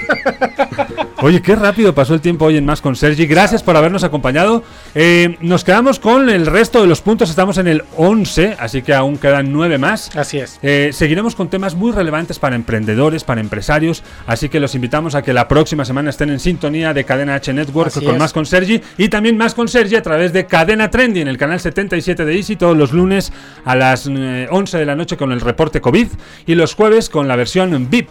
Oye, 1.21 1.43
qué 1.43 1.57
rápido 1.57 1.95
pasó 1.95 2.15
el 2.15 2.21
tiempo 2.21 2.45
hoy 2.45 2.57
en 2.57 2.65
Más 2.65 2.81
con 2.81 2.95
Sergi. 2.95 3.27
Gracias 3.27 3.63
por 3.63 3.77
habernos 3.77 4.05
acompañado. 4.05 4.63
Eh, 4.95 5.37
nos 5.41 5.65
quedamos 5.65 5.99
con 5.99 6.31
el 6.31 6.47
resto 6.47 6.81
de 6.81 6.87
los 6.87 7.01
puntos. 7.01 7.29
Estamos 7.29 7.59
en 7.59 7.67
el 7.67 7.83
11, 7.97 8.57
así 8.59 8.83
que 8.83 8.95
aún 8.95 9.19
quedan 9.19 9.53
9 9.53 9.79
más. 9.79 10.17
Así 10.17 10.39
es. 10.39 10.59
Eh, 10.63 10.91
seguiremos 10.93 11.35
con 11.35 11.49
temas 11.51 11.75
muy 11.75 11.93
relevantes 11.93 12.39
para 12.39 12.55
emprendedores, 12.57 13.25
para 13.25 13.41
empresarios. 13.41 14.05
Así 14.27 14.49
que 14.49 14.61
los 14.61 14.75
invitamos 14.77 15.15
a 15.17 15.23
que 15.23 15.33
la 15.33 15.49
próxima 15.49 15.85
semana 15.85 16.11
estén 16.11 16.31
en 16.31 16.39
sintonía 16.39 16.95
de 16.95 17.05
Cadena 17.05 17.35
H 17.35 17.53
Network 17.53 17.89
Así 17.89 18.05
con 18.05 18.15
es. 18.15 18.21
Más 18.21 18.33
con 18.33 18.47
Sergi. 18.47 18.81
Y 18.97 19.09
también 19.09 19.37
Más 19.37 19.55
con 19.55 19.67
Sergi 19.67 19.97
a 19.97 20.03
través 20.03 20.33
de 20.33 20.47
Cadena 20.47 20.89
Trendy 20.91 21.21
en 21.21 21.29
el 21.29 21.37
canal 21.37 21.59
77 21.59 22.25
de 22.25 22.37
Easy 22.37 22.57
todos 22.57 22.77
los 22.77 22.93
lunes 22.93 23.33
a 23.65 23.75
las 23.75 24.09
eh, 24.09 24.47
11 24.51 24.79
de 24.79 24.87
la 24.87 24.95
noche 24.95 25.17
con 25.17 25.33
el 25.33 25.41
reporte 25.41 25.81
COVID 25.81 25.98
y 26.47 26.55
los 26.55 26.75
jueves 26.75 27.09
con 27.09 27.27
la 27.29 27.37
versión 27.37 27.89
VIP. 27.91 28.09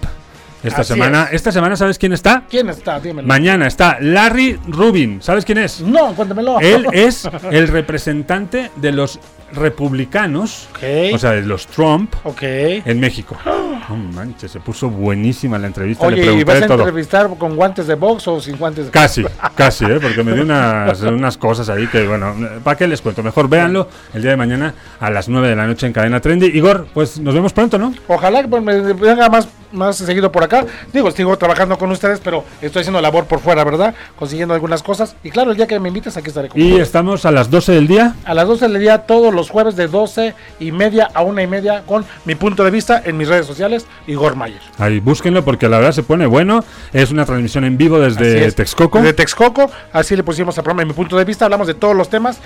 Esta 0.63 0.81
Así 0.81 0.93
semana, 0.93 1.25
es. 1.25 1.33
esta 1.35 1.51
semana, 1.51 1.75
¿sabes 1.75 1.99
quién 1.99 2.13
está? 2.13 2.43
¿Quién 2.49 2.67
está? 2.69 2.99
Dímelo. 2.99 3.27
Mañana 3.27 3.67
está 3.67 3.99
Larry 4.01 4.59
Rubin. 4.67 5.21
¿Sabes 5.21 5.45
quién 5.45 5.59
es? 5.59 5.81
No, 5.81 6.15
cuéntamelo. 6.15 6.59
Él 6.59 6.87
es 6.93 7.29
el 7.51 7.67
representante 7.67 8.71
de 8.75 8.91
los 8.91 9.19
republicanos, 9.53 10.67
o 11.13 11.17
sea, 11.17 11.31
de 11.31 11.41
los 11.43 11.67
Trump, 11.67 12.13
en 12.41 12.99
México. 12.99 13.37
No 13.87 13.95
manches, 13.95 14.51
se 14.51 14.59
puso 14.59 14.89
buenísima 14.89 15.57
la 15.57 15.67
entrevista. 15.67 16.09
le 16.09 16.21
Oye, 16.21 16.41
¿y 16.41 16.43
vas 16.43 16.61
a 16.61 16.67
todo. 16.67 16.79
entrevistar 16.79 17.29
con 17.37 17.55
guantes 17.55 17.87
de 17.87 17.95
box 17.95 18.27
o 18.27 18.41
sin 18.41 18.57
guantes 18.57 18.87
de 18.87 18.91
Casi, 18.91 19.23
casi, 19.55 19.85
¿eh? 19.85 19.99
porque 20.01 20.23
me 20.23 20.33
dio 20.33 20.43
unas, 20.43 21.01
unas 21.03 21.37
cosas 21.37 21.69
ahí 21.69 21.87
que, 21.87 22.05
bueno, 22.05 22.35
¿para 22.65 22.77
qué 22.77 22.85
les 22.85 23.01
cuento? 23.01 23.23
Mejor 23.23 23.47
véanlo 23.47 23.87
el 24.13 24.21
día 24.21 24.31
de 24.31 24.37
mañana 24.37 24.73
a 24.99 25.09
las 25.09 25.29
9 25.29 25.47
de 25.47 25.55
la 25.55 25.67
noche 25.67 25.87
en 25.87 25.93
Cadena 25.93 26.19
Trendy. 26.19 26.47
Igor, 26.47 26.87
pues 26.93 27.17
nos 27.19 27.33
vemos 27.33 27.53
pronto, 27.53 27.77
¿no? 27.77 27.93
Ojalá 28.09 28.41
que 28.41 28.59
me 28.59 28.81
venga 28.81 29.29
más, 29.29 29.47
más 29.71 29.95
seguido 29.95 30.31
por 30.31 30.43
acá. 30.43 30.65
Digo, 30.91 31.09
sigo 31.11 31.37
trabajando 31.37 31.77
con 31.77 31.89
ustedes, 31.91 32.19
pero 32.21 32.43
estoy 32.61 32.81
haciendo 32.81 33.01
labor 33.01 33.25
por 33.25 33.39
fuera, 33.39 33.63
¿verdad? 33.63 33.95
Consiguiendo 34.17 34.53
algunas 34.53 34.83
cosas. 34.83 35.15
Y 35.23 35.29
claro, 35.29 35.51
el 35.51 35.57
día 35.57 35.67
que 35.67 35.79
me 35.79 35.87
invites, 35.87 36.17
aquí 36.17 36.27
estaré 36.27 36.49
con 36.49 36.59
Y 36.59 36.77
estamos 36.79 37.25
a 37.25 37.31
las 37.31 37.49
12 37.49 37.71
del 37.71 37.87
día. 37.87 38.15
A 38.25 38.33
las 38.33 38.47
12 38.47 38.67
del 38.67 38.81
día, 38.81 38.99
todos 38.99 39.33
los 39.37 39.49
jueves 39.49 39.77
de 39.77 39.87
12 39.87 40.33
y 40.59 40.71
media 40.73 41.09
a 41.13 41.21
una 41.21 41.41
y 41.41 41.47
media, 41.47 41.83
con 41.85 42.05
mi 42.25 42.35
punto 42.35 42.65
de 42.65 42.71
vista 42.71 43.01
en 43.05 43.15
mis 43.15 43.29
redes 43.29 43.45
sociales, 43.45 43.85
Igor 44.05 44.35
Mayer. 44.35 44.59
Ahí, 44.77 44.99
búsquenlo 44.99 45.45
porque 45.45 45.69
la 45.69 45.77
verdad 45.77 45.93
se 45.93 46.03
pone 46.03 46.25
bueno. 46.25 46.65
Es 46.91 47.11
una 47.11 47.25
transmisión 47.25 47.63
en 47.63 47.77
vivo 47.77 47.99
desde 47.99 48.45
es. 48.45 48.55
Texcoco. 48.55 49.01
De 49.01 49.13
Texcoco, 49.13 49.71
así 49.93 50.15
le 50.15 50.23
pusimos 50.23 50.57
al 50.57 50.63
programa 50.65 50.81
en 50.81 50.89
mi 50.89 50.93
punto 50.93 51.17
de 51.17 51.23
vista, 51.23 51.45
hablamos 51.45 51.67
de 51.67 51.75
todos 51.75 51.95
los 51.95 52.09
temas. 52.09 52.39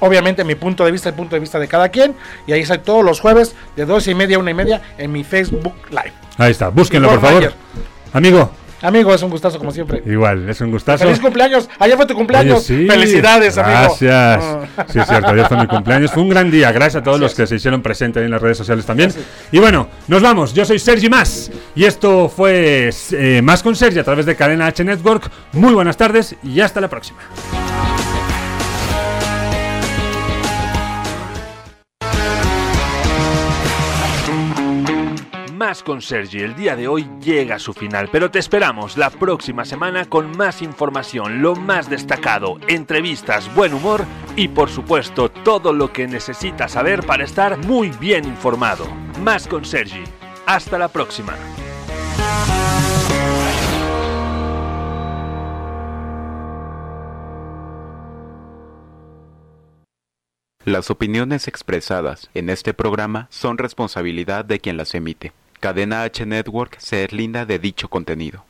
Obviamente 0.00 0.42
mi 0.42 0.56
punto 0.56 0.84
de 0.84 0.90
vista, 0.90 1.08
el 1.10 1.14
punto 1.14 1.36
de 1.36 1.40
vista 1.40 1.60
de 1.60 1.68
cada 1.68 1.88
quien. 1.88 2.14
Y 2.46 2.52
ahí 2.52 2.60
está 2.60 2.82
todos 2.82 3.04
los 3.04 3.20
jueves 3.20 3.54
de 3.76 3.86
12 3.86 4.10
y 4.10 4.14
media 4.16 4.36
a 4.36 4.40
una 4.40 4.50
y 4.50 4.54
media 4.54 4.82
en 4.98 5.12
mi 5.12 5.22
Facebook 5.22 5.74
Live. 5.90 6.12
Ahí 6.38 6.50
está, 6.50 6.68
búsquenlo, 6.68 7.06
Igor 7.06 7.20
por 7.20 7.28
favor. 7.28 7.42
Mayer. 7.42 7.56
Amigo, 8.12 8.50
Amigo, 8.82 9.14
es 9.14 9.22
un 9.22 9.30
gustazo 9.30 9.58
como 9.58 9.70
siempre. 9.70 10.02
igual, 10.04 10.48
es 10.48 10.60
un 10.60 10.70
gustazo. 10.70 11.04
Feliz 11.04 11.20
cumpleaños. 11.20 11.68
Ayer 11.78 11.96
fue 11.96 12.06
tu 12.06 12.14
cumpleaños. 12.14 12.68
Oye, 12.70 12.82
sí, 12.82 12.86
Felicidades, 12.86 13.56
amigo. 13.56 13.78
Gracias. 13.78 14.42
Ah. 14.42 14.86
Sí, 14.88 14.98
es 14.98 15.06
cierto, 15.06 15.28
ayer 15.28 15.46
fue 15.46 15.56
mi 15.56 15.66
cumpleaños. 15.66 16.10
Fue 16.10 16.22
un 16.22 16.28
gran 16.28 16.50
día. 16.50 16.72
Gracias 16.72 17.00
a 17.00 17.04
todos 17.04 17.20
los 17.20 17.34
que 17.34 17.46
se 17.46 17.56
hicieron 17.56 17.80
presentes 17.82 18.20
ahí 18.20 18.24
en 18.26 18.32
las 18.32 18.42
redes 18.42 18.58
sociales 18.58 18.84
también. 18.84 19.12
Y 19.52 19.58
bueno, 19.58 19.88
nos 20.08 20.20
vamos. 20.22 20.52
Yo 20.52 20.64
soy 20.64 20.78
Sergi 20.78 21.08
Más. 21.08 21.50
Y 21.74 21.84
esto 21.84 22.28
fue 22.28 22.90
eh, 23.12 23.40
Más 23.42 23.62
con 23.62 23.76
Sergi 23.76 23.98
a 24.00 24.04
través 24.04 24.26
de 24.26 24.34
Cadena 24.34 24.66
H 24.66 24.82
Network. 24.84 25.30
Muy 25.52 25.74
buenas 25.74 25.96
tardes 25.96 26.36
y 26.42 26.60
hasta 26.60 26.80
la 26.80 26.88
próxima. 26.88 27.20
Más 35.62 35.84
con 35.84 36.02
Sergi, 36.02 36.40
el 36.40 36.56
día 36.56 36.74
de 36.74 36.88
hoy 36.88 37.08
llega 37.20 37.54
a 37.54 37.58
su 37.60 37.72
final, 37.72 38.08
pero 38.10 38.32
te 38.32 38.40
esperamos 38.40 38.96
la 38.96 39.10
próxima 39.10 39.64
semana 39.64 40.06
con 40.06 40.36
más 40.36 40.60
información, 40.60 41.40
lo 41.40 41.54
más 41.54 41.88
destacado, 41.88 42.58
entrevistas, 42.66 43.48
buen 43.54 43.72
humor 43.72 44.04
y 44.34 44.48
por 44.48 44.70
supuesto 44.70 45.28
todo 45.28 45.72
lo 45.72 45.92
que 45.92 46.08
necesitas 46.08 46.72
saber 46.72 47.06
para 47.06 47.22
estar 47.22 47.58
muy 47.58 47.90
bien 47.90 48.24
informado. 48.24 48.88
Más 49.20 49.46
con 49.46 49.64
Sergi. 49.64 50.02
Hasta 50.46 50.78
la 50.80 50.88
próxima. 50.88 51.36
Las 60.64 60.90
opiniones 60.90 61.46
expresadas 61.46 62.30
en 62.34 62.50
este 62.50 62.74
programa 62.74 63.28
son 63.30 63.58
responsabilidad 63.58 64.44
de 64.44 64.58
quien 64.58 64.76
las 64.76 64.96
emite. 64.96 65.32
Cadena 65.62 66.02
H 66.02 66.26
Network 66.26 66.80
se 66.80 66.96
deslinda 66.96 67.46
de 67.46 67.60
dicho 67.60 67.86
contenido. 67.88 68.44